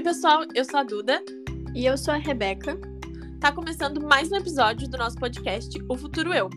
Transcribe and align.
Oi, 0.00 0.04
pessoal, 0.04 0.46
eu 0.54 0.64
sou 0.64 0.80
a 0.80 0.82
Duda. 0.82 1.22
E 1.74 1.84
eu 1.84 1.94
sou 1.98 2.14
a 2.14 2.16
Rebeca. 2.16 2.74
Tá 3.38 3.52
começando 3.52 4.00
mais 4.00 4.32
um 4.32 4.36
episódio 4.36 4.88
do 4.88 4.96
nosso 4.96 5.18
podcast 5.18 5.78
O 5.90 5.94
Futuro 5.94 6.32
Eu, 6.32 6.48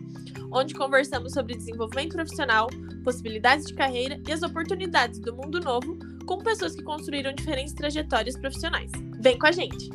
onde 0.50 0.72
conversamos 0.72 1.34
sobre 1.34 1.54
desenvolvimento 1.54 2.14
profissional, 2.14 2.70
possibilidades 3.04 3.66
de 3.66 3.74
carreira 3.74 4.18
e 4.26 4.32
as 4.32 4.42
oportunidades 4.42 5.18
do 5.18 5.36
mundo 5.36 5.60
novo 5.60 5.98
com 6.24 6.38
pessoas 6.38 6.74
que 6.74 6.82
construíram 6.82 7.34
diferentes 7.34 7.74
trajetórias 7.74 8.34
profissionais. 8.34 8.90
Vem 9.20 9.38
com 9.38 9.46
a 9.46 9.52
gente! 9.52 9.90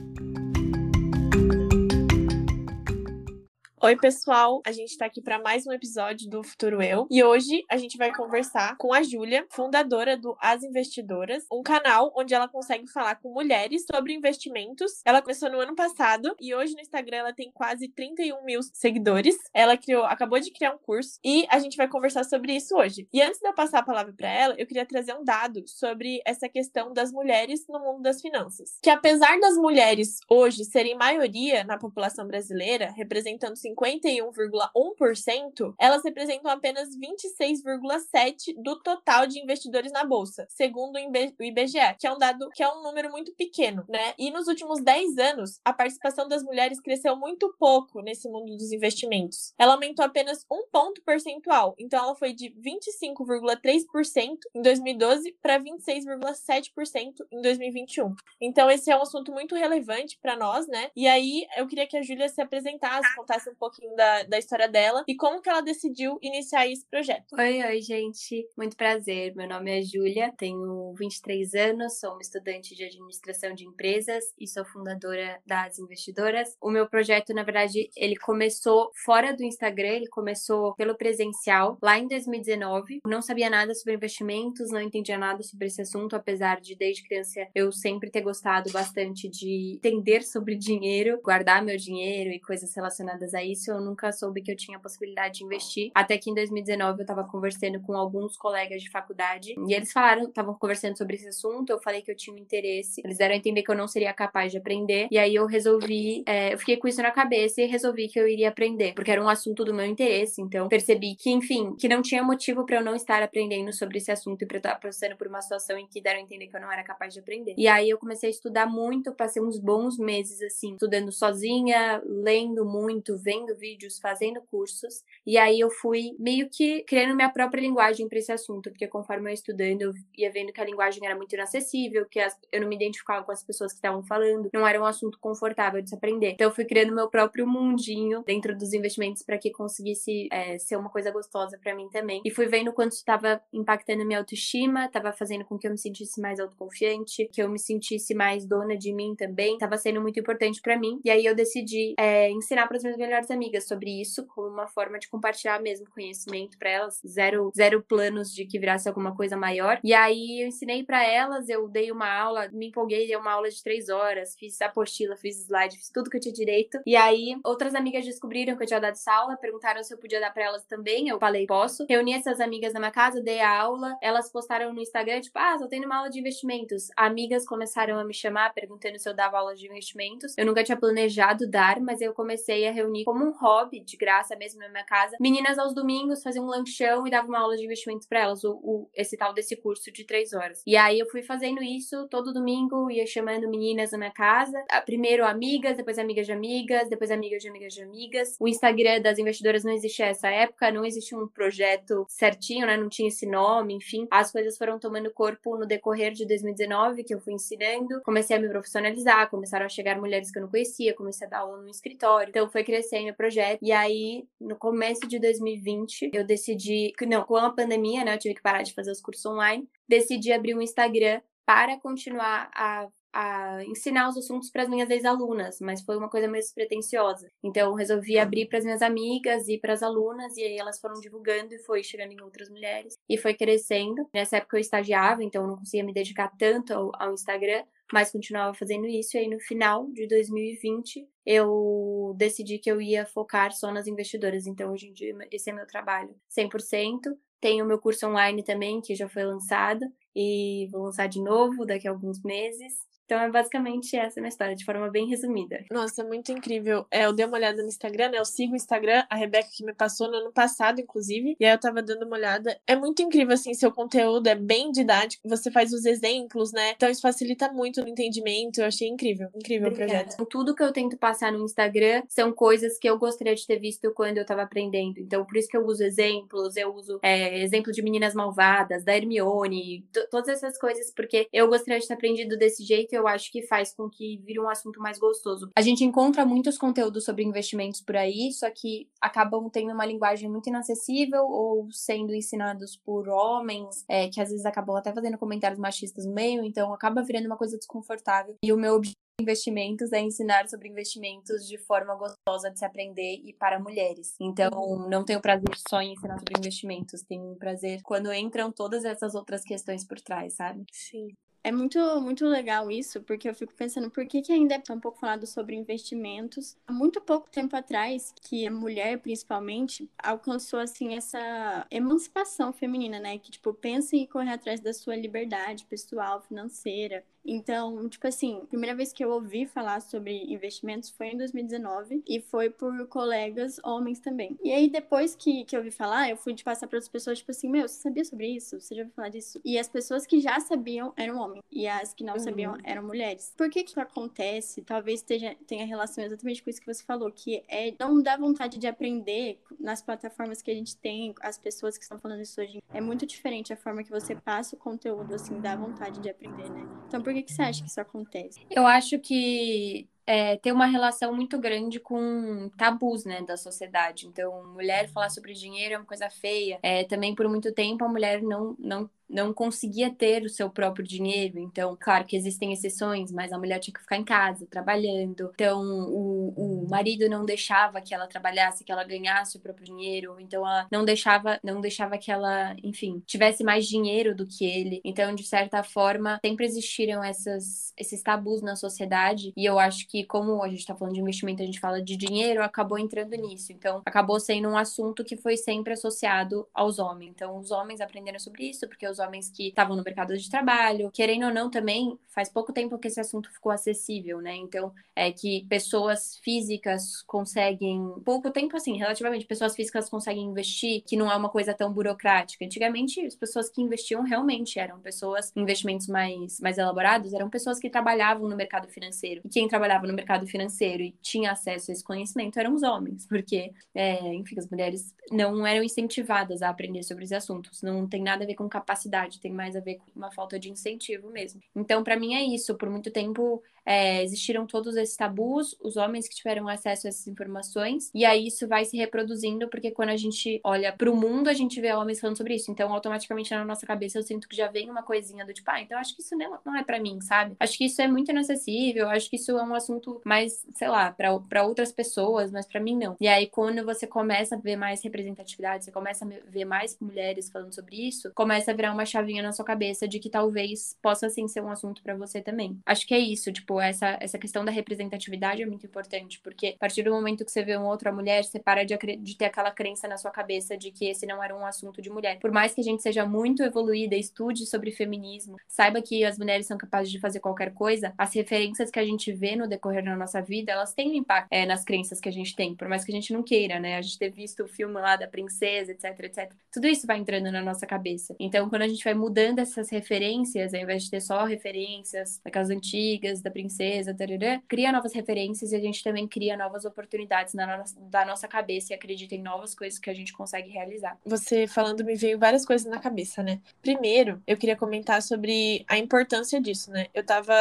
Oi, 3.81 3.95
pessoal! 3.95 4.61
A 4.65 4.73
gente 4.73 4.89
está 4.89 5.05
aqui 5.05 5.21
para 5.21 5.39
mais 5.39 5.65
um 5.65 5.71
episódio 5.71 6.29
do 6.29 6.43
Futuro 6.43 6.81
Eu 6.81 7.07
e 7.09 7.23
hoje 7.23 7.63
a 7.71 7.77
gente 7.77 7.97
vai 7.97 8.13
conversar 8.13 8.75
com 8.75 8.93
a 8.93 9.01
Júlia, 9.01 9.47
fundadora 9.49 10.17
do 10.17 10.35
As 10.41 10.63
Investidoras, 10.63 11.45
um 11.49 11.63
canal 11.63 12.11
onde 12.13 12.33
ela 12.33 12.49
consegue 12.49 12.85
falar 12.87 13.15
com 13.15 13.31
mulheres 13.31 13.85
sobre 13.89 14.13
investimentos. 14.13 15.01
Ela 15.05 15.21
começou 15.21 15.49
no 15.49 15.61
ano 15.61 15.75
passado 15.75 16.35
e 16.41 16.53
hoje 16.53 16.73
no 16.73 16.81
Instagram 16.81 17.19
ela 17.19 17.33
tem 17.33 17.49
quase 17.53 17.87
31 17.87 18.43
mil 18.43 18.59
seguidores. 18.61 19.37
Ela 19.53 19.77
criou, 19.77 20.03
acabou 20.03 20.41
de 20.41 20.51
criar 20.51 20.73
um 20.73 20.77
curso 20.77 21.17
e 21.23 21.47
a 21.49 21.57
gente 21.57 21.77
vai 21.77 21.87
conversar 21.87 22.25
sobre 22.25 22.53
isso 22.53 22.75
hoje. 22.75 23.07
E 23.13 23.21
antes 23.21 23.39
de 23.39 23.47
eu 23.47 23.53
passar 23.53 23.79
a 23.79 23.85
palavra 23.85 24.11
para 24.11 24.29
ela, 24.29 24.55
eu 24.57 24.67
queria 24.67 24.85
trazer 24.85 25.13
um 25.13 25.23
dado 25.23 25.63
sobre 25.65 26.21
essa 26.25 26.49
questão 26.49 26.91
das 26.91 27.13
mulheres 27.13 27.65
no 27.69 27.79
mundo 27.79 28.01
das 28.01 28.19
finanças. 28.19 28.77
Que 28.83 28.89
apesar 28.89 29.39
das 29.39 29.55
mulheres 29.55 30.17
hoje 30.29 30.65
serem 30.65 30.97
maioria 30.97 31.63
na 31.63 31.77
população 31.77 32.27
brasileira, 32.27 32.91
representando 32.91 33.55
51,1%, 33.75 35.73
elas 35.79 36.03
representam 36.03 36.51
apenas 36.51 36.89
26,7% 36.97 38.61
do 38.61 38.79
total 38.81 39.27
de 39.27 39.39
investidores 39.39 39.91
na 39.91 40.03
bolsa, 40.03 40.47
segundo 40.49 40.95
o 40.95 41.43
IBGE, 41.43 41.95
que 41.99 42.07
é 42.07 42.11
um 42.11 42.17
dado 42.17 42.49
que 42.49 42.63
é 42.63 42.69
um 42.69 42.81
número 42.81 43.09
muito 43.11 43.33
pequeno, 43.35 43.85
né? 43.87 44.13
E 44.17 44.31
nos 44.31 44.47
últimos 44.47 44.81
10 44.81 45.17
anos, 45.17 45.59
a 45.63 45.73
participação 45.73 46.27
das 46.27 46.43
mulheres 46.43 46.79
cresceu 46.79 47.15
muito 47.15 47.53
pouco 47.57 48.01
nesse 48.01 48.29
mundo 48.29 48.55
dos 48.55 48.71
investimentos. 48.71 49.53
Ela 49.57 49.73
aumentou 49.73 50.05
apenas 50.05 50.45
um 50.51 50.67
ponto 50.71 51.01
percentual, 51.03 51.75
então 51.77 52.03
ela 52.03 52.15
foi 52.15 52.33
de 52.33 52.49
25,3% 52.51 54.37
em 54.55 54.61
2012 54.61 55.37
para 55.41 55.59
26,7% 55.59 57.25
em 57.31 57.41
2021. 57.41 58.15
Então 58.41 58.69
esse 58.69 58.91
é 58.91 58.97
um 58.97 59.01
assunto 59.01 59.31
muito 59.31 59.55
relevante 59.55 60.17
para 60.21 60.35
nós, 60.35 60.67
né? 60.67 60.89
E 60.95 61.07
aí 61.07 61.45
eu 61.57 61.67
queria 61.67 61.87
que 61.87 61.97
a 61.97 62.01
Júlia 62.01 62.29
se 62.29 62.41
apresentasse, 62.41 63.15
contasse 63.15 63.49
um 63.49 63.55
pouquinho 63.59 63.95
da, 63.95 64.23
da 64.23 64.39
história 64.39 64.67
dela 64.67 65.03
e 65.07 65.15
como 65.15 65.41
que 65.41 65.49
ela 65.49 65.61
decidiu 65.61 66.17
iniciar 66.21 66.67
esse 66.67 66.85
projeto. 66.87 67.35
Oi, 67.37 67.63
oi, 67.63 67.81
gente. 67.81 68.47
Muito 68.57 68.75
prazer. 68.75 69.35
Meu 69.35 69.47
nome 69.47 69.77
é 69.77 69.81
Júlia, 69.81 70.33
tenho 70.37 70.93
23 70.97 71.53
anos, 71.53 71.99
sou 71.99 72.11
uma 72.11 72.21
estudante 72.21 72.75
de 72.75 72.85
administração 72.85 73.53
de 73.53 73.65
empresas 73.65 74.23
e 74.39 74.47
sou 74.47 74.65
fundadora 74.65 75.39
das 75.45 75.77
investidoras. 75.77 76.55
O 76.61 76.71
meu 76.71 76.89
projeto, 76.89 77.33
na 77.33 77.43
verdade, 77.43 77.89
ele 77.95 78.15
começou 78.15 78.91
fora 79.05 79.35
do 79.35 79.43
Instagram, 79.43 79.89
ele 79.89 80.07
começou 80.07 80.73
pelo 80.75 80.95
presencial, 80.95 81.77
lá 81.81 81.99
em 81.99 82.07
2019. 82.07 83.01
Não 83.05 83.21
sabia 83.21 83.49
nada 83.49 83.73
sobre 83.75 83.95
investimentos, 83.95 84.71
não 84.71 84.81
entendia 84.81 85.17
nada 85.17 85.43
sobre 85.43 85.67
esse 85.67 85.81
assunto, 85.81 86.15
apesar 86.15 86.61
de 86.61 86.75
desde 86.75 87.03
criança 87.03 87.47
eu 87.53 87.71
sempre 87.71 88.09
ter 88.09 88.21
gostado 88.21 88.71
bastante 88.71 89.27
de 89.27 89.75
entender 89.75 90.23
sobre 90.23 90.55
dinheiro, 90.55 91.19
guardar 91.21 91.63
meu 91.63 91.77
dinheiro 91.77 92.29
e 92.29 92.39
coisas 92.39 92.73
relacionadas 92.75 93.33
a 93.33 93.43
isso, 93.51 93.71
eu 93.71 93.81
nunca 93.81 94.11
soube 94.11 94.41
que 94.41 94.51
eu 94.51 94.55
tinha 94.55 94.77
a 94.77 94.81
possibilidade 94.81 95.39
de 95.39 95.43
investir. 95.43 95.91
Até 95.93 96.17
que 96.17 96.29
em 96.29 96.33
2019 96.33 97.01
eu 97.01 97.05
tava 97.05 97.23
conversando 97.23 97.79
com 97.81 97.95
alguns 97.95 98.37
colegas 98.37 98.81
de 98.81 98.89
faculdade 98.89 99.55
e 99.67 99.73
eles 99.73 99.91
falaram, 99.91 100.23
estavam 100.23 100.53
conversando 100.53 100.97
sobre 100.97 101.15
esse 101.15 101.27
assunto. 101.27 101.69
Eu 101.69 101.79
falei 101.79 102.01
que 102.01 102.11
eu 102.11 102.15
tinha 102.15 102.35
um 102.35 102.39
interesse. 102.39 103.01
Eles 103.03 103.17
deram 103.17 103.33
a 103.33 103.37
entender 103.37 103.63
que 103.63 103.71
eu 103.71 103.75
não 103.75 103.87
seria 103.87 104.13
capaz 104.13 104.51
de 104.51 104.57
aprender. 104.57 105.07
E 105.11 105.17
aí 105.17 105.35
eu 105.35 105.45
resolvi, 105.45 106.23
é, 106.25 106.53
eu 106.53 106.57
fiquei 106.57 106.77
com 106.77 106.87
isso 106.87 107.01
na 107.01 107.11
cabeça 107.11 107.61
e 107.61 107.65
resolvi 107.65 108.07
que 108.07 108.19
eu 108.19 108.27
iria 108.27 108.49
aprender, 108.49 108.93
porque 108.93 109.11
era 109.11 109.23
um 109.23 109.29
assunto 109.29 109.63
do 109.63 109.73
meu 109.73 109.85
interesse. 109.85 110.41
Então 110.41 110.67
percebi 110.67 111.15
que, 111.15 111.29
enfim, 111.29 111.75
que 111.75 111.87
não 111.87 112.01
tinha 112.01 112.23
motivo 112.23 112.65
para 112.65 112.77
eu 112.77 112.83
não 112.83 112.95
estar 112.95 113.21
aprendendo 113.21 113.71
sobre 113.73 113.97
esse 113.97 114.11
assunto 114.11 114.43
e 114.43 114.45
pra 114.45 114.57
eu 114.57 114.59
estar 114.59 114.75
passando 114.75 115.15
por 115.15 115.27
uma 115.27 115.41
situação 115.41 115.77
em 115.77 115.87
que 115.87 116.01
deram 116.01 116.19
a 116.19 116.21
entender 116.21 116.47
que 116.47 116.55
eu 116.55 116.61
não 116.61 116.71
era 116.71 116.83
capaz 116.83 117.13
de 117.13 117.19
aprender. 117.19 117.55
E 117.57 117.67
aí 117.67 117.89
eu 117.89 117.97
comecei 117.97 118.29
a 118.29 118.31
estudar 118.31 118.65
muito, 118.65 119.13
passei 119.13 119.41
uns 119.41 119.59
bons 119.59 119.97
meses 119.97 120.41
assim, 120.41 120.73
estudando 120.73 121.11
sozinha, 121.11 122.01
lendo 122.05 122.65
muito, 122.65 123.17
vendo 123.17 123.38
vendo 123.39 123.55
vídeos, 123.55 123.99
fazendo 123.99 124.41
cursos, 124.41 125.03
e 125.25 125.37
aí 125.37 125.59
eu 125.59 125.69
fui 125.69 126.15
meio 126.19 126.49
que 126.49 126.83
criando 126.83 127.15
minha 127.15 127.29
própria 127.29 127.61
linguagem 127.61 128.07
para 128.07 128.19
esse 128.19 128.31
assunto, 128.31 128.69
porque 128.69 128.87
conforme 128.87 129.29
eu 129.29 129.33
estudando, 129.33 129.81
eu 129.81 129.93
ia 130.17 130.31
vendo 130.31 130.51
que 130.51 130.61
a 130.61 130.65
linguagem 130.65 131.05
era 131.05 131.15
muito 131.15 131.33
inacessível, 131.33 132.05
que 132.09 132.19
as, 132.19 132.35
eu 132.51 132.61
não 132.61 132.67
me 132.67 132.75
identificava 132.75 133.23
com 133.23 133.31
as 133.31 133.43
pessoas 133.43 133.71
que 133.71 133.77
estavam 133.77 134.03
falando, 134.03 134.49
não 134.53 134.67
era 134.67 134.79
um 134.79 134.85
assunto 134.85 135.17
confortável 135.19 135.81
de 135.81 135.89
se 135.89 135.95
aprender. 135.95 136.31
Então 136.31 136.47
eu 136.47 136.53
fui 136.53 136.65
criando 136.65 136.93
meu 136.93 137.09
próprio 137.09 137.47
mundinho 137.47 138.23
dentro 138.25 138.55
dos 138.55 138.73
investimentos 138.73 139.23
para 139.23 139.37
que 139.37 139.51
conseguisse 139.51 140.27
é, 140.31 140.57
ser 140.57 140.75
uma 140.75 140.89
coisa 140.89 141.11
gostosa 141.11 141.57
para 141.61 141.75
mim 141.75 141.89
também. 141.89 142.21
E 142.25 142.31
fui 142.31 142.47
vendo 142.47 142.73
quanto 142.73 142.91
isso 142.91 143.01
estava 143.01 143.41
impactando 143.53 144.05
minha 144.05 144.19
autoestima, 144.19 144.85
estava 144.85 145.11
fazendo 145.11 145.45
com 145.45 145.57
que 145.57 145.67
eu 145.67 145.71
me 145.71 145.77
sentisse 145.77 146.19
mais 146.21 146.39
autoconfiante, 146.39 147.29
que 147.31 147.41
eu 147.41 147.49
me 147.49 147.59
sentisse 147.59 148.13
mais 148.13 148.45
dona 148.45 148.77
de 148.77 148.93
mim 148.93 149.15
também, 149.15 149.53
estava 149.53 149.77
sendo 149.77 150.01
muito 150.01 150.19
importante 150.19 150.61
para 150.61 150.77
mim. 150.77 150.99
E 151.03 151.09
aí 151.09 151.25
eu 151.25 151.35
decidi 151.35 151.93
é, 151.97 152.29
ensinar 152.31 152.67
para 152.67 152.77
as 152.77 152.83
minhas 152.83 152.97
melhores 152.97 153.28
amigas 153.31 153.67
sobre 153.67 154.01
isso, 154.01 154.25
como 154.27 154.47
uma 154.47 154.67
forma 154.67 154.99
de 154.99 155.09
compartilhar 155.09 155.61
mesmo 155.61 155.89
conhecimento 155.89 156.57
para 156.57 156.69
elas, 156.69 157.01
zero, 157.05 157.51
zero 157.55 157.81
planos 157.81 158.33
de 158.33 158.45
que 158.45 158.59
virasse 158.59 158.87
alguma 158.87 159.15
coisa 159.15 159.35
maior. 159.35 159.79
E 159.83 159.93
aí 159.93 160.41
eu 160.41 160.47
ensinei 160.47 160.83
para 160.83 161.03
elas, 161.03 161.49
eu 161.49 161.67
dei 161.67 161.91
uma 161.91 162.11
aula, 162.11 162.49
me 162.49 162.67
empolguei, 162.67 163.07
dei 163.07 163.15
uma 163.15 163.31
aula 163.31 163.49
de 163.49 163.61
três 163.63 163.89
horas, 163.89 164.35
fiz 164.37 164.59
apostila, 164.61 165.15
fiz 165.15 165.45
slide, 165.45 165.77
fiz 165.77 165.89
tudo 165.89 166.09
que 166.09 166.17
eu 166.17 166.21
tinha 166.21 166.33
direito. 166.33 166.79
E 166.85 166.95
aí 166.95 167.35
outras 167.43 167.75
amigas 167.75 168.05
descobriram 168.05 168.55
que 168.55 168.63
eu 168.63 168.67
tinha 168.67 168.79
dado 168.79 168.93
essa 168.93 169.13
aula, 169.13 169.37
perguntaram 169.37 169.83
se 169.83 169.93
eu 169.93 169.97
podia 169.97 170.19
dar 170.19 170.31
para 170.31 170.43
elas 170.43 170.65
também. 170.65 171.09
Eu 171.09 171.19
falei, 171.19 171.45
posso. 171.45 171.85
Reuni 171.89 172.13
essas 172.13 172.39
amigas 172.39 172.73
na 172.73 172.79
minha 172.79 172.91
casa, 172.91 173.21
dei 173.21 173.39
a 173.39 173.59
aula, 173.59 173.97
elas 174.01 174.31
postaram 174.31 174.73
no 174.73 174.81
Instagram, 174.81 175.21
tipo, 175.21 175.37
ah, 175.37 175.57
tô 175.57 175.67
tendo 175.67 175.85
uma 175.85 175.97
aula 175.97 176.09
de 176.09 176.19
investimentos. 176.19 176.87
Amigas 176.95 177.45
começaram 177.45 177.97
a 177.99 178.03
me 178.03 178.13
chamar 178.13 178.53
perguntando 178.53 178.99
se 178.99 179.07
eu 179.07 179.13
dava 179.13 179.37
aula 179.37 179.55
de 179.55 179.67
investimentos. 179.67 180.33
Eu 180.37 180.45
nunca 180.45 180.63
tinha 180.63 180.77
planejado 180.77 181.47
dar, 181.49 181.79
mas 181.79 182.01
eu 182.01 182.13
comecei 182.13 182.67
a 182.67 182.71
reunir 182.71 183.03
como 183.03 183.18
um 183.23 183.31
hobby, 183.31 183.79
de 183.79 183.97
graça 183.97 184.35
mesmo 184.35 184.59
na 184.59 184.69
minha 184.69 184.83
casa. 184.83 185.17
Meninas 185.19 185.57
aos 185.57 185.73
domingos 185.73 186.23
faziam 186.23 186.45
um 186.45 186.49
lanchão 186.49 187.05
e 187.07 187.11
dava 187.11 187.27
uma 187.27 187.39
aula 187.39 187.55
de 187.55 187.63
investimentos 187.63 188.07
para 188.07 188.21
elas, 188.21 188.43
o, 188.43 188.51
o, 188.63 188.89
esse 188.93 189.17
tal 189.17 189.33
desse 189.33 189.55
curso 189.55 189.91
de 189.91 190.03
três 190.03 190.33
horas. 190.33 190.61
E 190.65 190.75
aí 190.75 190.99
eu 190.99 191.07
fui 191.07 191.21
fazendo 191.21 191.61
isso 191.61 192.07
todo 192.07 192.33
domingo, 192.33 192.89
ia 192.89 193.05
chamando 193.05 193.49
meninas 193.49 193.91
na 193.91 193.97
minha 193.97 194.11
casa. 194.11 194.63
Primeiro 194.85 195.25
amigas, 195.25 195.77
depois 195.77 195.97
amigas 195.99 196.25
de 196.25 196.31
amigas, 196.31 196.89
depois 196.89 197.11
amigas 197.11 197.41
de 197.41 197.49
amigas 197.49 197.73
de 197.73 197.81
amigas. 197.81 198.37
O 198.39 198.47
Instagram 198.47 199.01
das 199.01 199.17
investidoras 199.17 199.63
não 199.63 199.71
existia 199.71 200.07
nessa 200.07 200.29
época, 200.29 200.71
não 200.71 200.85
existia 200.85 201.17
um 201.17 201.27
projeto 201.27 202.05
certinho, 202.07 202.65
né? 202.65 202.77
Não 202.77 202.89
tinha 202.89 203.07
esse 203.07 203.25
nome, 203.25 203.73
enfim. 203.73 204.07
As 204.11 204.31
coisas 204.31 204.57
foram 204.57 204.79
tomando 204.79 205.11
corpo 205.11 205.57
no 205.57 205.65
decorrer 205.65 206.11
de 206.11 206.25
2019, 206.25 207.03
que 207.03 207.13
eu 207.13 207.19
fui 207.19 207.33
ensinando. 207.33 208.01
Comecei 208.03 208.35
a 208.35 208.39
me 208.39 208.49
profissionalizar, 208.49 209.29
começaram 209.29 209.65
a 209.65 209.69
chegar 209.69 209.99
mulheres 209.99 210.31
que 210.31 210.37
eu 210.37 210.43
não 210.43 210.49
conhecia, 210.49 210.93
comecei 210.93 211.27
a 211.27 211.29
dar 211.29 211.39
aula 211.39 211.61
no 211.61 211.69
escritório. 211.69 212.29
Então 212.29 212.49
foi 212.49 212.63
crescendo 212.63 213.08
projeto. 213.13 213.59
E 213.61 213.71
aí, 213.71 214.25
no 214.39 214.55
começo 214.55 215.07
de 215.07 215.19
2020, 215.19 216.11
eu 216.13 216.25
decidi. 216.25 216.93
Não, 217.07 217.23
com 217.23 217.37
a 217.37 217.51
pandemia, 217.51 218.03
né? 218.03 218.15
Eu 218.15 218.19
tive 218.19 218.35
que 218.35 218.41
parar 218.41 218.63
de 218.63 218.73
fazer 218.73 218.91
os 218.91 219.01
cursos 219.01 219.25
online. 219.25 219.67
Decidi 219.87 220.31
abrir 220.31 220.55
um 220.55 220.61
Instagram 220.61 221.21
para 221.45 221.79
continuar 221.79 222.51
a 222.53 222.87
a 223.13 223.63
ensinar 223.65 224.09
os 224.09 224.17
assuntos 224.17 224.49
para 224.49 224.63
as 224.63 224.69
minhas 224.69 224.89
ex-alunas, 224.89 225.59
mas 225.61 225.81
foi 225.81 225.97
uma 225.97 226.09
coisa 226.09 226.27
meio 226.27 226.43
despretensiosa. 226.43 227.29
Então 227.43 227.69
eu 227.69 227.75
resolvi 227.75 228.19
abrir 228.19 228.47
para 228.47 228.59
as 228.59 228.65
minhas 228.65 228.81
amigas 228.81 229.47
e 229.47 229.57
para 229.57 229.73
as 229.73 229.83
alunas 229.83 230.35
e 230.37 230.43
aí 230.43 230.57
elas 230.57 230.79
foram 230.79 230.99
divulgando 230.99 231.53
e 231.53 231.59
foi 231.59 231.83
chegando 231.83 232.11
em 232.11 232.21
outras 232.21 232.49
mulheres 232.49 232.97
e 233.09 233.17
foi 233.17 233.33
crescendo. 233.33 234.07
Nessa 234.13 234.37
época 234.37 234.57
eu 234.57 234.61
estagiava, 234.61 235.23
então 235.23 235.43
eu 235.43 235.47
não 235.47 235.57
conseguia 235.57 235.83
me 235.83 235.93
dedicar 235.93 236.31
tanto 236.37 236.73
ao, 236.73 236.91
ao 236.99 237.13
Instagram, 237.13 237.63
mas 237.91 238.11
continuava 238.11 238.53
fazendo 238.53 238.85
isso. 238.85 239.17
E 239.17 239.19
aí, 239.19 239.27
no 239.27 239.39
final 239.39 239.89
de 239.91 240.07
2020, 240.07 241.07
eu 241.25 242.13
decidi 242.17 242.59
que 242.59 242.71
eu 242.71 242.81
ia 242.81 243.05
focar 243.05 243.51
só 243.51 243.71
nas 243.71 243.87
investidoras. 243.87 244.45
Então, 244.45 244.71
hoje 244.71 244.87
em 244.87 244.93
dia, 244.93 245.15
esse 245.31 245.49
é 245.49 245.53
meu 245.53 245.65
trabalho 245.65 246.15
100%. 246.29 246.99
Tenho 247.41 247.65
meu 247.65 247.79
curso 247.79 248.05
online 248.07 248.43
também, 248.43 248.81
que 248.81 248.93
já 248.95 249.07
foi 249.07 249.23
lançado, 249.23 249.85
e 250.15 250.67
vou 250.71 250.83
lançar 250.83 251.07
de 251.07 251.21
novo 251.21 251.65
daqui 251.65 251.87
a 251.87 251.91
alguns 251.91 252.21
meses. 252.21 252.88
Então 253.09 253.19
é 253.19 253.27
basicamente 253.27 253.97
essa 253.97 254.19
a 254.19 254.21
minha 254.21 254.29
história, 254.29 254.55
de 254.55 254.63
forma 254.63 254.87
bem 254.87 255.07
resumida. 255.07 255.65
Nossa, 255.71 256.03
muito 256.03 256.31
incrível. 256.31 256.85
É, 256.91 257.05
eu 257.05 257.11
dei 257.11 257.25
uma 257.25 257.37
olhada 257.37 257.59
no 257.63 257.67
Instagram, 257.67 258.09
né? 258.09 258.19
Eu 258.19 258.25
sigo 258.25 258.53
o 258.53 258.55
Instagram, 258.55 259.03
a 259.09 259.15
Rebeca 259.15 259.49
que 259.51 259.65
me 259.65 259.73
passou 259.73 260.11
no 260.11 260.17
ano 260.17 260.31
passado, 260.31 260.79
inclusive. 260.79 261.35
E 261.39 261.43
aí 261.43 261.51
eu 261.51 261.59
tava 261.59 261.81
dando 261.81 262.05
uma 262.05 262.15
olhada. 262.15 262.55
É 262.67 262.75
muito 262.75 263.01
incrível, 263.01 263.33
assim, 263.33 263.55
seu 263.55 263.71
conteúdo 263.71 264.27
é 264.27 264.35
bem 264.35 264.71
didático. 264.71 265.27
Você 265.27 265.49
faz 265.49 265.73
os 265.73 265.85
exemplos, 265.85 266.51
né? 266.51 266.73
Então 266.75 266.87
isso 266.87 267.01
facilita 267.01 267.51
muito 267.51 267.81
no 267.81 267.87
entendimento. 267.87 268.61
Eu 268.61 268.65
achei 268.65 268.87
incrível. 268.87 269.29
Incrível 269.33 269.69
Obrigada. 269.69 269.91
o 269.91 269.95
projeto. 269.95 270.13
Então, 270.13 270.25
tudo 270.27 270.53
que 270.53 270.61
eu 270.61 270.71
tento 270.71 270.95
passar 270.95 271.31
no 271.31 271.43
Instagram 271.43 272.03
são 272.07 272.31
coisas 272.31 272.77
que 272.77 272.87
eu 272.87 272.99
gostaria 272.99 273.33
de 273.33 273.47
ter 273.47 273.57
visto 273.57 273.91
quando 273.95 274.19
eu 274.19 274.25
tava 274.25 274.43
aprendendo. 274.43 274.99
Então, 274.99 275.25
por 275.25 275.35
isso 275.35 275.47
que 275.47 275.57
eu 275.57 275.65
uso 275.65 275.83
exemplos, 275.83 276.55
eu 276.55 276.71
uso 276.75 276.99
é, 277.01 277.41
exemplo 277.41 277.71
de 277.71 277.81
meninas 277.81 278.13
malvadas, 278.13 278.83
da 278.83 278.95
Hermione, 278.95 279.83
todas 280.11 280.27
essas 280.27 280.59
coisas, 280.59 280.93
porque 280.93 281.27
eu 281.33 281.47
gostaria 281.47 281.79
de 281.79 281.87
ter 281.87 281.95
aprendido 281.95 282.37
desse 282.37 282.63
jeito 282.63 282.98
eu 282.99 283.07
acho 283.07 283.31
que 283.31 283.41
faz 283.41 283.73
com 283.73 283.89
que 283.89 284.17
vire 284.25 284.39
um 284.39 284.49
assunto 284.49 284.79
mais 284.79 284.99
gostoso. 284.99 285.49
A 285.57 285.61
gente 285.61 285.83
encontra 285.83 286.25
muitos 286.25 286.57
conteúdos 286.57 287.05
sobre 287.05 287.23
investimentos 287.23 287.81
por 287.81 287.95
aí, 287.95 288.31
só 288.31 288.49
que 288.49 288.89
acabam 289.01 289.49
tendo 289.49 289.73
uma 289.73 289.85
linguagem 289.85 290.29
muito 290.29 290.49
inacessível 290.49 291.25
ou 291.25 291.71
sendo 291.71 292.13
ensinados 292.13 292.77
por 292.77 293.07
homens, 293.09 293.83
é, 293.87 294.09
que 294.09 294.21
às 294.21 294.29
vezes 294.29 294.45
acabam 294.45 294.75
até 294.75 294.93
fazendo 294.93 295.17
comentários 295.17 295.59
machistas 295.59 296.05
no 296.05 296.13
meio, 296.13 296.43
então 296.43 296.73
acaba 296.73 297.01
virando 297.01 297.25
uma 297.25 297.37
coisa 297.37 297.57
desconfortável. 297.57 298.35
E 298.43 298.53
o 298.53 298.57
meu 298.57 298.75
objetivo 298.75 298.99
investimentos 299.21 299.91
é 299.91 299.99
ensinar 299.99 300.47
sobre 300.47 300.69
investimentos 300.69 301.45
de 301.47 301.57
forma 301.57 301.95
gostosa 301.95 302.49
de 302.49 302.57
se 302.57 302.65
aprender 302.65 303.21
e 303.23 303.33
para 303.33 303.59
mulheres. 303.59 304.15
Então, 304.19 304.87
não 304.89 305.03
tenho 305.03 305.21
prazer 305.21 305.49
só 305.67 305.81
em 305.81 305.93
ensinar 305.93 306.17
sobre 306.19 306.37
investimentos, 306.37 307.01
tenho 307.01 307.35
prazer 307.35 307.81
quando 307.83 308.11
entram 308.13 308.51
todas 308.51 308.85
essas 308.85 309.15
outras 309.15 309.43
questões 309.43 309.85
por 309.85 309.99
trás, 309.99 310.35
sabe? 310.35 310.65
Sim. 310.71 311.09
É 311.41 311.51
muito, 311.53 311.79
muito 312.01 312.25
legal 312.25 312.69
isso, 312.69 313.01
porque 313.01 313.29
eu 313.29 313.33
fico 313.33 313.53
pensando 313.53 313.89
por 313.89 314.05
que, 314.05 314.21
que 314.21 314.31
ainda 314.33 314.55
é 314.55 314.59
tão 314.59 314.77
pouco 314.77 314.99
falado 314.99 315.25
sobre 315.25 315.55
investimentos. 315.55 316.57
Há 316.67 316.73
muito 316.73 316.99
pouco 316.99 317.29
tempo 317.29 317.55
atrás, 317.55 318.13
que 318.21 318.45
a 318.45 318.51
mulher, 318.51 318.99
principalmente, 318.99 319.89
alcançou, 319.97 320.59
assim, 320.59 320.95
essa 320.95 321.65
emancipação 321.71 322.51
feminina, 322.51 322.99
né? 322.99 323.17
Que, 323.17 323.31
tipo, 323.31 323.53
pensa 323.53 323.95
em 323.95 324.05
correr 324.05 324.31
atrás 324.33 324.59
da 324.59 324.73
sua 324.73 324.97
liberdade 324.97 325.65
pessoal, 325.65 326.21
financeira. 326.21 327.05
Então, 327.25 327.87
tipo 327.89 328.07
assim, 328.07 328.41
a 328.43 328.47
primeira 328.47 328.75
vez 328.75 328.91
que 328.91 329.03
eu 329.03 329.11
ouvi 329.11 329.45
falar 329.45 329.81
sobre 329.81 330.23
investimentos 330.25 330.89
foi 330.89 331.07
em 331.07 331.17
2019 331.17 332.03
e 332.07 332.19
foi 332.19 332.49
por 332.49 332.87
colegas 332.87 333.59
homens 333.63 333.99
também. 333.99 334.37
E 334.43 334.51
aí, 334.51 334.69
depois 334.69 335.15
que, 335.15 335.43
que 335.45 335.55
eu 335.55 335.59
ouvi 335.59 335.71
falar, 335.71 336.09
eu 336.09 336.17
fui 336.17 336.33
de 336.33 336.43
passar 336.43 336.67
para 336.67 336.77
outras 336.77 336.89
pessoas, 336.89 337.19
tipo 337.19 337.31
assim, 337.31 337.49
meu, 337.49 337.67
você 337.67 337.81
sabia 337.81 338.05
sobre 338.05 338.27
isso? 338.27 338.59
Você 338.59 338.75
já 338.75 338.81
ouviu 338.81 338.93
falar 338.95 339.09
disso? 339.09 339.39
E 339.43 339.57
as 339.57 339.67
pessoas 339.67 340.05
que 340.05 340.19
já 340.19 340.39
sabiam 340.39 340.93
eram 340.95 341.17
homens 341.17 341.43
e 341.51 341.67
as 341.67 341.93
que 341.93 342.03
não 342.03 342.13
uhum. 342.13 342.19
sabiam 342.19 342.57
eram 342.63 342.83
mulheres. 342.83 343.33
Por 343.37 343.49
que 343.49 343.63
que 343.63 343.69
isso 343.69 343.79
acontece? 343.79 344.61
Talvez 344.61 344.99
esteja, 344.99 345.35
tenha 345.47 345.65
relação 345.65 346.03
exatamente 346.03 346.43
com 346.43 346.49
isso 346.49 346.61
que 346.61 346.73
você 346.73 346.83
falou, 346.83 347.11
que 347.11 347.43
é 347.47 347.73
não 347.79 348.01
dá 348.01 348.17
vontade 348.17 348.57
de 348.57 348.67
aprender 348.67 349.39
nas 349.59 349.81
plataformas 349.81 350.41
que 350.41 350.51
a 350.51 350.53
gente 350.53 350.75
tem, 350.77 351.13
as 351.21 351.37
pessoas 351.37 351.77
que 351.77 351.83
estão 351.83 351.99
falando 351.99 352.21
isso 352.21 352.39
hoje. 352.41 352.61
É 352.73 352.81
muito 352.81 353.05
diferente 353.05 353.53
a 353.53 353.57
forma 353.57 353.83
que 353.83 353.89
você 353.89 354.15
passa 354.15 354.55
o 354.55 354.59
conteúdo, 354.59 355.13
assim, 355.13 355.39
dá 355.39 355.55
vontade 355.55 355.99
de 355.99 356.09
aprender, 356.09 356.49
né? 356.49 356.67
Então, 356.87 357.01
por 357.09 357.15
que, 357.15 357.23
que 357.23 357.33
você 357.33 357.41
acha 357.41 357.63
que 357.63 357.67
isso 357.67 357.81
acontece? 357.81 358.39
Eu 358.51 358.67
acho 358.67 358.99
que 358.99 359.89
é, 360.05 360.37
tem 360.37 360.53
uma 360.53 360.67
relação 360.67 361.11
muito 361.11 361.39
grande 361.39 361.79
com 361.79 362.51
tabus, 362.55 363.03
né, 363.03 363.23
da 363.23 363.35
sociedade. 363.35 364.05
Então, 364.05 364.45
mulher 364.53 364.87
falar 364.89 365.09
sobre 365.09 365.33
dinheiro 365.33 365.73
é 365.73 365.77
uma 365.79 365.87
coisa 365.87 366.07
feia. 366.07 366.59
É, 366.61 366.83
também, 366.83 367.15
por 367.15 367.27
muito 367.27 367.51
tempo, 367.51 367.83
a 367.83 367.87
mulher 367.89 368.21
não, 368.21 368.55
não 368.59 368.87
não 369.09 369.33
conseguia 369.33 369.89
ter 369.89 370.23
o 370.23 370.29
seu 370.29 370.49
próprio 370.49 370.85
dinheiro. 370.85 371.39
Então, 371.39 371.75
claro 371.79 372.05
que 372.05 372.15
existem 372.15 372.53
exceções, 372.53 373.11
mas 373.11 373.33
a 373.33 373.37
mulher 373.37 373.59
tinha 373.59 373.73
que 373.73 373.81
ficar 373.81 373.97
em 373.97 374.03
casa, 374.03 374.45
trabalhando. 374.45 375.31
Então, 375.33 375.61
o, 375.61 376.63
o 376.63 376.69
marido 376.69 377.09
não 377.09 377.25
deixava 377.25 377.81
que 377.81 377.93
ela 377.93 378.07
trabalhasse, 378.07 378.63
que 378.63 378.71
ela 378.71 378.83
ganhasse 378.83 379.37
o 379.37 379.39
próprio 379.39 379.65
dinheiro. 379.65 380.15
Então, 380.19 380.45
ela 380.45 380.67
não 380.71 380.85
deixava, 380.85 381.39
não 381.43 381.59
deixava 381.59 381.97
que 381.97 382.11
ela, 382.11 382.55
enfim, 382.63 383.01
tivesse 383.05 383.43
mais 383.43 383.67
dinheiro 383.67 384.15
do 384.15 384.27
que 384.27 384.45
ele. 384.45 384.81
Então, 384.83 385.15
de 385.15 385.23
certa 385.23 385.63
forma, 385.63 386.19
sempre 386.23 386.45
existiram 386.45 387.03
essas, 387.03 387.73
esses 387.77 388.01
tabus 388.03 388.41
na 388.41 388.55
sociedade. 388.55 389.33
E 389.35 389.45
eu 389.45 389.57
acho 389.57 389.87
que, 389.87 390.03
como 390.05 390.43
a 390.43 390.49
gente 390.49 390.65
tá 390.65 390.75
falando 390.75 390.93
de 390.93 391.01
investimento, 391.01 391.41
a 391.41 391.45
gente 391.45 391.59
fala 391.59 391.81
de 391.81 391.97
dinheiro, 391.97 392.43
acabou 392.43 392.77
entrando 392.77 393.15
nisso. 393.15 393.51
Então, 393.51 393.81
acabou 393.85 394.19
sendo 394.19 394.49
um 394.49 394.57
assunto 394.57 395.03
que 395.03 395.17
foi 395.17 395.35
sempre 395.35 395.73
associado 395.73 396.47
aos 396.53 396.77
homens. 396.77 397.11
Então, 397.11 397.37
os 397.37 397.49
homens 397.49 397.81
aprenderam 397.81 398.19
sobre 398.19 398.49
isso, 398.49 398.67
porque 398.67 398.87
os 398.87 398.98
homens 398.99 399.29
que 399.29 399.47
estavam 399.47 399.75
no 399.75 399.83
mercado 399.83 400.15
de 400.17 400.29
trabalho. 400.29 400.91
Querendo 400.91 401.25
ou 401.25 401.33
não, 401.33 401.49
também 401.49 401.97
faz 402.09 402.29
pouco 402.29 402.51
tempo 402.51 402.77
que 402.77 402.87
esse 402.87 402.99
assunto 402.99 403.31
ficou 403.31 403.51
acessível, 403.51 404.19
né? 404.19 404.35
Então, 404.35 404.73
é 404.95 405.11
que 405.11 405.45
pessoas 405.47 406.17
físicas 406.21 407.01
conseguem, 407.03 407.81
pouco 408.03 408.29
tempo 408.29 408.57
assim, 408.57 408.77
relativamente, 408.77 409.25
pessoas 409.25 409.55
físicas 409.55 409.89
conseguem 409.89 410.25
investir, 410.25 410.83
que 410.85 410.97
não 410.97 411.09
é 411.09 411.15
uma 411.15 411.29
coisa 411.29 411.53
tão 411.53 411.71
burocrática. 411.71 412.43
Antigamente, 412.43 413.05
as 413.05 413.15
pessoas 413.15 413.49
que 413.49 413.61
investiam 413.61 414.03
realmente 414.03 414.59
eram 414.59 414.79
pessoas, 414.79 415.31
investimentos 415.35 415.87
mais, 415.87 416.39
mais 416.41 416.57
elaborados, 416.57 417.13
eram 417.13 417.29
pessoas 417.29 417.57
que 417.57 417.69
trabalhavam 417.69 418.27
no 418.27 418.35
mercado 418.35 418.67
financeiro. 418.67 419.21
E 419.23 419.29
quem 419.29 419.47
trabalhava 419.47 419.87
no 419.87 419.93
mercado 419.93 420.27
financeiro 420.27 420.83
e 420.83 420.91
tinha 421.01 421.31
acesso 421.31 421.71
a 421.71 421.73
esse 421.73 421.83
conhecimento 421.83 422.37
eram 422.37 422.53
os 422.53 422.63
homens, 422.63 423.07
porque, 423.07 423.53
é, 423.73 424.13
enfim, 424.13 424.37
as 424.37 424.49
mulheres 424.49 424.93
não 425.11 425.45
eram 425.47 425.63
incentivadas 425.63 426.41
a 426.41 426.49
aprender 426.49 426.83
sobre 426.83 427.05
esses 427.05 427.15
assuntos. 427.15 427.61
Não 427.61 427.87
tem 427.87 428.03
nada 428.03 428.23
a 428.23 428.27
ver 428.27 428.35
com 428.35 428.49
capacidade 428.49 428.88
tem 429.19 429.31
mais 429.31 429.55
a 429.55 429.59
ver 429.59 429.75
com 429.75 429.85
uma 429.95 430.11
falta 430.11 430.39
de 430.39 430.49
incentivo 430.49 431.09
mesmo. 431.09 431.41
Então, 431.55 431.83
para 431.83 431.97
mim 431.97 432.15
é 432.15 432.23
isso. 432.23 432.55
Por 432.55 432.69
muito 432.69 432.91
tempo 432.91 433.41
é, 433.65 434.03
existiram 434.03 434.45
todos 434.45 434.75
esses 434.75 434.95
tabus, 434.95 435.55
os 435.61 435.77
homens 435.77 436.07
que 436.07 436.15
tiveram 436.15 436.47
acesso 436.47 436.87
a 436.87 436.89
essas 436.89 437.07
informações, 437.07 437.91
e 437.93 438.05
aí 438.05 438.27
isso 438.27 438.47
vai 438.47 438.65
se 438.65 438.77
reproduzindo, 438.77 439.47
porque 439.47 439.71
quando 439.71 439.89
a 439.89 439.97
gente 439.97 440.39
olha 440.43 440.71
para 440.71 440.91
o 440.91 440.95
mundo, 440.95 441.29
a 441.29 441.33
gente 441.33 441.59
vê 441.61 441.73
homens 441.73 441.99
falando 441.99 442.17
sobre 442.17 442.35
isso. 442.35 442.51
Então, 442.51 442.73
automaticamente 442.73 443.31
na 443.31 443.45
nossa 443.45 443.65
cabeça 443.65 443.97
eu 443.99 444.03
sinto 444.03 444.27
que 444.27 444.35
já 444.35 444.47
vem 444.47 444.69
uma 444.69 444.83
coisinha 444.83 445.25
do 445.25 445.33
tipo, 445.33 445.49
ah, 445.51 445.61
então 445.61 445.77
acho 445.77 445.95
que 445.95 446.01
isso 446.01 446.15
não, 446.15 446.39
não 446.45 446.55
é 446.55 446.63
para 446.63 446.79
mim, 446.79 446.99
sabe? 447.01 447.35
Acho 447.39 447.57
que 447.57 447.65
isso 447.65 447.81
é 447.81 447.87
muito 447.87 448.11
inacessível, 448.11 448.89
acho 448.89 449.09
que 449.09 449.15
isso 449.15 449.31
é 449.31 449.43
um 449.43 449.53
assunto 449.53 450.01
mais, 450.05 450.45
sei 450.55 450.67
lá, 450.67 450.91
para 450.91 451.43
outras 451.43 451.71
pessoas, 451.71 452.31
mas 452.31 452.45
para 452.45 452.59
mim 452.59 452.75
não. 452.75 452.95
E 452.99 453.07
aí, 453.07 453.27
quando 453.27 453.63
você 453.63 453.87
começa 453.87 454.35
a 454.35 454.39
ver 454.39 454.55
mais 454.55 454.83
representatividade, 454.83 455.65
você 455.65 455.71
começa 455.71 456.05
a 456.05 456.07
ver 456.29 456.45
mais 456.45 456.77
mulheres 456.79 457.29
falando 457.29 457.53
sobre 457.53 457.75
isso, 457.87 458.11
começa 458.13 458.51
a 458.51 458.53
virar 458.53 458.73
uma 458.73 458.85
chavinha 458.85 459.23
na 459.23 459.31
sua 459.31 459.45
cabeça 459.45 459.87
de 459.87 459.99
que 459.99 460.09
talvez 460.09 460.77
possa 460.81 461.09
sim 461.09 461.27
ser 461.27 461.41
um 461.41 461.49
assunto 461.49 461.81
para 461.81 461.95
você 461.95 462.21
também. 462.21 462.59
Acho 462.65 462.87
que 462.87 462.93
é 462.93 462.99
isso, 462.99 463.31
tipo, 463.31 463.48
essa, 463.57 463.97
essa 464.01 464.19
questão 464.19 464.43
da 464.43 464.51
representatividade 464.51 465.41
é 465.41 465.45
muito 465.45 465.65
importante, 465.65 466.19
porque 466.21 466.47
a 466.47 466.59
partir 466.59 466.83
do 466.83 466.91
momento 466.91 467.23
que 467.23 467.31
você 467.31 467.41
vê 467.41 467.55
uma 467.55 467.69
outra 467.69 467.89
mulher, 467.89 468.25
você 468.25 468.37
para 468.37 468.65
de, 468.65 468.77
de 468.77 469.15
ter 469.15 469.25
aquela 469.25 469.51
crença 469.51 469.87
na 469.87 469.97
sua 469.97 470.11
cabeça 470.11 470.57
de 470.57 470.71
que 470.71 470.85
esse 470.89 471.05
não 471.05 471.23
era 471.23 471.33
um 471.33 471.45
assunto 471.45 471.81
de 471.81 471.89
mulher. 471.89 472.19
Por 472.19 472.31
mais 472.31 472.53
que 472.53 472.59
a 472.59 472.63
gente 472.63 472.83
seja 472.83 473.05
muito 473.05 473.41
evoluída, 473.43 473.95
estude 473.95 474.45
sobre 474.45 474.71
feminismo, 474.71 475.37
saiba 475.47 475.81
que 475.81 476.03
as 476.03 476.17
mulheres 476.17 476.45
são 476.45 476.57
capazes 476.57 476.91
de 476.91 476.99
fazer 476.99 477.21
qualquer 477.21 477.53
coisa, 477.53 477.93
as 477.97 478.13
referências 478.13 478.69
que 478.69 478.79
a 478.79 478.85
gente 478.85 479.11
vê 479.13 479.35
no 479.35 479.47
decorrer 479.47 479.83
da 479.83 479.95
nossa 479.95 480.21
vida, 480.21 480.51
elas 480.51 480.73
têm 480.73 480.91
um 480.91 480.95
impacto 480.95 481.29
é, 481.31 481.45
nas 481.45 481.63
crenças 481.63 482.01
que 482.01 482.09
a 482.09 482.11
gente 482.11 482.35
tem, 482.35 482.55
por 482.55 482.67
mais 482.67 482.83
que 482.83 482.91
a 482.91 482.95
gente 482.95 483.13
não 483.13 483.23
queira, 483.23 483.59
né? 483.59 483.77
A 483.77 483.81
gente 483.81 483.97
ter 483.97 484.09
visto 484.09 484.43
o 484.43 484.47
filme 484.47 484.73
lá 484.73 484.95
da 484.95 485.07
princesa, 485.07 485.71
etc, 485.71 485.99
etc. 486.01 486.31
Tudo 486.51 486.67
isso 486.67 486.85
vai 486.85 486.97
entrando 486.97 487.31
na 487.31 487.41
nossa 487.41 487.65
cabeça. 487.65 488.15
Então, 488.19 488.49
quando 488.49 488.63
a 488.63 488.67
gente 488.67 488.83
vai 488.83 488.93
mudando 488.93 489.39
essas 489.39 489.69
referências, 489.69 490.53
ao 490.53 490.61
invés 490.61 490.83
de 490.83 490.91
ter 490.91 491.01
só 491.01 491.23
referências 491.23 492.19
daquelas 492.23 492.49
antigas, 492.49 493.21
da 493.21 493.31
princesa, 493.39 493.93
tarará, 493.93 494.41
cria 494.47 494.71
novas 494.71 494.93
referências 494.93 495.51
e 495.51 495.55
a 495.55 495.59
gente 495.59 495.81
também 495.81 496.07
cria 496.07 496.35
novas 496.35 496.65
oportunidades 496.65 497.33
na 497.33 497.57
nossa, 497.57 497.79
da 497.79 498.05
nossa 498.05 498.27
cabeça 498.27 498.73
e 498.73 498.75
acredita 498.75 499.15
em 499.15 499.21
novas 499.21 499.55
coisas 499.55 499.79
que 499.79 499.89
a 499.89 499.93
gente 499.93 500.11
consegue 500.11 500.49
realizar. 500.49 500.97
Você 501.05 501.47
falando 501.47 501.83
me 501.85 501.95
veio 501.95 502.19
várias 502.19 502.45
coisas 502.45 502.69
na 502.69 502.79
cabeça, 502.79 503.23
né? 503.23 503.39
Primeiro, 503.61 504.21
eu 504.27 504.35
queria 504.35 504.57
comentar 504.57 505.01
sobre 505.01 505.63
a 505.67 505.77
importância 505.77 506.41
disso, 506.41 506.69
né? 506.71 506.87
Eu 506.93 507.03
tava 507.03 507.33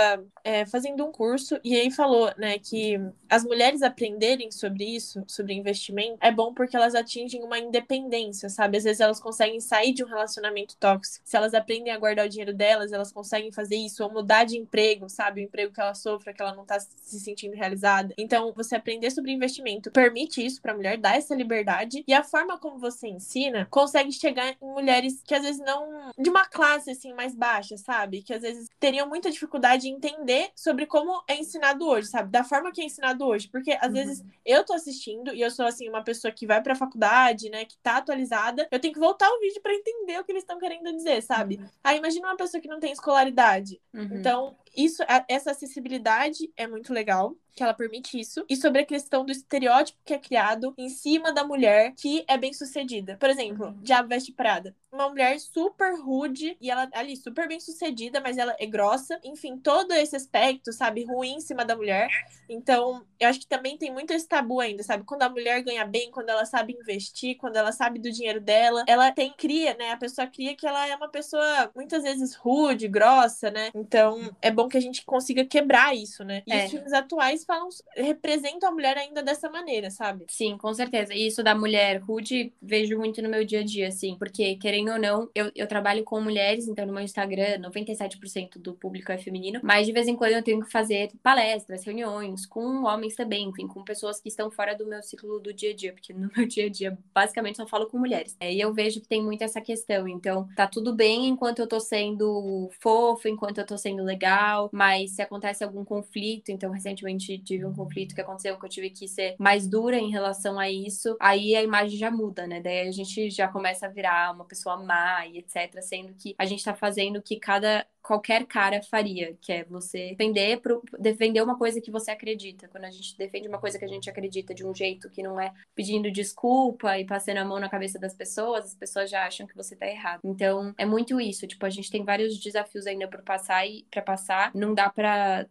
é, 0.45 0.65
fazendo 0.67 1.05
um 1.05 1.11
curso 1.11 1.59
e 1.65 1.75
aí 1.75 1.91
falou, 1.91 2.33
né, 2.39 2.59
que 2.59 2.99
as 3.29 3.45
mulheres 3.45 3.83
aprenderem 3.83 4.51
sobre 4.51 4.85
isso, 4.85 5.25
sobre 5.27 5.55
investimento, 5.55 6.19
é 6.21 6.31
bom 6.31 6.55
porque 6.55 6.77
elas 6.77 6.95
atingem 6.95 7.43
uma 7.43 7.59
independência, 7.59 8.49
sabe? 8.49 8.77
Às 8.77 8.85
vezes 8.85 9.01
elas 9.01 9.21
conseguem 9.21 9.61
sair 9.61 9.93
de 9.93 10.05
um 10.05 10.09
relacionamento 10.09 10.77
tóxico. 10.77 11.25
Se 11.27 11.37
elas 11.37 11.55
aprendem 11.55 11.93
a 11.93 11.99
guardar 11.99 12.27
o 12.27 12.29
dinheiro 12.29 12.55
delas, 12.55 12.93
elas 12.93 13.11
conseguem 13.11 13.51
fazer 13.51 13.77
isso, 13.77 14.05
ou 14.05 14.13
mudar 14.13 14.45
de 14.45 14.57
emprego, 14.57 15.09
sabe? 15.09 15.41
O 15.41 15.45
emprego 15.45 15.73
que 15.73 15.81
ela 15.89 15.95
sofre, 15.95 16.33
que 16.33 16.43
ela 16.43 16.55
não 16.55 16.65
tá 16.65 16.79
se 16.79 17.21
sentindo 17.21 17.57
realizada. 17.57 18.15
Então, 18.17 18.53
você 18.55 18.77
aprender 18.77 19.11
sobre 19.11 19.33
investimento 19.33 19.91
permite 19.91 20.45
isso 20.45 20.61
pra 20.61 20.75
mulher, 20.75 20.99
dá 20.99 21.17
essa 21.17 21.35
liberdade. 21.35 22.05
E 22.07 22.13
a 22.13 22.23
forma 22.23 22.59
como 22.59 22.79
você 22.79 23.09
ensina 23.09 23.67
consegue 23.71 24.13
chegar 24.13 24.51
em 24.51 24.57
mulheres 24.61 25.23
que 25.25 25.35
às 25.35 25.43
vezes 25.43 25.61
não. 25.61 26.13
de 26.19 26.29
uma 26.31 26.47
classe 26.47 26.91
assim 26.91 27.13
mais 27.15 27.35
baixa, 27.35 27.77
sabe? 27.77 28.23
Que 28.23 28.35
às 28.35 28.43
vezes 28.43 28.69
teriam 28.79 29.09
muita 29.09 29.31
dificuldade 29.31 29.89
em 29.89 29.95
entender 29.95 30.51
sobre 30.55 30.87
como 30.87 31.23
é 31.27 31.37
ensinado 31.37 31.87
hoje, 31.87 32.09
sabe? 32.09 32.31
Da 32.31 32.45
forma 32.45 32.73
que 32.73 32.81
é 32.81 32.85
ensinado 32.85 33.25
hoje. 33.25 33.49
Porque 33.49 33.73
às 33.73 33.89
uhum. 33.89 33.93
vezes 33.93 34.25
eu 34.45 34.65
tô 34.65 34.73
assistindo 34.73 35.35
e 35.35 35.41
eu 35.41 35.51
sou 35.51 35.67
assim, 35.67 35.89
uma 35.89 36.03
pessoa 36.03 36.33
que 36.33 36.47
vai 36.47 36.63
pra 36.63 36.75
faculdade, 36.75 37.51
né? 37.51 37.65
Que 37.65 37.77
tá 37.79 37.97
atualizada, 37.97 38.69
eu 38.71 38.79
tenho 38.79 38.95
que 38.95 39.01
voltar 39.01 39.29
o 39.31 39.41
vídeo 39.41 39.61
para 39.63 39.75
entender 39.75 40.19
o 40.19 40.25
que 40.25 40.33
eles 40.33 40.43
estão 40.43 40.59
querendo 40.59 40.93
dizer, 40.93 41.23
sabe? 41.23 41.57
Uhum. 41.57 41.69
Aí 41.83 41.99
imagina 41.99 42.29
uma 42.29 42.37
pessoa 42.37 42.61
que 42.61 42.69
não 42.69 42.81
tem 42.81 42.93
escolaridade. 42.93 43.81
Uhum. 43.95 44.09
Então, 44.13 44.57
isso, 44.77 45.03
essa 45.29 45.51
acessibilidade 45.53 46.51
é 46.57 46.67
muito 46.67 46.93
legal. 46.93 47.35
Que 47.59 47.63
ela 47.65 47.75
permite 47.75 48.19
isso, 48.19 48.45
e 48.49 48.55
sobre 48.55 48.83
a 48.83 48.87
questão 48.87 49.25
do 49.25 49.33
estereótipo 49.33 49.99
que 50.05 50.15
é 50.15 50.19
criado 50.19 50.73
em 50.79 50.89
cima 50.89 51.33
da 51.33 51.43
mulher 51.43 51.93
que 51.97 52.25
é 52.29 52.39
bem 52.39 52.53
sucedida. 52.53 53.17
Por 53.19 53.29
exemplo, 53.29 53.67
uhum. 53.67 53.79
Diabo 53.83 54.09
Veste 54.09 54.31
Prada. 54.31 54.77
Uma 54.93 55.09
mulher 55.09 55.39
super 55.41 55.99
rude 56.01 56.57
e 56.61 56.71
ela 56.71 56.89
ali 56.93 57.17
super 57.17 57.49
bem 57.49 57.59
sucedida, 57.59 58.21
mas 58.21 58.39
ela 58.39 58.57
é 58.59 58.65
grossa. 58.65 59.19
Enfim, 59.25 59.59
todo 59.59 59.93
esse 59.93 60.17
aspecto, 60.17 60.73
sabe, 60.73 61.05
ruim 61.05 61.35
em 61.35 61.41
cima 61.41 61.65
da 61.65 61.77
mulher. 61.77 62.09
Então, 62.49 63.05
eu 63.21 63.29
acho 63.29 63.41
que 63.41 63.47
também 63.47 63.77
tem 63.77 63.93
muito 63.93 64.13
esse 64.13 64.27
tabu 64.27 64.61
ainda, 64.61 64.83
sabe? 64.83 65.05
Quando 65.05 65.25
a 65.25 65.29
mulher 65.29 65.63
ganha 65.63 65.85
bem, 65.85 66.11
quando 66.11 66.31
ela 66.31 66.47
sabe 66.47 66.75
investir, 66.81 67.37
quando 67.37 67.57
ela 67.57 67.73
sabe 67.73 67.99
do 67.99 68.11
dinheiro 68.11 68.41
dela, 68.41 68.85
ela 68.87 69.11
tem 69.13 69.31
cria, 69.37 69.75
né? 69.75 69.91
A 69.91 69.97
pessoa 69.97 70.27
cria 70.27 70.57
que 70.57 70.67
ela 70.67 70.87
é 70.87 70.97
uma 70.97 71.11
pessoa 71.11 71.71
muitas 71.75 72.05
vezes 72.05 72.35
rude, 72.35 72.89
grossa, 72.89 73.51
né? 73.51 73.71
Então, 73.75 74.35
é 74.41 74.51
bom 74.51 74.69
que 74.69 74.79
a 74.79 74.81
gente 74.81 75.05
consiga 75.05 75.45
quebrar 75.45 75.95
isso, 75.95 76.25
né? 76.25 76.43
E 76.47 76.53
é. 76.53 76.65
os 76.65 76.71
filmes 76.71 76.93
atuais 76.93 77.45
falam 77.49 77.69
representam 77.97 78.69
a 78.69 78.73
mulher 78.73 78.97
ainda 78.99 79.23
dessa 79.23 79.51
maneira, 79.51 79.91
sabe? 79.91 80.27
Sim, 80.29 80.59
com 80.59 80.73
certeza. 80.75 81.15
E 81.15 81.27
isso 81.27 81.43
da 81.43 81.55
mulher 81.55 81.99
rude, 82.03 82.53
vejo 82.61 82.97
muito 82.99 83.23
no 83.23 83.29
meu 83.29 83.45
dia 83.45 83.61
a 83.61 83.65
dia, 83.65 83.89
assim, 83.89 84.17
porque 84.19 84.57
querendo 84.57 84.93
ou 84.93 84.99
não, 84.99 85.31
eu, 85.35 85.51
eu 85.55 85.67
trabalho 85.67 86.05
com 86.05 86.21
mulheres, 86.21 86.69
então 86.69 86.87
no 86.87 86.93
meu 86.93 87.03
Instagram, 87.03 87.59
97% 87.61 88.59
do 88.59 88.75
público 88.75 89.11
é 89.11 89.17
feminino, 89.19 89.61
mas 89.63 89.87
de 89.87 89.93
vez 89.93 90.07
em 90.07 90.15
quando 90.15 90.33
eu 90.33 90.43
tenho 90.43 90.61
que 90.61 90.71
fazer 90.71 91.11
palestras, 91.23 91.85
reuniões 91.85 92.45
com 92.45 92.85
homens 92.85 93.15
também, 93.15 93.49
enfim, 93.49 93.67
com 93.67 93.83
pessoas 93.83 94.21
que 94.21 94.29
estão 94.29 94.51
fora 94.51 94.77
do 94.77 94.87
meu 94.87 95.03
ciclo 95.03 95.41
do 95.41 95.53
dia 95.53 95.71
a 95.71 95.75
dia, 95.75 95.93
porque 95.93 96.13
no 96.13 96.31
meu 96.37 96.47
dia 96.47 96.67
a 96.67 96.69
dia 96.69 96.99
basicamente 97.15 97.57
só 97.57 97.67
falo 97.67 97.87
com 97.87 97.99
mulheres. 97.99 98.37
É, 98.39 98.53
e 98.53 98.61
eu 98.61 98.75
vejo 98.75 99.01
que 99.01 99.09
tem 99.09 99.23
muito 99.23 99.43
essa 99.43 99.61
questão, 99.61 100.07
então 100.07 100.47
tá 100.55 100.67
tudo 100.67 100.95
bem 100.95 101.27
enquanto 101.29 101.61
eu 101.61 101.67
tô 101.67 101.81
sendo 101.81 102.69
fofo, 102.81 103.27
enquanto 103.27 103.59
eu 103.59 103.67
tô 103.67 103.79
sendo 103.79 104.03
legal, 104.05 104.69
mas 104.71 105.13
se 105.13 105.23
acontece 105.23 105.65
algum 105.65 105.85
conflito, 105.85 106.51
então 106.51 106.71
recentemente 106.71 107.28
tive 107.37 107.67
um 107.67 107.75
conflito 107.75 108.15
que 108.15 108.21
aconteceu 108.21 108.59
que 108.59 108.65
eu 108.65 108.71
tive 108.71 108.91
que 108.91 109.09
ser 109.09 109.35
mais 109.39 109.67
dura 109.67 109.99
em 109.99 110.11
relação 110.11 110.59
a 110.59 110.71
isso, 110.71 111.17
aí 111.21 111.55
a 111.55 111.63
imagem 111.63 111.99
já 111.99 112.11
muda, 112.11 112.47
né? 112.47 112.61
Daí 112.61 112.89
a 112.89 112.93
gente 112.93 113.29
já 113.31 113.49
começa 113.49 113.87
a 113.87 113.91
virar 113.91 114.33
uma 114.33 114.45
pessoa 114.45 114.77
má 114.77 115.27
e 115.27 115.39
etc, 115.39 115.83
sendo 115.83 116.15
que 116.15 116.35
a 116.39 116.47
gente 116.47 116.65
tá 116.65 116.75
fazendo 116.75 117.17
o 117.17 117.23
que 117.23 117.39
cada 117.39 117.85
qualquer 118.09 118.47
cara 118.47 118.81
faria, 118.83 119.37
que 119.39 119.53
é 119.53 119.65
você 119.65 120.11
defender, 120.17 120.61
pro, 120.63 120.83
defender 120.99 121.43
uma 121.43 121.59
coisa 121.59 121.79
que 121.79 121.91
você 121.91 122.11
acredita. 122.11 122.67
Quando 122.67 122.85
a 122.85 122.91
gente 122.91 123.15
defende 123.19 123.47
uma 123.47 123.59
coisa 123.59 123.79
que 123.79 123.85
a 123.85 123.89
gente 123.89 124.09
acredita 124.09 124.55
de 124.55 124.65
um 124.65 124.75
jeito 124.75 125.11
que 125.11 125.23
não 125.23 125.39
é 125.39 125.53
pedindo 125.75 126.11
desculpa 126.11 126.99
e 126.99 127.05
passando 127.05 127.37
a 127.37 127.45
mão 127.45 127.61
na 127.61 127.69
cabeça 127.69 127.99
das 127.99 128.15
pessoas, 128.15 128.65
as 128.65 128.75
pessoas 128.75 129.11
já 129.11 129.27
acham 129.27 129.47
que 129.47 129.55
você 129.55 129.77
tá 129.77 129.87
errado. 129.87 130.21
Então, 130.25 130.73
é 130.79 130.87
muito 130.87 131.21
isso, 131.21 131.47
tipo, 131.47 131.67
a 131.67 131.71
gente 131.71 131.91
tem 131.91 132.03
vários 132.03 132.39
desafios 132.39 132.87
ainda 132.87 133.07
para 133.07 133.21
passar 133.21 133.67
e 133.67 133.87
para 133.91 134.01
passar, 134.01 134.53
não 134.55 134.73
dá 134.73 134.89
para 134.89 135.47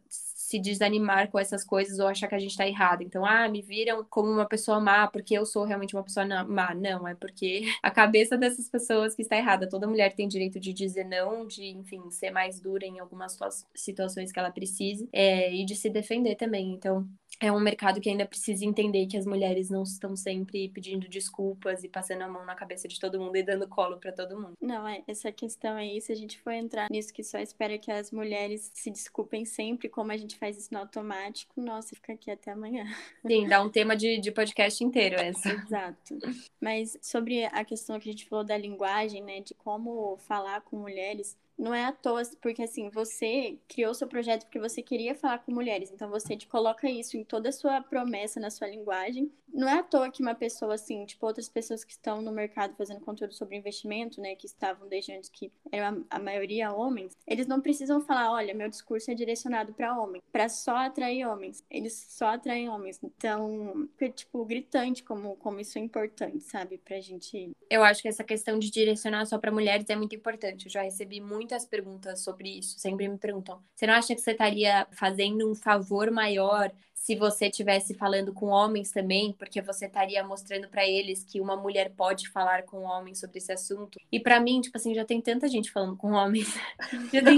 se 0.48 0.60
desanimar 0.60 1.30
com 1.30 1.38
essas 1.38 1.62
coisas 1.62 2.00
ou 2.00 2.08
achar 2.08 2.26
que 2.30 2.36
a 2.36 2.40
gente 2.40 2.56
tá 2.56 2.66
errado. 2.66 3.02
Então, 3.02 3.26
ah, 3.26 3.50
me 3.50 3.62
viram 3.62 4.02
como 4.10 4.32
uma 4.32 4.46
pessoa 4.46 4.80
má 4.80 5.06
porque 5.06 5.38
eu 5.38 5.46
sou 5.46 5.66
realmente 5.66 5.94
uma 5.94 6.06
pessoa 6.06 6.26
má. 6.46 6.74
Não, 6.74 7.06
é 7.06 7.14
porque 7.14 7.64
a 7.84 7.92
cabeça 7.92 8.38
dessas 8.38 8.70
pessoas 8.70 9.14
que 9.14 9.22
está 9.22 9.36
errada. 9.36 9.68
Toda 9.68 9.86
mulher 9.86 10.16
tem 10.16 10.26
direito 10.26 10.58
de 10.58 10.72
dizer 10.72 11.04
não, 11.04 11.46
de, 11.46 11.66
enfim, 11.66 12.10
ser 12.10 12.32
mais 12.32 12.62
dura 12.62 12.86
em 12.86 12.98
algumas 12.98 13.38
situações 13.76 14.32
que 14.32 14.40
ela 14.40 14.50
precise 14.50 15.10
é, 15.12 15.54
e 15.54 15.66
de 15.66 15.76
se 15.76 15.90
defender 15.90 16.36
também. 16.36 16.72
Então, 16.72 17.06
é 17.40 17.52
um 17.52 17.60
mercado 17.60 18.02
que 18.02 18.10
ainda 18.10 18.26
precisa 18.26 18.66
entender 18.66 19.06
que 19.08 19.18
as 19.18 19.26
mulheres 19.26 19.70
não 19.70 19.84
estão 19.84 20.16
sempre 20.16 20.70
pedindo 20.70 21.08
desculpas 21.08 21.84
e 21.84 21.90
passando 21.90 22.24
a 22.24 22.28
mão 22.28 22.46
na 22.46 22.56
cabeça 22.56 22.88
de 22.88 23.00
todo 23.00 23.20
mundo 23.20 23.36
e 23.36 23.44
dando 23.44 23.68
colo 23.68 23.98
para 23.98 24.12
todo 24.12 24.40
mundo. 24.40 24.54
Não, 24.62 24.88
é, 24.88 25.04
essa 25.08 25.32
questão 25.32 25.76
aí, 25.76 26.02
se 26.02 26.12
a 26.12 26.16
gente 26.16 26.40
for 26.40 26.52
entrar 26.52 26.88
nisso 26.90 27.14
que 27.14 27.24
só 27.24 27.38
espera 27.40 27.78
que 27.78 27.92
as 27.92 28.12
mulheres 28.12 28.72
se 28.74 28.90
desculpem 28.90 29.46
sempre, 29.46 29.88
como 29.88 30.12
a 30.12 30.18
gente 30.18 30.36
faz 30.38 30.58
isso 30.58 30.74
no 30.74 30.80
automático, 30.80 31.62
nossa, 31.62 31.96
fica 31.96 32.14
aqui 32.14 32.32
até 32.32 32.52
amanhã. 32.52 32.86
Sim, 33.26 33.48
dá 33.48 33.62
um 33.62 33.70
tema 33.70 33.96
de, 33.96 34.20
de 34.20 34.32
podcast 34.32 34.84
inteiro 34.84 35.16
essa. 35.16 35.50
Exato. 35.50 36.18
Mas 36.60 36.98
sobre 37.02 37.46
a 37.46 37.64
questão 37.64 38.00
que 38.00 38.10
a 38.10 38.12
gente 38.12 38.26
falou 38.26 38.44
da 38.44 38.58
linguagem, 38.58 39.22
né, 39.24 39.42
de 39.42 39.54
como 39.54 40.18
falar 40.18 40.62
com 40.62 40.78
mulheres, 40.78 41.38
não 41.58 41.74
é 41.74 41.86
à 41.86 41.92
toa, 41.92 42.22
porque 42.42 42.64
assim, 42.64 42.90
você 42.90 43.58
criou 43.68 43.94
seu 43.94 44.08
projeto 44.08 44.44
porque 44.44 44.60
você 44.60 44.82
queria 44.82 45.16
falar 45.16 45.40
com 45.40 45.52
mulheres, 45.52 45.92
então 45.92 46.10
você 46.10 46.36
te 46.36 46.48
coloca 46.48 46.90
isso 46.90 47.18
em 47.18 47.24
toda 47.24 47.50
a 47.50 47.52
sua 47.52 47.82
promessa, 47.82 48.40
na 48.40 48.50
sua 48.50 48.68
linguagem. 48.68 49.32
Não 49.54 49.68
é 49.68 49.80
à 49.80 49.84
toa 49.84 50.12
que 50.12 50.22
uma 50.22 50.36
pessoa 50.36 50.76
assim, 50.76 51.06
tipo 51.06 51.26
outras 51.26 51.50
pessoas 51.50 51.84
que 51.84 51.94
estão 51.94 52.22
no 52.22 52.32
mercado 52.32 52.76
fazendo 52.76 53.00
conteúdo 53.00 53.34
sobre 53.34 53.58
investimento, 53.58 54.22
né, 54.22 54.36
que 54.36 54.46
estavam 54.46 54.88
desde 54.88 55.14
antes 55.14 55.30
que 55.30 55.52
eram 55.72 56.06
a, 56.10 56.18
a 56.18 56.20
maioria 56.20 56.72
homens, 56.72 57.18
eles 57.26 57.48
não 57.48 57.62
precisam 57.62 58.02
falar, 58.02 58.32
olha, 58.32 58.54
meu 58.54 58.70
discurso 58.70 59.10
é 59.10 59.16
direcionado 59.16 59.74
para 59.74 59.98
homem, 59.98 60.22
para 60.32 60.50
só 60.50 60.76
atrair 60.76 61.26
homens. 61.26 61.64
Eles 61.70 61.94
só 62.10 62.28
atraem 62.28 62.70
homens. 62.70 63.00
Então, 63.04 63.90
é 64.00 64.10
tipo 64.10 64.46
gritante 64.46 65.04
como 65.04 65.36
como 65.38 65.60
isso 65.60 65.78
é 65.78 65.82
importante, 65.82 66.44
sabe, 66.44 66.78
pra 66.78 67.00
gente. 67.00 67.52
Eu 67.70 67.84
acho 67.84 68.02
que 68.02 68.08
essa 68.08 68.24
questão 68.24 68.60
de 68.60 68.70
direcionar 68.70 69.26
só 69.26 69.38
para 69.38 69.52
mulheres 69.52 69.90
é 69.90 69.96
muito 69.96 70.16
importante. 70.16 70.66
Eu 70.66 70.72
já 70.72 70.82
recebi 70.82 71.20
muito 71.22 71.47
muitas 71.48 71.66
perguntas 71.66 72.20
sobre 72.24 72.50
isso. 72.60 72.78
Sempre 72.78 73.08
me 73.08 73.18
perguntam: 73.18 73.64
você 73.74 73.88
não 73.88 73.94
acha 73.94 74.14
que 74.14 74.22
você 74.22 74.32
estaria 74.32 74.86
fazendo 74.92 75.50
um 75.50 75.56
favor 75.56 76.12
maior 76.12 76.72
se 76.98 77.16
você 77.16 77.46
estivesse 77.46 77.94
falando 77.94 78.34
com 78.34 78.48
homens 78.48 78.92
também, 78.92 79.32
porque 79.32 79.62
você 79.62 79.86
estaria 79.86 80.22
mostrando 80.26 80.68
para 80.68 80.86
eles 80.86 81.24
que 81.24 81.40
uma 81.40 81.56
mulher 81.56 81.94
pode 81.96 82.28
falar 82.30 82.64
com 82.64 82.84
homens 82.84 83.20
sobre 83.20 83.38
esse 83.38 83.50
assunto. 83.50 83.98
E 84.12 84.20
para 84.20 84.42
mim, 84.42 84.60
tipo 84.60 84.76
assim, 84.76 84.94
já 84.94 85.06
tem 85.06 85.22
tanta 85.22 85.48
gente 85.48 85.72
falando 85.72 85.96
com 85.96 86.12
homens. 86.12 86.54
já 87.14 87.24
tem, 87.24 87.38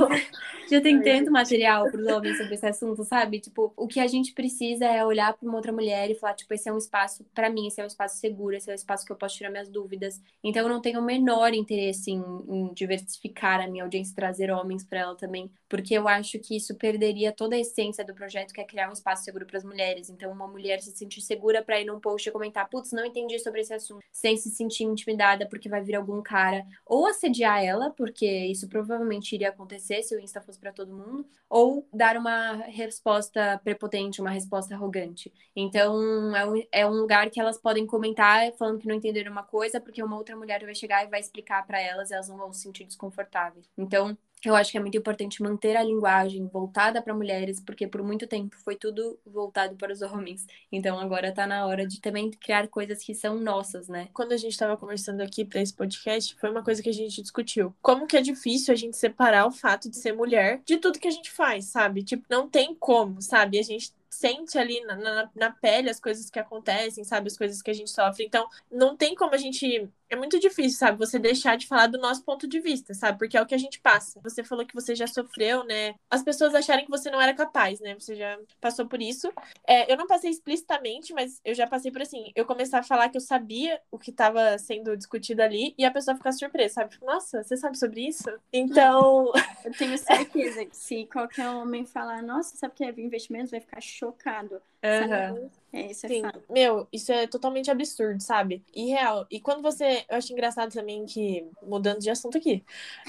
já 0.71 0.81
tem 0.81 1.01
tanto 1.03 1.29
material 1.29 1.87
para 1.91 1.99
os 1.99 2.07
homens 2.07 2.37
sobre 2.37 2.55
esse 2.55 2.65
assunto, 2.65 3.03
sabe? 3.03 3.39
Tipo, 3.39 3.71
o 3.77 3.87
que 3.87 3.99
a 3.99 4.07
gente 4.07 4.33
precisa 4.33 4.85
é 4.85 5.05
olhar 5.05 5.33
para 5.33 5.47
uma 5.47 5.57
outra 5.57 5.71
mulher 5.71 6.09
e 6.09 6.15
falar, 6.15 6.33
tipo, 6.33 6.51
esse 6.51 6.67
é 6.67 6.73
um 6.73 6.77
espaço 6.77 7.23
para 7.35 7.47
mim, 7.47 7.67
esse 7.67 7.79
é 7.79 7.83
um 7.83 7.87
espaço 7.87 8.17
seguro, 8.17 8.55
esse 8.55 8.71
é 8.71 8.73
um 8.73 8.75
espaço 8.75 9.05
que 9.05 9.11
eu 9.11 9.17
posso 9.17 9.35
tirar 9.35 9.51
minhas 9.51 9.69
dúvidas. 9.69 10.19
Então 10.43 10.63
eu 10.63 10.69
não 10.69 10.81
tenho 10.81 10.99
o 10.99 11.05
menor 11.05 11.53
interesse 11.53 12.09
em, 12.09 12.23
em 12.49 12.73
diversificar 12.73 13.61
a 13.61 13.67
minha 13.67 13.83
audiência, 13.83 14.15
trazer 14.15 14.49
homens 14.49 14.83
para 14.83 14.99
ela 15.01 15.15
também, 15.15 15.51
porque 15.67 15.93
eu 15.93 16.07
acho 16.07 16.39
que 16.39 16.55
isso 16.55 16.73
perderia 16.75 17.31
toda 17.31 17.55
a 17.55 17.59
essência 17.59 18.03
do 18.03 18.15
projeto, 18.15 18.51
que 18.51 18.61
é 18.61 18.63
criar 18.63 18.89
um 18.89 18.93
espaço 18.93 19.23
seguro 19.23 19.45
para 19.45 19.58
as 19.59 19.63
mulheres. 19.63 20.09
Então, 20.09 20.31
uma 20.31 20.47
mulher 20.47 20.81
se 20.81 20.91
sentir 20.91 21.21
segura 21.21 21.63
para 21.63 21.79
ir 21.79 21.85
num 21.85 21.99
post 21.99 22.27
e 22.27 22.31
comentar, 22.31 22.67
putz, 22.69 22.91
não 22.91 23.05
entendi 23.05 23.37
sobre 23.39 23.61
esse 23.61 23.73
assunto, 23.73 24.03
sem 24.11 24.35
se 24.35 24.49
sentir 24.49 24.83
intimidada 24.83 25.47
porque 25.47 25.69
vai 25.69 25.81
vir 25.81 25.95
algum 25.95 26.21
cara 26.21 26.65
ou 26.85 27.05
assediar 27.07 27.63
ela, 27.63 27.91
porque 27.91 28.25
isso 28.25 28.67
provavelmente 28.67 29.33
iria 29.35 29.49
acontecer 29.49 30.01
se 30.03 30.15
o 30.15 30.19
Insta 30.19 30.41
fosse 30.41 30.59
para 30.59 30.73
todo 30.73 30.95
mundo, 30.95 31.25
ou 31.49 31.87
dar 31.93 32.17
uma 32.17 32.53
resposta 32.67 33.59
prepotente, 33.63 34.21
uma 34.21 34.29
resposta 34.29 34.73
arrogante. 34.73 35.31
Então, 35.55 36.35
é 36.35 36.45
um, 36.45 36.63
é 36.71 36.87
um 36.87 36.93
lugar 36.93 37.29
que 37.29 37.39
elas 37.39 37.57
podem 37.57 37.85
comentar 37.85 38.51
falando 38.53 38.79
que 38.79 38.87
não 38.87 38.95
entenderam 38.95 39.31
uma 39.31 39.43
coisa, 39.43 39.79
porque 39.79 40.01
uma 40.01 40.17
outra 40.17 40.35
mulher 40.35 40.63
vai 40.63 40.75
chegar 40.75 41.05
e 41.05 41.09
vai 41.09 41.19
explicar 41.19 41.65
para 41.65 41.81
elas 41.81 42.09
e 42.09 42.13
elas 42.13 42.29
não 42.29 42.37
vão 42.37 42.53
se 42.53 42.61
sentir 42.61 42.85
desconfortáveis. 42.85 43.69
Então, 43.77 44.17
eu 44.45 44.55
acho 44.55 44.71
que 44.71 44.77
é 44.77 44.81
muito 44.81 44.97
importante 44.97 45.41
manter 45.43 45.75
a 45.75 45.83
linguagem 45.83 46.47
voltada 46.47 47.01
para 47.01 47.13
mulheres, 47.13 47.59
porque 47.59 47.87
por 47.87 48.01
muito 48.01 48.25
tempo 48.25 48.55
foi 48.63 48.75
tudo 48.75 49.19
voltado 49.25 49.75
para 49.75 49.91
os 49.91 50.01
homens. 50.01 50.45
Então 50.71 50.99
agora 50.99 51.31
tá 51.31 51.45
na 51.45 51.65
hora 51.65 51.85
de 51.85 51.99
também 51.99 52.31
criar 52.31 52.67
coisas 52.67 53.03
que 53.03 53.13
são 53.13 53.39
nossas, 53.39 53.87
né? 53.87 54.09
Quando 54.13 54.31
a 54.31 54.37
gente 54.37 54.51
estava 54.51 54.77
conversando 54.77 55.21
aqui 55.21 55.43
para 55.43 55.61
esse 55.61 55.73
podcast, 55.73 56.35
foi 56.39 56.49
uma 56.49 56.63
coisa 56.63 56.81
que 56.81 56.89
a 56.89 56.93
gente 56.93 57.21
discutiu. 57.21 57.75
Como 57.81 58.07
que 58.07 58.15
é 58.15 58.21
difícil 58.21 58.73
a 58.73 58.77
gente 58.77 58.95
separar 58.97 59.45
o 59.45 59.51
fato 59.51 59.89
de 59.89 59.97
ser 59.97 60.13
mulher 60.13 60.61
de 60.65 60.77
tudo 60.77 60.99
que 60.99 61.07
a 61.07 61.11
gente 61.11 61.31
faz, 61.31 61.65
sabe? 61.65 62.03
Tipo, 62.03 62.25
não 62.29 62.49
tem 62.49 62.73
como, 62.75 63.21
sabe? 63.21 63.59
A 63.59 63.63
gente 63.63 63.93
sente 64.09 64.57
ali 64.57 64.81
na, 64.81 64.95
na, 64.95 65.29
na, 65.35 65.51
pele 65.51 65.89
as 65.89 65.99
coisas 65.99 66.29
que 66.29 66.39
acontecem, 66.39 67.03
sabe? 67.03 67.27
As 67.27 67.37
coisas 67.37 67.61
que 67.61 67.71
a 67.71 67.73
gente 67.73 67.89
sofre. 67.89 68.25
Então, 68.25 68.47
não 68.71 68.97
tem 68.97 69.15
como 69.15 69.33
a 69.33 69.37
gente. 69.37 69.89
É 70.09 70.15
muito 70.15 70.39
difícil, 70.39 70.79
sabe? 70.79 70.97
Você 70.97 71.19
deixar 71.19 71.55
de 71.55 71.67
falar 71.67 71.87
do 71.87 71.99
nosso 71.99 72.23
ponto 72.23 72.47
de 72.47 72.59
vista, 72.59 72.93
sabe? 72.95 73.19
Porque 73.19 73.37
é 73.37 73.41
o 73.41 73.45
que 73.45 73.53
a 73.53 73.59
gente 73.59 73.79
passa. 73.79 74.19
Você 74.23 74.43
falou 74.43 74.65
que 74.65 74.73
você 74.73 74.95
já 74.95 75.05
sofreu, 75.05 75.63
né? 75.63 75.93
As 76.09 76.23
pessoas 76.23 76.55
acharem 76.55 76.85
que 76.85 76.91
você 76.91 77.11
não 77.11 77.21
era 77.21 77.33
capaz, 77.33 77.79
né? 77.79 77.93
Você 77.93 78.15
já 78.15 78.37
passou 78.59 78.87
por 78.87 78.99
isso. 79.01 79.31
É, 79.67 79.91
eu 79.91 79.95
não 79.95 80.07
passei 80.07 80.31
explicitamente, 80.31 81.13
mas 81.13 81.39
eu 81.45 81.53
já 81.53 81.67
passei 81.67 81.91
por 81.91 82.01
assim. 82.01 82.31
Eu 82.35 82.43
começar 82.45 82.79
a 82.79 82.83
falar 82.83 83.09
que 83.09 83.17
eu 83.17 83.21
sabia 83.21 83.79
o 83.91 83.99
que 83.99 84.09
estava 84.09 84.57
sendo 84.57 84.97
discutido 84.97 85.43
ali 85.43 85.75
e 85.77 85.85
a 85.85 85.91
pessoa 85.91 86.17
ficar 86.17 86.31
surpresa, 86.31 86.75
sabe? 86.75 86.97
Nossa, 87.03 87.43
você 87.43 87.55
sabe 87.55 87.77
sobre 87.77 88.07
isso? 88.07 88.29
Então. 88.51 89.31
eu 89.63 89.71
tenho 89.73 89.97
certeza 89.97 90.65
que 90.65 90.75
se 90.75 91.05
qualquer 91.05 91.49
homem 91.49 91.85
falar, 91.85 92.23
nossa, 92.23 92.57
sabe 92.57 92.73
o 92.73 92.77
que 92.77 92.83
é 92.83 92.89
investimento? 92.99 93.51
Vai 93.51 93.59
ficar 93.59 93.81
chocado. 93.81 94.59
Uhum. 94.83 95.49
É, 95.71 95.91
isso 95.91 96.05
é 96.05 96.09
Sim, 96.09 96.21
fato. 96.21 96.41
meu, 96.49 96.87
isso 96.91 97.11
é 97.11 97.27
totalmente 97.27 97.69
absurdo, 97.69 98.21
sabe? 98.21 98.63
E 98.73 98.87
real. 98.87 99.27
E 99.29 99.39
quando 99.39 99.61
você. 99.61 100.03
Eu 100.09 100.17
acho 100.17 100.33
engraçado 100.33 100.71
também 100.73 101.05
que, 101.05 101.45
mudando 101.61 101.99
de 101.99 102.09
assunto 102.09 102.37
aqui, 102.37 102.63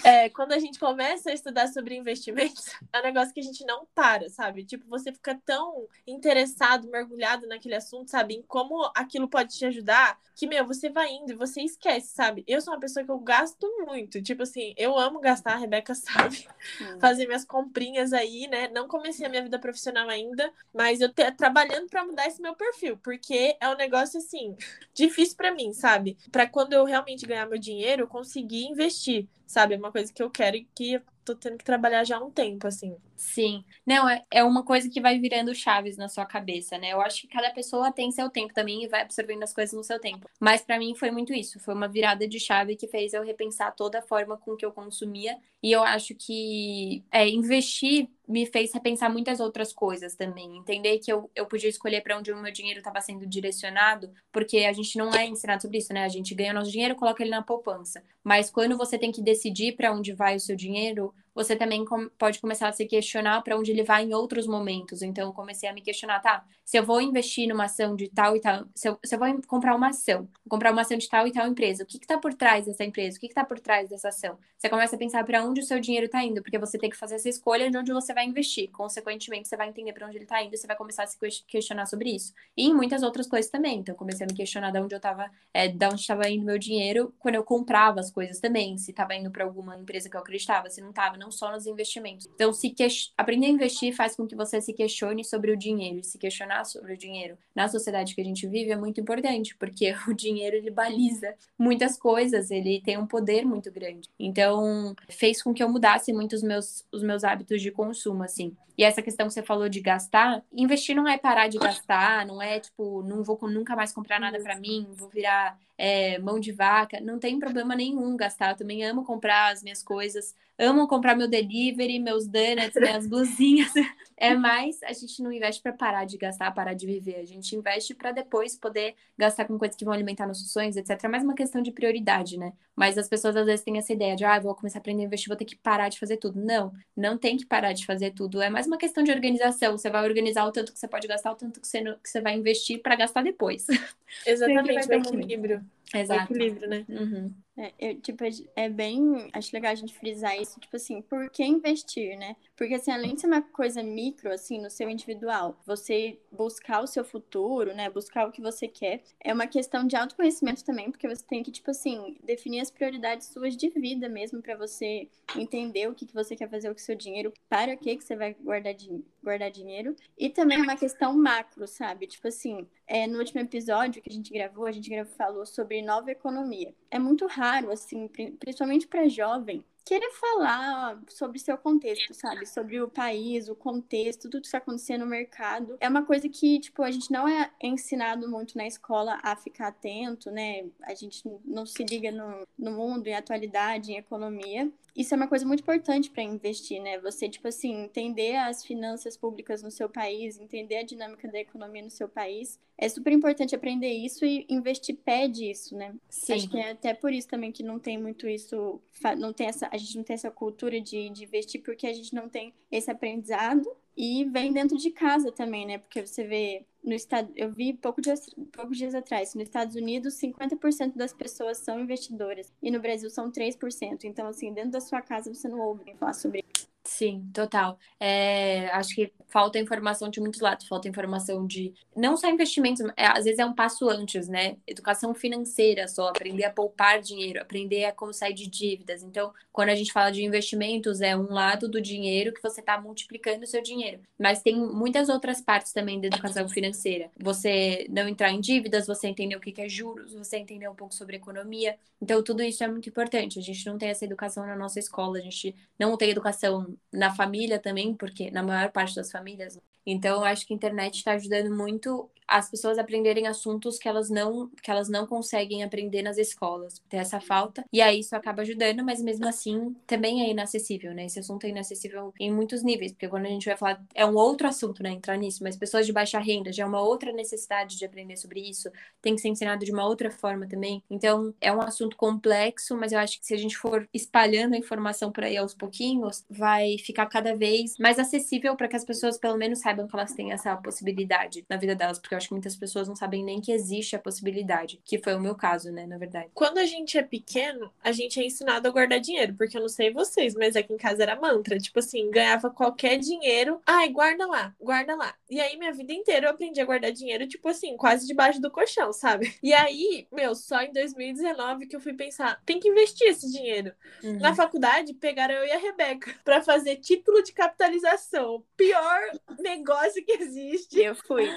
é, 0.05 0.29
quando 0.29 0.53
a 0.53 0.59
gente 0.59 0.79
começa 0.79 1.31
a 1.31 1.33
estudar 1.33 1.69
sobre 1.69 1.97
investimentos, 1.97 2.67
é 2.93 2.99
um 2.99 3.03
negócio 3.03 3.33
que 3.33 3.41
a 3.41 3.43
gente 3.43 3.65
não 3.65 3.87
para, 3.95 4.29
sabe? 4.29 4.65
Tipo, 4.65 4.87
você 4.89 5.13
fica 5.13 5.41
tão 5.45 5.87
interessado, 6.07 6.89
mergulhado 6.89 7.47
naquele 7.47 7.77
assunto, 7.77 8.11
sabe? 8.11 8.35
Em 8.35 8.43
como 8.43 8.91
aquilo 8.95 9.29
pode 9.29 9.57
te 9.57 9.65
ajudar, 9.65 10.19
que, 10.37 10.47
meu, 10.47 10.67
você 10.67 10.91
vai 10.91 11.11
indo 11.11 11.33
e 11.33 11.37
você 11.37 11.63
esquece, 11.63 12.09
sabe? 12.09 12.45
Eu 12.47 12.61
sou 12.61 12.75
uma 12.75 12.81
pessoa 12.81 13.05
que 13.05 13.11
eu 13.11 13.19
gasto 13.19 13.67
muito. 13.87 14.23
Tipo 14.23 14.43
assim, 14.43 14.75
eu 14.77 14.99
amo 14.99 15.21
gastar, 15.21 15.55
a 15.55 15.57
Rebeca 15.57 15.95
sabe. 15.97 16.47
Hum. 16.81 17.01
Fazer 17.01 17.27
minhas 17.27 17.45
comprinhas 17.45 18.13
aí, 18.13 18.47
né? 18.49 18.69
Não 18.69 18.87
comecei 18.87 19.25
a 19.25 19.31
minha 19.31 19.43
vida 19.43 19.59
profissional 19.59 20.09
ainda, 20.11 20.53
mas 20.75 21.01
eu 21.01 21.09
tô 21.13 21.23
trabalhando 21.61 21.89
para 21.89 22.05
mudar 22.05 22.27
esse 22.27 22.41
meu 22.41 22.55
perfil, 22.55 22.97
porque 22.99 23.57
é 23.61 23.69
um 23.69 23.77
negócio 23.77 24.19
assim, 24.19 24.57
difícil 24.95 25.37
para 25.37 25.55
mim, 25.55 25.73
sabe? 25.73 26.17
Para 26.31 26.49
quando 26.49 26.73
eu 26.73 26.85
realmente 26.85 27.27
ganhar 27.27 27.47
meu 27.47 27.59
dinheiro, 27.59 28.03
eu 28.03 28.09
conseguir 28.09 28.65
investir, 28.65 29.29
sabe? 29.47 29.75
É 29.75 29.79
uma 29.79 29.93
coisa 29.93 30.13
que 30.13 30.23
eu 30.23 30.31
quero 30.31 30.57
e 30.57 30.65
que 30.75 30.95
eu 30.95 31.03
tô 31.25 31.35
tendo 31.35 31.59
que 31.59 31.65
trabalhar 31.65 32.05
já 32.05 32.17
há 32.17 32.25
um 32.25 32.31
tempo, 32.31 32.67
assim. 32.67 32.97
Sim. 33.17 33.65
Não, 33.87 34.09
é, 34.09 34.25
é 34.31 34.43
uma 34.43 34.65
coisa 34.65 34.89
que 34.89 35.01
vai 35.01 35.19
virando 35.19 35.55
chaves 35.55 35.97
na 35.97 36.09
sua 36.09 36.25
cabeça, 36.25 36.79
né? 36.79 36.93
Eu 36.93 37.01
acho 37.01 37.23
que 37.23 37.29
cada 37.29 37.51
pessoa 37.53 37.93
tem 37.93 38.11
seu 38.11 38.31
tempo 38.31 38.55
também 38.55 38.85
e 38.85 38.89
vai 38.89 39.03
absorvendo 39.03 39.43
as 39.43 39.53
coisas 39.53 39.75
no 39.75 39.85
seu 39.85 40.01
tempo. 40.01 40.29
Mas 40.41 40.63
para 40.63 40.79
mim 40.79 40.95
foi 40.95 41.11
muito 41.11 41.33
isso. 41.33 41.61
Foi 41.61 41.75
uma 41.75 41.89
virada 41.89 42.27
de 42.27 42.41
chave 42.41 42.77
que 42.77 42.89
fez 42.89 43.13
eu 43.13 43.23
repensar 43.23 43.75
toda 43.75 43.99
a 43.99 44.03
forma 44.03 44.39
com 44.39 44.57
que 44.57 44.65
eu 44.65 44.73
consumia. 44.73 45.37
E 45.63 45.71
eu 45.71 45.83
acho 45.83 46.15
que 46.15 47.05
é, 47.13 47.29
investir 47.29 48.09
me 48.31 48.47
fez 48.47 48.73
repensar 48.73 49.11
muitas 49.11 49.41
outras 49.41 49.73
coisas 49.73 50.15
também. 50.15 50.57
Entender 50.57 50.99
que 50.99 51.13
eu, 51.13 51.31
eu 51.35 51.47
podia 51.47 51.69
escolher 51.69 52.01
para 52.01 52.17
onde 52.17 52.33
o 52.33 52.41
meu 52.41 52.53
dinheiro 52.53 52.79
estava 52.79 53.01
sendo 53.01 53.27
direcionado, 53.27 54.11
porque 54.33 54.59
a 54.59 54.73
gente 54.73 54.97
não 54.97 55.13
é 55.13 55.27
ensinado 55.27 55.63
sobre 55.63 55.79
isso, 55.79 55.93
né? 55.93 56.05
A 56.05 56.09
gente 56.09 56.35
ganha 56.35 56.53
o 56.53 56.55
nosso 56.55 56.71
dinheiro, 56.71 56.95
coloca 56.95 57.23
ele 57.23 57.31
na 57.31 57.43
poupança. 57.43 58.03
Mas 58.23 58.51
quando 58.51 58.77
você 58.77 58.97
tem 58.97 59.11
que 59.11 59.21
decidir 59.21 59.77
para 59.77 59.93
onde 59.93 60.13
vai 60.13 60.37
o 60.37 60.41
seu 60.41 60.55
dinheiro, 60.55 61.13
você 61.35 61.57
também 61.57 61.85
com 61.85 62.09
pode 62.19 62.41
começar 62.41 62.69
a 62.69 62.73
se 62.73 62.87
questionar 62.87 63.43
para 63.43 63.57
onde 63.57 63.71
ele 63.71 63.83
vai 63.83 64.05
em 64.05 64.15
outros 64.15 64.47
momentos. 64.47 65.03
Então, 65.03 65.29
eu 65.29 65.33
comecei 65.33 65.69
a 65.69 65.73
me 65.73 65.81
questionar, 65.81 66.21
tá? 66.21 66.45
Se 66.65 66.79
eu 66.79 66.85
vou 66.85 67.01
investir 67.01 67.49
numa 67.49 67.65
ação 67.65 67.97
de 67.97 68.09
tal 68.09 68.37
e 68.37 68.41
tal, 68.41 68.65
se 68.75 68.89
eu, 68.89 68.99
se 69.05 69.15
eu 69.15 69.19
vou 69.19 69.29
comprar 69.47 69.75
uma 69.75 69.89
ação, 69.89 70.29
comprar 70.49 70.73
uma 70.73 70.83
ação 70.83 70.97
de 70.99 71.09
tal 71.09 71.27
e 71.27 71.33
tal 71.33 71.47
empresa, 71.47 71.83
o 71.83 71.87
que 71.87 71.99
está 71.99 72.19
por 72.19 72.35
trás 72.35 72.67
dessa 72.67 72.85
empresa? 72.85 73.17
O 73.17 73.21
que 73.21 73.27
está 73.27 73.45
por 73.45 73.59
trás 73.59 73.89
dessa 73.89 74.09
ação? 74.09 74.39
Você 74.57 74.69
começa 74.69 74.95
a 74.95 74.99
pensar 74.99 75.25
para 75.25 75.45
onde 75.45 75.61
o 75.61 75.65
seu 75.65 75.81
dinheiro 75.81 76.07
está 76.07 76.23
indo, 76.23 76.43
porque 76.43 76.59
você 76.59 76.79
tem 76.79 76.91
que 76.91 76.97
fazer 76.97 77.15
essa 77.15 77.29
escolha 77.29 77.71
de 77.71 77.79
onde 77.79 77.93
você 77.93 78.13
vai 78.13 78.27
investir. 78.27 78.71
Consequentemente, 78.71 79.49
você 79.49 79.57
vai 79.57 79.69
entender 79.69 79.93
para 79.93 80.07
onde 80.07 80.17
ele 80.17 80.25
está 80.25 80.43
indo, 80.43 80.57
você 80.57 80.67
vai 80.67 80.77
começar 80.77 81.05
a 81.05 81.07
se 81.07 81.19
questionar 81.47 81.87
sobre 81.87 82.11
isso. 82.15 82.33
E 82.57 82.67
em 82.69 82.75
muitas 82.75 83.03
outras 83.03 83.27
coisas 83.27 83.51
também. 83.51 83.79
Então, 83.79 83.95
comecei 83.95 84.25
a 84.25 84.29
me 84.29 84.35
questionar 84.35 84.71
de 84.71 84.79
onde 84.79 84.95
eu 84.95 84.99
estava, 84.99 85.31
é, 85.55 85.67
de 85.67 85.87
onde 85.87 86.01
estava 86.01 86.29
indo 86.29 86.45
meu 86.45 86.59
dinheiro 86.59 87.15
quando 87.19 87.37
eu 87.37 87.45
comprava 87.45 88.01
as 88.01 88.11
coisas 88.11 88.39
também, 88.39 88.77
se 88.77 88.91
estava 88.91 89.15
indo 89.15 89.31
para 89.31 89.45
alguma 89.45 89.77
empresa 89.79 90.09
que 90.09 90.17
eu 90.17 90.21
acreditava, 90.21 90.69
se 90.69 90.81
não 90.81 90.91
estava, 90.91 91.17
não 91.21 91.31
só 91.31 91.53
nos 91.53 91.67
investimentos. 91.67 92.27
Então, 92.35 92.53
se 92.53 92.71
que... 92.71 92.87
aprender 93.17 93.47
a 93.47 93.51
investir 93.51 93.95
faz 93.95 94.17
com 94.17 94.27
que 94.27 94.35
você 94.35 94.61
se 94.61 94.73
questione 94.73 95.25
sobre 95.25 95.53
o 95.53 95.57
dinheiro 95.57 95.99
e 95.99 96.05
se 96.05 96.19
questionar 96.19 96.65
sobre 96.65 96.95
o 96.95 96.97
dinheiro 96.97 97.37
na 97.55 97.69
sociedade 97.69 98.15
que 98.15 98.21
a 98.21 98.25
gente 98.25 98.47
vive 98.47 98.71
é 98.71 98.77
muito 98.77 99.01
importante, 99.01 99.55
porque 99.57 99.95
o 100.09 100.15
dinheiro 100.15 100.57
ele 100.57 100.71
baliza 100.71 101.35
muitas 101.59 101.97
coisas, 101.99 102.51
ele 102.51 102.81
tem 102.81 102.99
um 102.99 103.07
poder 103.07 103.45
muito 103.45 103.71
grande. 103.71 104.09
Então, 104.19 104.97
fez 105.09 105.43
com 105.43 105.53
que 105.53 105.63
eu 105.63 105.69
mudasse 105.69 106.13
muito 106.13 106.33
os 106.33 106.43
meus, 106.43 106.85
os 106.91 107.03
meus 107.03 107.23
hábitos 107.23 107.61
de 107.61 107.71
consumo, 107.71 108.23
assim. 108.23 108.57
E 108.81 108.83
essa 108.83 109.03
questão 109.03 109.27
que 109.27 109.35
você 109.35 109.43
falou 109.43 109.69
de 109.69 109.79
gastar, 109.79 110.43
investir 110.51 110.97
não 110.97 111.07
é 111.07 111.19
parar 111.19 111.49
de 111.49 111.59
gastar, 111.59 112.25
não 112.25 112.41
é 112.41 112.59
tipo, 112.59 113.03
não 113.03 113.23
vou 113.23 113.39
nunca 113.43 113.77
mais 113.77 113.93
comprar 113.93 114.19
nada 114.19 114.41
para 114.41 114.59
mim, 114.59 114.87
vou 114.95 115.11
virar 115.11 115.59
é, 115.77 116.19
mão 116.19 116.41
de 116.41 116.51
vaca. 116.51 117.01
Não 117.01 117.19
tem 117.19 117.39
problema 117.39 117.75
nenhum 117.75 118.17
gastar. 118.17 118.53
Eu 118.53 118.57
também 118.57 118.85
amo 118.85 119.05
comprar 119.05 119.53
as 119.53 119.63
minhas 119.63 119.83
coisas, 119.83 120.35
amo 120.61 120.87
comprar 120.87 121.17
meu 121.17 121.27
delivery, 121.27 121.99
meus 121.99 122.27
donuts, 122.27 122.75
minhas 122.77 123.07
blusinhas. 123.07 123.73
É 124.17 124.35
mais 124.35 124.83
a 124.83 124.93
gente 124.93 125.23
não 125.23 125.33
investe 125.33 125.63
para 125.63 125.73
parar 125.73 126.05
de 126.05 126.19
gastar, 126.19 126.51
parar 126.53 126.75
de 126.75 126.85
viver. 126.87 127.17
A 127.17 127.25
gente 127.25 127.57
investe 127.57 127.95
para 127.95 128.13
depois 128.13 128.55
poder 128.55 128.95
gastar 129.17 129.47
com 129.47 129.59
coisas 129.59 129.75
que 129.75 129.85
vão 129.85 129.95
alimentar 129.95 130.27
nossos 130.27 130.53
sonhos, 130.53 130.77
etc. 130.77 131.03
É 131.03 131.09
mais 131.09 131.25
uma 131.25 131.35
questão 131.35 131.63
de 131.63 131.73
prioridade, 131.73 132.39
né? 132.39 132.53
Mas 132.77 132.99
as 132.99 133.09
pessoas 133.09 133.35
às 133.35 133.47
vezes 133.47 133.65
têm 133.65 133.79
essa 133.79 133.93
ideia 133.93 134.15
de, 134.15 134.25
ah, 134.25 134.39
vou 134.39 134.55
começar 134.55 134.79
a 134.79 134.81
aprender 134.81 135.03
a 135.03 135.07
investir, 135.07 135.29
vou 135.29 135.37
ter 135.37 135.47
que 135.47 135.57
parar 135.57 135.89
de 135.89 135.99
fazer 135.99 136.19
tudo. 136.19 136.39
Não, 136.39 136.71
não 136.95 137.17
tem 137.17 137.39
que 137.39 137.47
parar 137.47 137.73
de 137.73 137.87
fazer 137.87 138.11
tudo. 138.11 138.43
É 138.43 138.51
mais 138.51 138.67
uma 138.67 138.77
questão 138.77 139.03
de 139.03 139.11
organização. 139.11 139.79
Você 139.79 139.89
vai 139.89 140.05
organizar 140.05 140.45
o 140.45 140.53
tanto 140.53 140.73
que 140.73 140.79
você 140.79 140.87
pode 140.87 141.09
gastar, 141.09 141.33
o 141.33 141.37
tanto 141.37 141.59
que 141.59 141.67
você, 141.67 141.83
que 141.83 142.09
você 142.09 142.21
vai 142.21 142.37
investir 142.37 142.83
para 142.83 142.97
gastar 142.97 143.23
depois. 143.23 143.67
Exatamente, 144.27 144.89
o 144.89 144.93
equilíbrio. 144.93 145.65
Exato. 145.95 146.33
O 146.33 146.37
equilíbrio, 146.37 146.69
né? 146.69 146.85
Uhum. 146.89 147.33
É, 147.57 147.73
eu, 147.79 148.01
tipo, 148.01 148.25
é 148.57 148.69
bem. 148.69 149.29
Acho 149.33 149.51
legal 149.53 149.73
a 149.73 149.75
gente 149.75 149.95
frisar 149.95 150.41
isso, 150.41 150.59
tipo 150.61 150.77
assim, 150.77 151.03
por 151.03 151.29
que 151.31 151.45
investir, 151.45 152.17
né? 152.19 152.37
Porque, 152.57 152.75
assim, 152.75 152.91
além 152.91 153.15
de 153.15 153.21
ser 153.21 153.27
uma 153.27 153.43
coisa 153.43 153.83
micro, 153.83 154.33
assim, 154.33 154.61
no 154.61 154.71
seu 154.71 154.89
individual, 154.89 155.61
você 155.67 156.19
buscar 156.31 156.81
o 156.83 156.87
seu 156.87 157.05
futuro, 157.05 157.75
né? 157.75 157.91
Buscar 157.91 158.27
o 158.29 158.33
que 158.33 158.41
você 158.41 158.69
quer, 158.69 159.03
é 159.23 159.33
uma 159.33 159.47
questão 159.47 159.87
de 159.87 159.97
autoconhecimento 159.97 160.65
também, 160.65 160.91
porque 160.91 161.09
você 161.09 161.25
tem 161.25 161.43
que, 161.43 161.51
tipo 161.51 161.71
assim, 161.71 162.17
definir 162.23 162.61
as 162.61 162.71
prioridades 162.71 163.29
suas 163.29 163.57
de 163.57 163.69
vida 163.69 164.09
mesmo, 164.09 164.41
para 164.41 164.57
você 164.57 165.09
entender 165.37 165.89
o 165.89 165.95
que, 165.95 166.07
que 166.07 166.15
você 166.15 166.37
quer 166.37 166.49
fazer 166.49 166.69
com 166.69 166.77
o 166.77 166.81
seu 166.81 166.95
dinheiro, 166.95 167.33
para 167.49 167.77
que, 167.77 167.97
que 167.97 168.05
você 168.05 168.17
vai 168.17 168.35
guardar, 168.35 168.75
din 168.75 169.05
guardar 169.23 169.51
dinheiro. 169.51 169.95
E 170.17 170.31
também 170.31 170.61
uma 170.61 170.77
questão 170.77 171.15
macro, 171.17 171.67
sabe? 171.67 172.07
Tipo 172.07 172.29
assim, 172.29 172.67
é, 172.87 173.07
no 173.07 173.19
último 173.19 173.41
episódio 173.41 174.03
que 174.03 174.11
a 174.11 174.13
gente 174.13 174.33
gravou, 174.33 174.67
a 174.67 174.73
gente 174.73 174.89
gravou, 174.89 175.13
falou 175.15 175.47
sobre 175.47 175.83
nova 175.83 176.11
economia. 176.11 176.75
É 176.91 176.99
muito 176.99 177.27
raro, 177.41 177.71
assim, 177.73 178.07
principalmente 178.39 178.87
para 178.87 179.09
jovem, 179.09 179.65
querer 179.85 180.11
falar 180.13 181.01
sobre 181.09 181.39
seu 181.39 181.57
contexto, 181.57 182.15
sabe? 182.15 182.47
Sobre 182.47 182.81
o 182.81 182.89
país, 182.89 183.49
o 183.49 183.55
contexto, 183.55 184.23
tudo 184.23 184.41
que 184.41 184.47
está 184.47 184.59
acontecendo 184.59 185.01
no 185.01 185.07
mercado. 185.07 185.77
É 185.81 185.89
uma 185.89 186.05
coisa 186.05 186.29
que, 186.29 186.61
tipo, 186.61 186.83
a 186.83 186.91
gente 186.91 187.11
não 187.11 187.27
é 187.27 187.51
ensinado 187.63 188.29
muito 188.29 188.57
na 188.57 188.67
escola 188.67 189.19
a 189.23 189.35
ficar 189.37 189.69
atento, 189.69 190.31
né? 190.31 190.67
A 190.83 190.95
gente 190.95 191.23
não 191.45 191.67
se 191.67 191.83
liga 191.85 192.11
no, 192.11 192.47
no 192.59 192.73
mundo, 192.73 193.07
em 193.07 193.15
atualidade, 193.15 193.93
em 193.93 193.97
economia. 193.97 194.71
Isso 194.95 195.15
é 195.15 195.17
uma 195.17 195.29
coisa 195.29 195.47
muito 195.47 195.61
importante 195.61 196.11
para 196.11 196.23
investir, 196.23 196.81
né? 196.83 196.99
Você, 196.99 197.29
tipo 197.29 197.47
assim, 197.49 197.85
entender 197.85 198.37
as 198.37 198.65
finanças 198.65 199.17
públicas 199.17 199.63
no 199.63 199.71
seu 199.71 199.89
país, 199.89 200.39
entender 200.39 200.77
a 200.77 200.83
dinâmica 200.83 201.29
da 201.29 201.39
economia 201.39 201.83
no 201.83 201.91
seu 201.91 202.09
país. 202.09 202.59
É 202.77 202.89
super 202.89 203.13
importante 203.13 203.55
aprender 203.55 203.93
isso 203.93 204.25
e 204.25 204.47
investir 204.49 204.97
pede 204.97 205.51
isso, 205.51 205.77
né? 205.77 205.95
Sim. 206.09 206.33
Acho 206.35 206.51
que 206.51 206.59
é 206.59 206.73
até 206.73 206.93
por 206.95 207.13
isso 207.13 207.29
também 207.29 207.53
que 207.53 207.63
não 207.63 207.79
tem 207.79 207.99
muito 207.99 208.29
isso, 208.29 208.81
não 209.19 209.33
tem 209.33 209.47
essa, 209.47 209.70
a 209.71 209.77
gente 209.77 209.97
não 209.97 210.05
tem 210.05 210.15
essa 210.15 210.31
cultura 210.31 210.81
de, 210.81 211.09
de 211.11 211.25
investir 211.25 211.63
porque 211.63 211.87
a 211.87 211.93
gente 211.93 212.15
não 212.15 212.29
tem 212.29 212.53
esse 212.71 212.91
aprendizado 212.91 213.71
e 213.97 214.25
vem 214.25 214.53
dentro 214.53 214.77
de 214.77 214.91
casa 214.91 215.31
também, 215.31 215.67
né? 215.67 215.79
Porque 215.79 216.07
você 216.07 216.25
vê 216.25 216.65
no 216.83 216.95
estado, 216.95 217.31
eu 217.37 217.53
vi 217.53 217.75
pouco 217.75 218.01
dias, 218.01 218.27
poucos 218.53 218.79
dias 218.79 218.95
atrás, 218.95 219.35
nos 219.35 219.45
Estados 219.45 219.77
Unidos, 219.77 220.15
50% 220.15 220.97
das 220.97 221.13
pessoas 221.13 221.59
são 221.59 221.79
investidoras 221.79 222.53
e 222.63 222.71
no 222.71 222.81
Brasil 222.81 223.11
são 223.11 223.31
3%. 223.31 224.05
Então, 224.05 224.27
assim, 224.27 224.53
dentro 224.53 224.71
da 224.71 224.81
sua 224.81 225.03
casa 225.03 225.33
você 225.33 225.49
não 225.49 225.61
ouve 225.61 225.95
falar 225.95 226.15
sobre 226.15 226.45
isso. 226.55 226.70
Sim, 226.93 227.31
total. 227.33 227.79
É, 228.01 228.69
acho 228.73 228.93
que 228.97 229.13
falta 229.29 229.61
informação 229.61 230.11
de 230.11 230.19
muitos 230.21 230.41
lados, 230.41 230.67
falta 230.67 230.89
informação 230.89 231.47
de 231.47 231.73
não 231.97 232.17
só 232.17 232.29
investimentos, 232.29 232.85
é, 232.97 233.07
às 233.07 233.25
vezes 233.25 233.39
é 233.39 233.47
um 233.47 233.55
passo 233.55 233.89
antes, 233.89 234.29
né? 234.29 234.57
Educação 234.67 235.15
financeira 235.15 235.87
só, 235.87 236.09
aprender 236.09 236.43
a 236.45 236.51
poupar 236.53 237.01
dinheiro, 237.01 237.41
aprender 237.41 237.85
a 237.85 237.93
como 237.93 238.13
sair 238.13 238.35
de 238.35 238.49
dívidas. 238.49 239.05
Então, 239.05 239.33
quando 239.53 239.69
a 239.69 239.75
gente 239.77 239.93
fala 239.93 240.11
de 240.11 240.25
investimentos, 240.25 241.01
é 241.01 241.17
um 241.17 241.33
lado 241.33 241.69
do 241.69 241.81
dinheiro 241.81 242.35
que 242.35 242.43
você 242.43 242.59
está 242.61 242.79
multiplicando 242.81 243.45
o 243.45 243.47
seu 243.47 243.63
dinheiro. 243.63 244.01
Mas 244.19 244.43
tem 244.43 244.57
muitas 244.57 245.09
outras 245.09 245.41
partes 245.41 245.73
também 245.73 246.01
da 246.01 246.09
educação 246.09 246.49
financeira. 246.49 247.09
Você 247.17 247.87
não 247.89 248.09
entrar 248.09 248.33
em 248.33 248.41
dívidas, 248.41 248.87
você 248.89 249.07
entender 249.07 249.37
o 249.37 249.41
que 249.41 249.61
é 249.63 249.69
juros, 249.69 250.13
você 250.13 250.39
entender 250.39 250.69
um 250.69 250.75
pouco 250.75 250.93
sobre 250.93 251.17
economia. 251.17 251.79
Então, 252.03 252.23
tudo 252.23 252.43
isso 252.43 252.65
é 252.65 252.69
muito 252.69 252.89
importante. 252.89 253.39
A 253.39 253.43
gente 253.43 253.65
não 253.67 253.79
tem 253.79 253.91
essa 253.91 254.05
educação 254.05 254.45
na 254.45 254.57
nossa 254.57 254.79
escola, 254.81 255.19
a 255.19 255.21
gente 255.21 255.55
não 255.79 255.97
tem 255.97 256.11
educação 256.11 256.77
na 256.93 257.15
família 257.15 257.59
também, 257.59 257.95
porque 257.95 258.31
na 258.31 258.43
maior 258.43 258.71
parte 258.73 258.95
das 258.97 259.11
famílias. 259.11 259.59
Então, 259.87 260.19
eu 260.19 260.25
acho 260.25 260.47
que 260.47 260.53
a 260.53 260.57
internet 260.57 260.97
está 260.97 261.13
ajudando 261.13 261.55
muito 261.55 262.11
as 262.31 262.49
pessoas 262.49 262.79
aprenderem 262.79 263.27
assuntos 263.27 263.79
que 263.79 263.89
elas 263.89 264.09
não 264.09 264.49
que 264.63 264.71
elas 264.71 264.89
não 264.89 265.07
conseguem 265.07 265.65
aprender 265.65 266.03
nas 266.03 266.17
escolas. 266.17 266.81
Tem 266.89 267.01
essa 267.01 267.21
falta. 267.21 267.65
E 267.73 267.83
aí 267.83 268.01
isso 268.01 268.15
acaba 268.15 268.43
ajudando, 268.43 268.85
mas 268.85 269.03
mesmo 269.03 269.27
assim 269.27 269.75
também 269.87 270.23
é 270.23 270.31
inacessível, 270.31 270.95
né? 270.95 271.07
Esse 271.07 271.19
assunto 271.19 271.45
é 271.45 271.49
inacessível 271.49 272.15
em 272.21 272.33
muitos 272.33 272.63
níveis, 272.63 272.93
porque 272.93 273.09
quando 273.09 273.27
a 273.27 273.31
gente 273.31 273.47
vai 273.47 273.57
falar 273.57 273.83
é 273.95 274.07
um 274.07 274.15
outro 274.15 274.47
assunto, 274.47 274.83
né, 274.83 274.91
entrar 274.91 275.17
nisso, 275.17 275.43
mas 275.43 275.57
pessoas 275.57 275.87
de 275.87 275.93
baixa 275.93 276.19
renda 276.21 276.53
já 276.53 276.63
é 276.63 276.67
uma 276.67 276.81
outra 276.81 277.13
necessidade 277.13 277.77
de 277.77 277.85
aprender 277.85 278.17
sobre 278.17 278.41
isso, 278.41 278.71
tem 279.03 279.15
que 279.15 279.21
ser 279.21 279.29
ensinado 279.29 279.65
de 279.65 279.73
uma 279.73 279.85
outra 279.87 280.11
forma 280.11 280.47
também. 280.47 280.83
Então, 280.89 281.35
é 281.41 281.53
um 281.53 281.61
assunto 281.61 281.97
complexo, 281.97 282.77
mas 282.77 282.93
eu 282.93 282.99
acho 282.99 283.19
que 283.19 283.27
se 283.27 283.35
a 283.35 283.37
gente 283.37 283.57
for 283.57 283.89
espalhando 283.93 284.55
a 284.55 284.59
informação 284.59 285.11
por 285.11 285.25
aí 285.25 285.37
aos 285.37 285.55
pouquinhos, 285.55 286.25
vai 286.31 286.79
ficar 286.79 287.07
cada 287.07 287.35
vez 287.35 287.77
mais 287.79 287.99
acessível 287.99 288.57
para 288.57 288.69
que 288.69 288.77
as 288.77 288.85
pessoas 288.85 289.19
pelo 289.19 289.37
menos 289.37 289.61
saibam 289.61 289.87
que 289.87 289.97
elas 289.97 290.15
têm 290.15 290.33
essa 290.33 290.57
possibilidade 290.57 291.45
na 291.49 291.57
vida 291.57 291.75
delas, 291.75 291.99
porque 291.99 292.15
acho 292.21 292.29
que 292.29 292.35
muitas 292.35 292.55
pessoas 292.55 292.87
não 292.87 292.95
sabem 292.95 293.25
nem 293.25 293.41
que 293.41 293.51
existe 293.51 293.97
a 293.97 293.99
possibilidade, 293.99 294.81
que 294.85 294.99
foi 294.99 295.15
o 295.15 295.21
meu 295.21 295.35
caso, 295.35 295.73
né, 295.73 295.87
na 295.87 295.99
verdade. 295.99 296.31
Quando 296.35 296.59
a 296.59 296.67
gente 296.67 296.99
é 296.99 297.03
pequeno, 297.03 297.73
a 297.83 297.91
gente 297.91 298.21
é 298.21 298.25
ensinado 298.25 298.69
a 298.69 298.71
guardar 298.71 299.01
dinheiro, 299.01 299.35
porque 299.35 299.57
eu 299.57 299.61
não 299.63 299.69
sei 299.69 299.93
vocês, 299.93 300.35
mas 300.35 300.55
aqui 300.55 300.73
em 300.73 300.77
casa 300.77 301.03
era 301.03 301.19
mantra, 301.19 301.59
tipo 301.59 301.79
assim, 301.79 302.11
ganhava 302.11 302.51
qualquer 302.51 302.99
dinheiro, 302.99 303.61
ai, 303.67 303.89
guarda 303.89 304.27
lá, 304.27 304.55
guarda 304.61 304.95
lá. 304.95 305.15
E 305.29 305.41
aí 305.41 305.57
minha 305.57 305.73
vida 305.73 305.93
inteira 305.93 306.27
eu 306.27 306.31
aprendi 306.31 306.61
a 306.61 306.65
guardar 306.65 306.93
dinheiro, 306.93 307.27
tipo 307.27 307.49
assim, 307.49 307.77
quase 307.77 308.07
debaixo 308.07 308.41
do 308.41 308.51
colchão, 308.51 308.93
sabe? 308.93 309.35
E 309.43 309.55
aí, 309.55 310.07
meu, 310.13 310.35
só 310.35 310.61
em 310.61 310.73
2019 310.73 311.67
que 311.67 311.75
eu 311.75 311.81
fui 311.81 311.95
pensar, 311.95 312.41
tem 312.45 312.61
que 312.61 312.69
investir 312.69 313.09
esse 313.09 313.31
dinheiro. 313.33 313.73
Uhum. 314.03 314.19
Na 314.19 314.35
faculdade, 314.35 314.95
pegaram 314.95 315.35
eu 315.35 315.47
e 315.47 315.51
a 315.51 315.59
Rebeca 315.59 316.15
para 316.25 316.43
fazer 316.43 316.77
título 316.77 317.23
de 317.23 317.33
capitalização. 317.33 318.45
Pior 318.57 319.01
negócio 319.41 320.05
que 320.05 320.13
existe. 320.13 320.79
Eu 320.79 320.95
fui. 320.95 321.29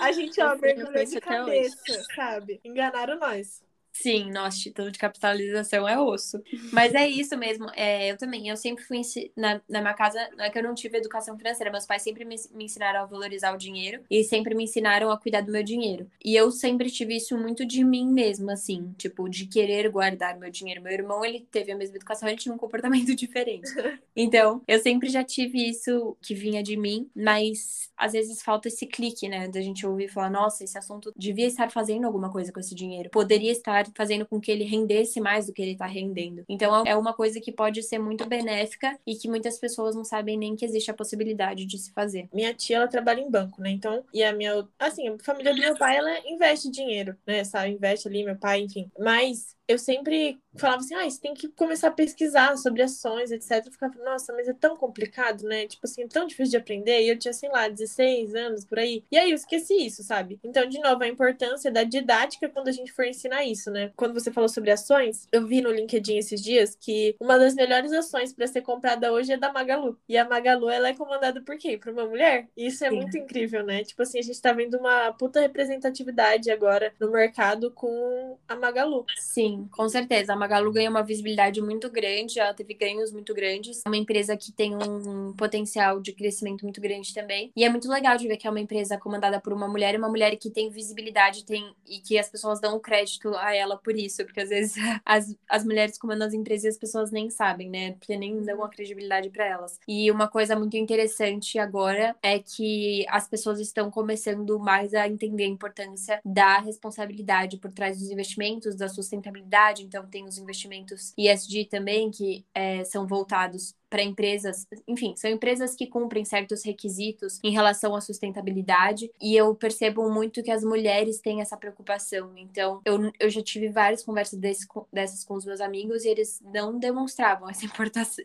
A 0.00 0.10
gente, 0.12 0.21
ó, 0.40 0.56
mergulhou 0.56 1.04
de 1.04 1.20
cabeça, 1.20 2.04
sabe? 2.14 2.60
Enganaram 2.64 3.18
nós. 3.18 3.62
Sim, 3.92 4.30
nosso 4.30 4.58
título 4.60 4.90
de 4.90 4.98
capitalização 4.98 5.86
é 5.86 6.00
osso. 6.00 6.42
Mas 6.72 6.94
é 6.94 7.06
isso 7.06 7.36
mesmo. 7.36 7.66
É, 7.76 8.10
eu 8.10 8.16
também, 8.16 8.48
eu 8.48 8.56
sempre 8.56 8.82
fui 8.84 9.02
na, 9.36 9.60
na 9.68 9.80
minha 9.82 9.92
casa, 9.92 10.18
não 10.36 10.44
é 10.44 10.50
que 10.50 10.58
eu 10.58 10.62
não 10.62 10.74
tive 10.74 10.96
educação 10.96 11.36
financeira, 11.36 11.70
meus 11.70 11.84
pais 11.84 12.02
sempre 12.02 12.24
me, 12.24 12.36
me, 12.54 12.64
ensinaram 12.64 13.00
a 13.00 13.04
valorizar 13.04 13.52
o 13.52 13.58
dinheiro 13.58 14.02
e 14.10 14.24
sempre 14.24 14.54
me 14.54 14.64
ensinaram 14.64 15.10
a 15.10 15.18
cuidar 15.18 15.42
do 15.42 15.52
meu 15.52 15.62
dinheiro. 15.62 16.10
E 16.24 16.34
eu 16.34 16.50
sempre 16.50 16.90
tive 16.90 17.16
isso 17.16 17.36
muito 17.36 17.66
de 17.66 17.84
mim 17.84 18.08
mesmo, 18.10 18.50
assim, 18.50 18.94
tipo, 18.96 19.28
de 19.28 19.46
querer 19.46 19.88
guardar 19.90 20.38
meu 20.38 20.50
dinheiro. 20.50 20.80
Meu 20.80 20.92
irmão, 20.92 21.22
ele 21.22 21.46
teve 21.50 21.70
a 21.70 21.76
mesma 21.76 21.96
educação, 21.96 22.28
ele 22.28 22.38
tinha 22.38 22.54
um 22.54 22.58
comportamento 22.58 23.14
diferente. 23.14 23.70
Então, 24.16 24.62
eu 24.66 24.78
sempre 24.78 25.10
já 25.10 25.22
tive 25.22 25.68
isso 25.68 26.16
que 26.22 26.34
vinha 26.34 26.62
de 26.62 26.76
mim, 26.78 27.10
mas 27.14 27.90
às 27.96 28.12
vezes 28.12 28.42
falta 28.42 28.68
esse 28.68 28.86
clique, 28.86 29.28
né, 29.28 29.48
da 29.48 29.60
gente 29.60 29.86
ouvir 29.86 30.08
falar, 30.08 30.30
nossa, 30.30 30.64
esse 30.64 30.78
assunto 30.78 31.12
devia 31.16 31.46
estar 31.46 31.70
fazendo 31.70 32.06
alguma 32.06 32.32
coisa 32.32 32.50
com 32.50 32.58
esse 32.58 32.74
dinheiro. 32.74 33.10
Poderia 33.10 33.52
estar 33.52 33.81
fazendo 33.94 34.26
com 34.26 34.40
que 34.40 34.50
ele 34.50 34.64
rendesse 34.64 35.20
mais 35.20 35.46
do 35.46 35.52
que 35.52 35.62
ele 35.62 35.72
está 35.72 35.86
rendendo. 35.86 36.44
Então 36.48 36.84
é 36.86 36.96
uma 36.96 37.12
coisa 37.12 37.40
que 37.40 37.52
pode 37.52 37.82
ser 37.82 37.98
muito 37.98 38.26
benéfica 38.26 38.98
e 39.06 39.14
que 39.14 39.28
muitas 39.28 39.58
pessoas 39.58 39.94
não 39.94 40.04
sabem 40.04 40.36
nem 40.36 40.56
que 40.56 40.64
existe 40.64 40.90
a 40.90 40.94
possibilidade 40.94 41.66
de 41.66 41.78
se 41.78 41.92
fazer. 41.92 42.28
Minha 42.32 42.54
tia, 42.54 42.76
ela 42.76 42.88
trabalha 42.88 43.20
em 43.20 43.30
banco, 43.30 43.60
né? 43.60 43.70
Então, 43.70 44.04
e 44.12 44.22
a 44.22 44.32
minha, 44.32 44.66
assim, 44.78 45.08
a 45.08 45.16
família 45.22 45.54
do 45.54 45.60
meu 45.60 45.76
pai, 45.76 45.96
ela 45.96 46.18
investe 46.26 46.70
dinheiro, 46.70 47.16
né? 47.26 47.44
Sabe, 47.44 47.70
investe 47.70 48.08
ali, 48.08 48.24
meu 48.24 48.36
pai, 48.36 48.60
enfim. 48.60 48.90
Mas 48.98 49.56
eu 49.68 49.78
sempre 49.78 50.38
falava 50.56 50.80
assim, 50.80 50.94
ah, 50.94 51.08
você 51.08 51.20
tem 51.20 51.34
que 51.34 51.48
começar 51.48 51.88
a 51.88 51.92
pesquisar 51.92 52.56
sobre 52.56 52.82
ações, 52.82 53.30
etc. 53.30 53.64
Eu 53.64 53.72
ficava, 53.72 53.94
nossa, 54.04 54.32
mas 54.32 54.48
é 54.48 54.52
tão 54.52 54.76
complicado, 54.76 55.44
né? 55.44 55.66
Tipo 55.66 55.86
assim, 55.86 56.02
é 56.02 56.08
tão 56.08 56.26
difícil 56.26 56.52
de 56.52 56.56
aprender. 56.58 57.02
E 57.02 57.08
eu 57.08 57.18
tinha, 57.18 57.32
sei 57.32 57.48
lá, 57.48 57.68
16 57.68 58.34
anos 58.34 58.64
por 58.64 58.78
aí. 58.78 59.04
E 59.10 59.16
aí 59.16 59.30
eu 59.30 59.36
esqueci 59.36 59.74
isso, 59.74 60.02
sabe? 60.02 60.38
Então, 60.44 60.66
de 60.66 60.78
novo, 60.80 61.02
a 61.02 61.08
importância 61.08 61.70
da 61.70 61.84
didática 61.84 62.48
quando 62.48 62.68
a 62.68 62.72
gente 62.72 62.92
for 62.92 63.04
ensinar 63.04 63.44
isso, 63.44 63.70
né? 63.70 63.92
Quando 63.96 64.14
você 64.14 64.30
falou 64.30 64.48
sobre 64.48 64.70
ações, 64.70 65.28
eu 65.32 65.46
vi 65.46 65.60
no 65.60 65.70
LinkedIn 65.70 66.18
esses 66.18 66.42
dias 66.42 66.76
que 66.78 67.16
uma 67.20 67.38
das 67.38 67.54
melhores 67.54 67.92
ações 67.92 68.32
para 68.32 68.46
ser 68.46 68.62
comprada 68.62 69.12
hoje 69.12 69.32
é 69.32 69.36
da 69.36 69.52
Magalu. 69.52 69.98
E 70.08 70.18
a 70.18 70.28
Magalu, 70.28 70.68
ela 70.68 70.88
é 70.88 70.94
comandada 70.94 71.40
por 71.40 71.56
quem? 71.56 71.78
Por 71.78 71.92
uma 71.92 72.06
mulher? 72.06 72.48
E 72.56 72.66
isso 72.66 72.84
é 72.84 72.90
Sim. 72.90 72.96
muito 72.96 73.16
incrível, 73.16 73.64
né? 73.64 73.84
Tipo 73.84 74.02
assim, 74.02 74.18
a 74.18 74.22
gente 74.22 74.40
tá 74.40 74.52
vendo 74.52 74.76
uma 74.76 75.12
puta 75.12 75.40
representatividade 75.40 76.50
agora 76.50 76.92
no 77.00 77.10
mercado 77.10 77.70
com 77.70 78.36
a 78.46 78.56
Magalu. 78.56 79.06
Sim 79.18 79.51
com 79.70 79.88
certeza. 79.88 80.32
A 80.32 80.36
Magalu 80.36 80.72
ganhou 80.72 80.90
uma 80.90 81.02
visibilidade 81.02 81.60
muito 81.60 81.90
grande, 81.90 82.38
ela 82.38 82.54
teve 82.54 82.74
ganhos 82.74 83.12
muito 83.12 83.34
grandes. 83.34 83.82
É 83.84 83.88
uma 83.88 83.96
empresa 83.96 84.36
que 84.36 84.52
tem 84.52 84.74
um 84.74 85.32
potencial 85.34 86.00
de 86.00 86.12
crescimento 86.12 86.62
muito 86.62 86.80
grande 86.80 87.14
também. 87.14 87.50
E 87.56 87.64
é 87.64 87.68
muito 87.68 87.88
legal 87.88 88.16
de 88.16 88.28
ver 88.28 88.36
que 88.36 88.46
é 88.46 88.50
uma 88.50 88.60
empresa 88.60 88.98
comandada 88.98 89.40
por 89.40 89.52
uma 89.52 89.68
mulher, 89.68 89.96
uma 89.96 90.08
mulher 90.08 90.36
que 90.36 90.50
tem 90.50 90.70
visibilidade 90.70 91.44
tem, 91.44 91.74
e 91.86 91.98
que 91.98 92.18
as 92.18 92.28
pessoas 92.28 92.60
dão 92.60 92.78
crédito 92.78 93.34
a 93.36 93.54
ela 93.54 93.76
por 93.76 93.96
isso, 93.96 94.24
porque 94.24 94.40
às 94.40 94.48
vezes 94.48 94.74
as, 95.04 95.34
as 95.48 95.64
mulheres 95.64 95.98
comandam 95.98 96.26
as 96.26 96.34
empresas 96.34 96.64
e 96.64 96.68
as 96.68 96.78
pessoas 96.78 97.10
nem 97.10 97.30
sabem, 97.30 97.68
né? 97.68 97.92
Porque 97.92 98.16
nem 98.16 98.42
dão 98.42 98.62
a 98.62 98.68
credibilidade 98.68 99.30
para 99.30 99.46
elas. 99.46 99.78
E 99.86 100.10
uma 100.10 100.28
coisa 100.28 100.56
muito 100.56 100.76
interessante 100.76 101.58
agora 101.58 102.16
é 102.22 102.38
que 102.38 103.04
as 103.08 103.28
pessoas 103.28 103.60
estão 103.60 103.90
começando 103.90 104.58
mais 104.58 104.94
a 104.94 105.08
entender 105.08 105.44
a 105.44 105.48
importância 105.48 106.20
da 106.24 106.58
responsabilidade 106.58 107.58
por 107.58 107.72
trás 107.72 107.98
dos 107.98 108.10
investimentos, 108.10 108.74
da 108.76 108.88
sustentabilidade 108.88 109.41
então 109.82 110.06
tem 110.06 110.24
os 110.24 110.38
investimentos 110.38 111.12
ESG 111.16 111.66
também, 111.66 112.10
que 112.10 112.44
é, 112.54 112.84
são 112.84 113.06
voltados 113.06 113.74
para 113.92 114.02
empresas, 114.02 114.66
enfim, 114.88 115.14
são 115.16 115.30
empresas 115.30 115.74
que 115.74 115.86
cumprem 115.86 116.24
certos 116.24 116.64
requisitos 116.64 117.38
em 117.44 117.50
relação 117.50 117.94
à 117.94 118.00
sustentabilidade, 118.00 119.10
e 119.20 119.36
eu 119.36 119.54
percebo 119.54 120.10
muito 120.10 120.42
que 120.42 120.50
as 120.50 120.64
mulheres 120.64 121.20
têm 121.20 121.42
essa 121.42 121.58
preocupação. 121.58 122.32
Então, 122.38 122.80
eu, 122.86 123.12
eu 123.20 123.28
já 123.28 123.42
tive 123.42 123.68
várias 123.68 124.02
conversas 124.02 124.38
desse, 124.38 124.66
dessas 124.90 125.22
com 125.24 125.34
os 125.34 125.44
meus 125.44 125.60
amigos 125.60 126.06
e 126.06 126.08
eles 126.08 126.40
não 126.54 126.78
demonstravam 126.78 127.50
essa 127.50 127.66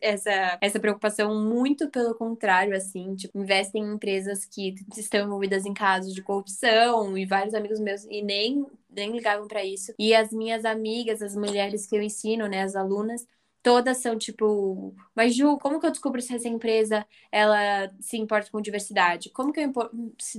essa, 0.02 0.58
essa 0.62 0.80
preocupação, 0.80 1.36
muito 1.44 1.90
pelo 1.90 2.16
contrário, 2.16 2.74
assim, 2.74 3.14
tipo, 3.16 3.38
investem 3.38 3.84
em 3.84 3.96
empresas 3.96 4.46
que 4.46 4.74
estão 4.96 5.26
envolvidas 5.26 5.66
em 5.66 5.74
casos 5.74 6.14
de 6.14 6.22
corrupção, 6.22 7.18
e 7.18 7.26
vários 7.26 7.54
amigos 7.54 7.82
meus, 7.82 8.06
e 8.06 8.22
nem 8.22 8.66
nem 8.90 9.12
ligavam 9.12 9.48
para 9.48 9.64
isso. 9.64 9.94
E 10.00 10.16
as 10.16 10.32
minhas 10.32 10.66
amigas, 10.66 11.22
as 11.22 11.36
mulheres 11.36 11.86
que 11.86 11.96
eu 11.96 12.02
ensino, 12.02 12.48
né, 12.48 12.64
as 12.64 12.76
alunas, 12.76 13.28
todas 13.68 13.98
são 13.98 14.18
tipo, 14.18 14.96
mas 15.14 15.36
Ju, 15.36 15.58
como 15.58 15.78
que 15.78 15.86
eu 15.86 15.92
descubro 15.92 16.22
se 16.22 16.34
essa 16.34 16.48
empresa 16.48 17.06
ela 17.30 17.92
se 18.00 18.16
importa 18.16 18.50
com 18.50 18.62
diversidade? 18.62 19.30
Como 19.30 19.52
que 19.52 19.60
eu 19.60 19.74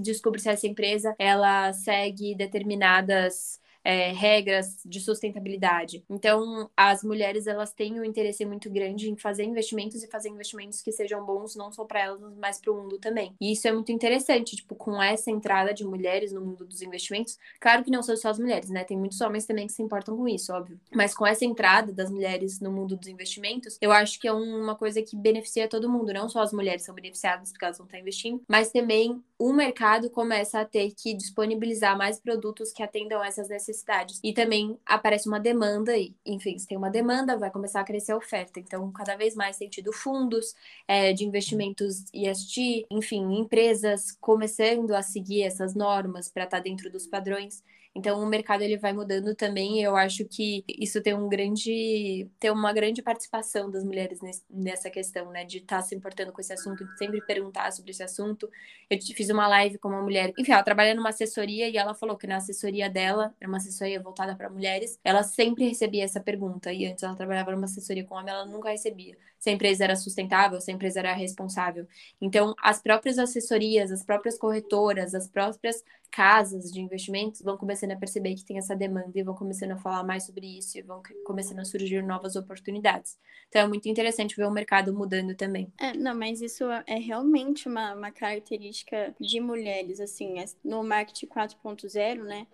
descubro 0.02 0.40
se 0.40 0.48
essa 0.48 0.66
empresa 0.66 1.14
ela 1.18 1.70
segue 1.74 2.34
determinadas 2.34 3.60
é, 3.88 4.12
regras 4.12 4.82
de 4.84 5.00
sustentabilidade. 5.00 6.04
Então, 6.10 6.68
as 6.76 7.02
mulheres 7.02 7.46
elas 7.46 7.72
têm 7.72 7.98
um 7.98 8.04
interesse 8.04 8.44
muito 8.44 8.68
grande 8.68 9.10
em 9.10 9.16
fazer 9.16 9.44
investimentos 9.44 10.02
e 10.02 10.10
fazer 10.10 10.28
investimentos 10.28 10.82
que 10.82 10.92
sejam 10.92 11.24
bons 11.24 11.56
não 11.56 11.72
só 11.72 11.86
para 11.86 12.00
elas, 12.00 12.20
mas 12.36 12.60
para 12.60 12.70
o 12.70 12.76
mundo 12.76 12.98
também. 12.98 13.34
E 13.40 13.50
isso 13.50 13.66
é 13.66 13.72
muito 13.72 13.90
interessante, 13.90 14.56
tipo, 14.56 14.74
com 14.74 15.02
essa 15.02 15.30
entrada 15.30 15.72
de 15.72 15.86
mulheres 15.86 16.34
no 16.34 16.42
mundo 16.42 16.66
dos 16.66 16.82
investimentos, 16.82 17.38
claro 17.58 17.82
que 17.82 17.90
não 17.90 18.02
são 18.02 18.14
só 18.14 18.28
as 18.28 18.38
mulheres, 18.38 18.68
né? 18.68 18.84
Tem 18.84 18.98
muitos 18.98 19.22
homens 19.22 19.46
também 19.46 19.66
que 19.66 19.72
se 19.72 19.82
importam 19.82 20.14
com 20.14 20.28
isso, 20.28 20.52
óbvio. 20.52 20.78
Mas 20.94 21.14
com 21.14 21.26
essa 21.26 21.46
entrada 21.46 21.90
das 21.90 22.10
mulheres 22.10 22.60
no 22.60 22.70
mundo 22.70 22.94
dos 22.94 23.08
investimentos, 23.08 23.78
eu 23.80 23.90
acho 23.90 24.20
que 24.20 24.28
é 24.28 24.32
uma 24.34 24.74
coisa 24.74 25.00
que 25.00 25.16
beneficia 25.16 25.66
todo 25.66 25.88
mundo, 25.88 26.12
não 26.12 26.28
só 26.28 26.42
as 26.42 26.52
mulheres 26.52 26.82
são 26.82 26.94
beneficiadas 26.94 27.52
porque 27.52 27.64
elas 27.64 27.78
vão 27.78 27.86
estar 27.86 27.98
investindo, 27.98 28.42
mas 28.46 28.70
também 28.70 29.18
o 29.38 29.50
mercado 29.50 30.10
começa 30.10 30.60
a 30.60 30.64
ter 30.66 30.92
que 30.94 31.14
disponibilizar 31.14 31.96
mais 31.96 32.20
produtos 32.20 32.70
que 32.70 32.82
atendam 32.82 33.24
essas 33.24 33.48
necessidades 33.48 33.77
necessidades. 33.78 34.20
E 34.22 34.32
também 34.32 34.78
aparece 34.84 35.28
uma 35.28 35.38
demanda, 35.38 35.96
e, 35.96 36.14
enfim, 36.24 36.58
se 36.58 36.66
tem 36.66 36.76
uma 36.76 36.90
demanda, 36.90 37.36
vai 37.36 37.50
começar 37.50 37.80
a 37.80 37.84
crescer 37.84 38.12
a 38.12 38.16
oferta. 38.16 38.60
Então, 38.60 38.90
cada 38.92 39.16
vez 39.16 39.34
mais 39.34 39.58
tem 39.58 39.68
tido 39.68 39.92
fundos 39.92 40.54
é, 40.86 41.12
de 41.12 41.24
investimentos 41.24 42.04
ESG, 42.12 42.86
enfim, 42.90 43.38
empresas 43.38 44.12
começando 44.20 44.94
a 44.94 45.02
seguir 45.02 45.42
essas 45.42 45.74
normas 45.74 46.28
para 46.28 46.44
estar 46.44 46.58
tá 46.58 46.62
dentro 46.62 46.90
dos 46.90 47.06
padrões. 47.06 47.62
Então 47.98 48.22
o 48.22 48.26
mercado 48.26 48.62
ele 48.62 48.76
vai 48.78 48.92
mudando 48.92 49.34
também 49.34 49.80
e 49.80 49.82
eu 49.82 49.96
acho 49.96 50.24
que 50.24 50.64
isso 50.68 51.02
tem 51.02 51.14
um 51.14 51.28
grande 51.28 52.30
tem 52.38 52.48
uma 52.48 52.72
grande 52.72 53.02
participação 53.02 53.68
das 53.68 53.82
mulheres 53.82 54.20
nessa 54.48 54.88
questão, 54.88 55.30
né, 55.32 55.44
de 55.44 55.58
estar 55.58 55.78
tá 55.78 55.82
se 55.82 55.96
importando 55.96 56.32
com 56.32 56.40
esse 56.40 56.52
assunto, 56.52 56.84
de 56.84 56.96
sempre 56.96 57.20
perguntar 57.20 57.72
sobre 57.72 57.90
esse 57.90 58.02
assunto. 58.02 58.48
Eu 58.88 59.00
fiz 59.00 59.30
uma 59.30 59.48
live 59.48 59.78
com 59.78 59.88
uma 59.88 60.00
mulher, 60.00 60.32
enfim, 60.38 60.52
ela 60.52 60.62
trabalha 60.62 60.94
numa 60.94 61.08
assessoria 61.08 61.68
e 61.68 61.76
ela 61.76 61.92
falou 61.92 62.16
que 62.16 62.26
na 62.26 62.36
assessoria 62.36 62.88
dela, 62.88 63.34
era 63.40 63.48
uma 63.48 63.58
assessoria 63.58 64.00
voltada 64.00 64.36
para 64.36 64.48
mulheres, 64.48 64.98
ela 65.02 65.24
sempre 65.24 65.68
recebia 65.68 66.04
essa 66.04 66.20
pergunta 66.20 66.72
e 66.72 66.86
antes 66.86 67.02
ela 67.02 67.16
trabalhava 67.16 67.50
numa 67.50 67.64
assessoria 67.64 68.04
com 68.04 68.14
homem, 68.14 68.32
ela 68.32 68.46
nunca 68.46 68.70
recebia 68.70 69.16
se 69.38 69.50
a 69.50 69.52
empresa 69.52 69.84
era 69.84 69.96
sustentável, 69.96 70.60
se 70.60 70.70
a 70.70 70.74
empresa 70.74 70.98
era 70.98 71.12
responsável. 71.14 71.86
Então, 72.20 72.54
as 72.60 72.80
próprias 72.80 73.18
assessorias, 73.18 73.92
as 73.92 74.02
próprias 74.02 74.36
corretoras, 74.36 75.14
as 75.14 75.28
próprias 75.28 75.82
casas 76.10 76.72
de 76.72 76.80
investimentos 76.80 77.42
vão 77.42 77.56
começando 77.56 77.87
a 77.92 77.96
perceber 77.96 78.34
que 78.34 78.44
tem 78.44 78.58
essa 78.58 78.74
demanda 78.74 79.12
e 79.14 79.22
vão 79.22 79.34
começando 79.34 79.72
a 79.72 79.76
falar 79.76 80.02
mais 80.02 80.24
sobre 80.24 80.58
isso 80.58 80.78
e 80.78 80.82
vão 80.82 81.02
começando 81.24 81.60
a 81.60 81.64
surgir 81.64 82.02
novas 82.02 82.36
oportunidades. 82.36 83.18
Então 83.48 83.62
é 83.62 83.68
muito 83.68 83.88
interessante 83.88 84.36
ver 84.36 84.46
o 84.46 84.50
mercado 84.50 84.92
mudando 84.92 85.34
também. 85.34 85.72
É, 85.78 85.92
não, 85.94 86.14
mas 86.14 86.40
isso 86.40 86.64
é 86.86 86.98
realmente 86.98 87.68
uma, 87.68 87.94
uma 87.94 88.10
característica 88.10 89.14
de 89.20 89.40
mulheres, 89.40 90.00
assim, 90.00 90.36
no 90.64 90.82
marketing 90.82 91.26
4.0, 91.26 92.22
né? 92.24 92.46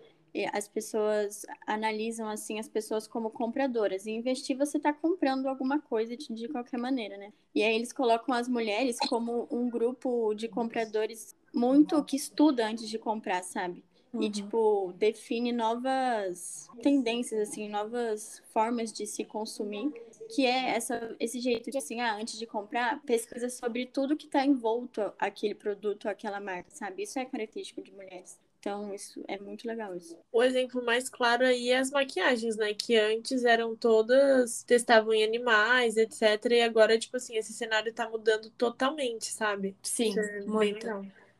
as 0.51 0.67
pessoas 0.67 1.45
analisam 1.65 2.27
assim 2.27 2.59
as 2.59 2.67
pessoas 2.67 3.07
como 3.07 3.29
compradoras. 3.29 4.05
E 4.05 4.11
investir 4.11 4.57
você 4.57 4.77
está 4.77 4.91
comprando 4.91 5.47
alguma 5.47 5.79
coisa 5.79 6.17
de, 6.17 6.33
de 6.33 6.47
qualquer 6.49 6.77
maneira, 6.77 7.17
né? 7.17 7.31
E 7.53 7.63
aí 7.63 7.73
eles 7.73 7.93
colocam 7.93 8.35
as 8.35 8.49
mulheres 8.49 8.97
como 9.07 9.47
um 9.49 9.69
grupo 9.69 10.33
de 10.33 10.49
compradores 10.49 11.35
muito 11.53 12.03
que 12.03 12.17
estuda 12.17 12.67
antes 12.67 12.89
de 12.89 12.99
comprar, 12.99 13.43
sabe? 13.43 13.83
Uhum. 14.15 14.23
E, 14.23 14.29
tipo, 14.29 14.93
define 14.97 15.51
novas 15.51 16.69
tendências, 16.81 17.49
assim, 17.49 17.67
novas 17.69 18.41
formas 18.53 18.91
de 18.91 19.05
se 19.05 19.23
consumir. 19.25 19.91
Que 20.33 20.45
é 20.45 20.69
essa, 20.69 21.15
esse 21.19 21.39
jeito 21.39 21.69
de, 21.69 21.77
assim, 21.77 22.01
ah, 22.01 22.15
antes 22.15 22.39
de 22.39 22.47
comprar, 22.47 23.01
pesquisa 23.03 23.49
sobre 23.49 23.85
tudo 23.85 24.17
que 24.17 24.25
está 24.25 24.45
envolto 24.45 25.13
aquele 25.19 25.53
produto, 25.53 26.07
aquela 26.07 26.39
marca, 26.39 26.69
sabe? 26.71 27.03
Isso 27.03 27.19
é 27.19 27.25
característico 27.25 27.81
de 27.81 27.91
mulheres. 27.91 28.39
Então, 28.65 28.91
isso 28.95 29.23
é 29.27 29.37
muito 29.37 29.67
legal 29.67 29.95
isso. 29.95 30.17
O 30.31 30.41
exemplo 30.41 30.83
mais 30.83 31.07
claro 31.07 31.45
aí 31.45 31.69
é 31.69 31.77
as 31.77 31.91
maquiagens, 31.91 32.57
né? 32.57 32.73
Que 32.73 32.95
antes 32.97 33.45
eram 33.45 33.75
todas, 33.75 34.63
testavam 34.63 35.13
em 35.13 35.23
animais, 35.23 35.97
etc. 35.97 36.21
E 36.49 36.61
agora, 36.61 36.97
tipo 36.97 37.15
assim, 37.17 37.37
esse 37.37 37.53
cenário 37.53 37.93
tá 37.93 38.09
mudando 38.09 38.49
totalmente, 38.57 39.25
sabe? 39.31 39.75
Sim, 39.83 40.17
é 40.17 40.41
muito. 40.41 40.87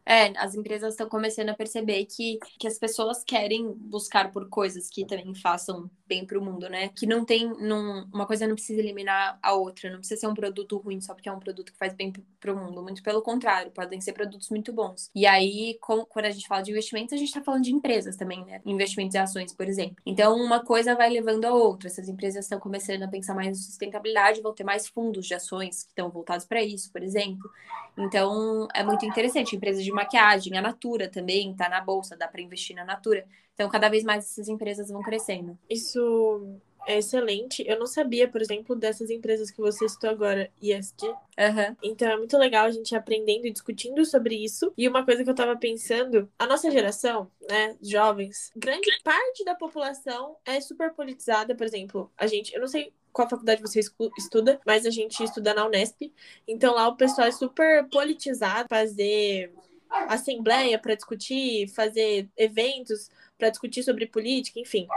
É, 0.05 0.37
as 0.37 0.55
empresas 0.55 0.93
estão 0.93 1.09
começando 1.09 1.49
a 1.49 1.55
perceber 1.55 2.05
que, 2.05 2.37
que 2.59 2.67
as 2.67 2.77
pessoas 2.77 3.23
querem 3.23 3.73
buscar 3.73 4.31
por 4.31 4.47
coisas 4.49 4.89
que 4.89 5.05
também 5.05 5.33
façam 5.33 5.89
bem 6.07 6.25
para 6.25 6.37
o 6.37 6.43
mundo, 6.43 6.69
né? 6.69 6.89
Que 6.89 7.07
não 7.07 7.25
tem. 7.25 7.47
Não, 7.59 8.07
uma 8.13 8.25
coisa 8.27 8.47
não 8.47 8.55
precisa 8.55 8.79
eliminar 8.79 9.39
a 9.41 9.53
outra, 9.53 9.89
não 9.89 9.97
precisa 9.97 10.21
ser 10.21 10.27
um 10.27 10.33
produto 10.33 10.77
ruim 10.77 11.01
só 11.01 11.13
porque 11.13 11.27
é 11.27 11.31
um 11.31 11.39
produto 11.39 11.71
que 11.71 11.77
faz 11.77 11.93
bem 11.93 12.13
para 12.39 12.53
o 12.53 12.55
mundo. 12.55 12.81
Muito 12.83 13.01
pelo 13.01 13.21
contrário, 13.21 13.71
podem 13.71 13.99
ser 13.99 14.13
produtos 14.13 14.49
muito 14.49 14.71
bons. 14.71 15.09
E 15.15 15.25
aí, 15.25 15.77
com, 15.81 16.05
quando 16.05 16.25
a 16.25 16.31
gente 16.31 16.47
fala 16.47 16.61
de 16.61 16.71
investimentos, 16.71 17.13
a 17.13 17.17
gente 17.17 17.29
está 17.29 17.41
falando 17.41 17.63
de 17.63 17.73
empresas 17.73 18.15
também, 18.15 18.45
né? 18.45 18.61
Investimentos 18.65 19.15
e 19.15 19.17
ações, 19.17 19.53
por 19.53 19.67
exemplo. 19.67 19.95
Então, 20.05 20.35
uma 20.35 20.63
coisa 20.63 20.95
vai 20.95 21.09
levando 21.09 21.45
a 21.45 21.53
outra. 21.53 21.87
Essas 21.87 22.07
empresas 22.07 22.45
estão 22.45 22.59
começando 22.59 23.03
a 23.03 23.07
pensar 23.07 23.33
mais 23.33 23.47
em 23.47 23.61
sustentabilidade, 23.61 24.41
vão 24.41 24.53
ter 24.53 24.63
mais 24.63 24.87
fundos 24.87 25.25
de 25.25 25.33
ações 25.33 25.83
que 25.83 25.89
estão 25.89 26.09
voltados 26.09 26.45
para 26.45 26.61
isso, 26.61 26.91
por 26.91 27.01
exemplo. 27.01 27.49
Então, 27.97 28.67
é 28.73 28.83
muito 28.83 29.05
interessante. 29.05 29.55
Empresas 29.55 29.83
de 29.83 29.91
maquiagem, 29.95 30.57
a 30.57 30.61
Natura 30.61 31.09
também 31.09 31.51
está 31.51 31.67
na 31.67 31.81
bolsa, 31.81 32.15
dá 32.15 32.27
para 32.27 32.41
investir 32.41 32.75
na 32.75 32.85
Natura. 32.85 33.25
Então, 33.53 33.69
cada 33.69 33.89
vez 33.89 34.03
mais 34.03 34.25
essas 34.25 34.47
empresas 34.47 34.89
vão 34.89 35.01
crescendo. 35.01 35.57
Isso 35.69 36.59
é 36.87 36.97
excelente. 36.97 37.63
Eu 37.67 37.79
não 37.79 37.85
sabia, 37.85 38.27
por 38.27 38.41
exemplo, 38.41 38.75
dessas 38.75 39.09
empresas 39.09 39.51
que 39.51 39.59
você 39.59 39.87
citou 39.89 40.09
agora, 40.09 40.51
ISD. 40.61 41.07
Uhum. 41.07 41.75
Então 41.83 42.09
é 42.09 42.17
muito 42.17 42.37
legal 42.37 42.65
a 42.65 42.71
gente 42.71 42.95
aprendendo 42.95 43.47
e 43.47 43.51
discutindo 43.51 44.05
sobre 44.05 44.35
isso. 44.35 44.71
E 44.77 44.87
uma 44.87 45.03
coisa 45.03 45.23
que 45.23 45.29
eu 45.29 45.35
tava 45.35 45.55
pensando, 45.57 46.29
a 46.37 46.45
nossa 46.45 46.69
geração, 46.71 47.29
né, 47.49 47.75
jovens, 47.81 48.51
grande 48.55 48.89
parte 49.03 49.43
da 49.43 49.55
população 49.55 50.37
é 50.45 50.61
super 50.61 50.93
politizada, 50.93 51.55
por 51.55 51.65
exemplo, 51.65 52.11
a 52.17 52.27
gente, 52.27 52.53
eu 52.53 52.61
não 52.61 52.67
sei 52.67 52.93
qual 53.11 53.29
faculdade 53.29 53.61
você 53.61 53.79
estuda, 54.17 54.59
mas 54.65 54.85
a 54.85 54.89
gente 54.89 55.23
estuda 55.23 55.53
na 55.53 55.65
Unesp. 55.65 56.13
Então 56.47 56.75
lá 56.75 56.87
o 56.87 56.97
pessoal 56.97 57.27
é 57.27 57.31
super 57.31 57.87
politizado, 57.89 58.67
fazer 58.69 59.53
assembleia 59.89 60.77
para 60.79 60.95
discutir, 60.95 61.67
fazer 61.69 62.29
eventos 62.37 63.09
para 63.37 63.49
discutir 63.49 63.83
sobre 63.83 64.05
política, 64.07 64.59
enfim. 64.59 64.87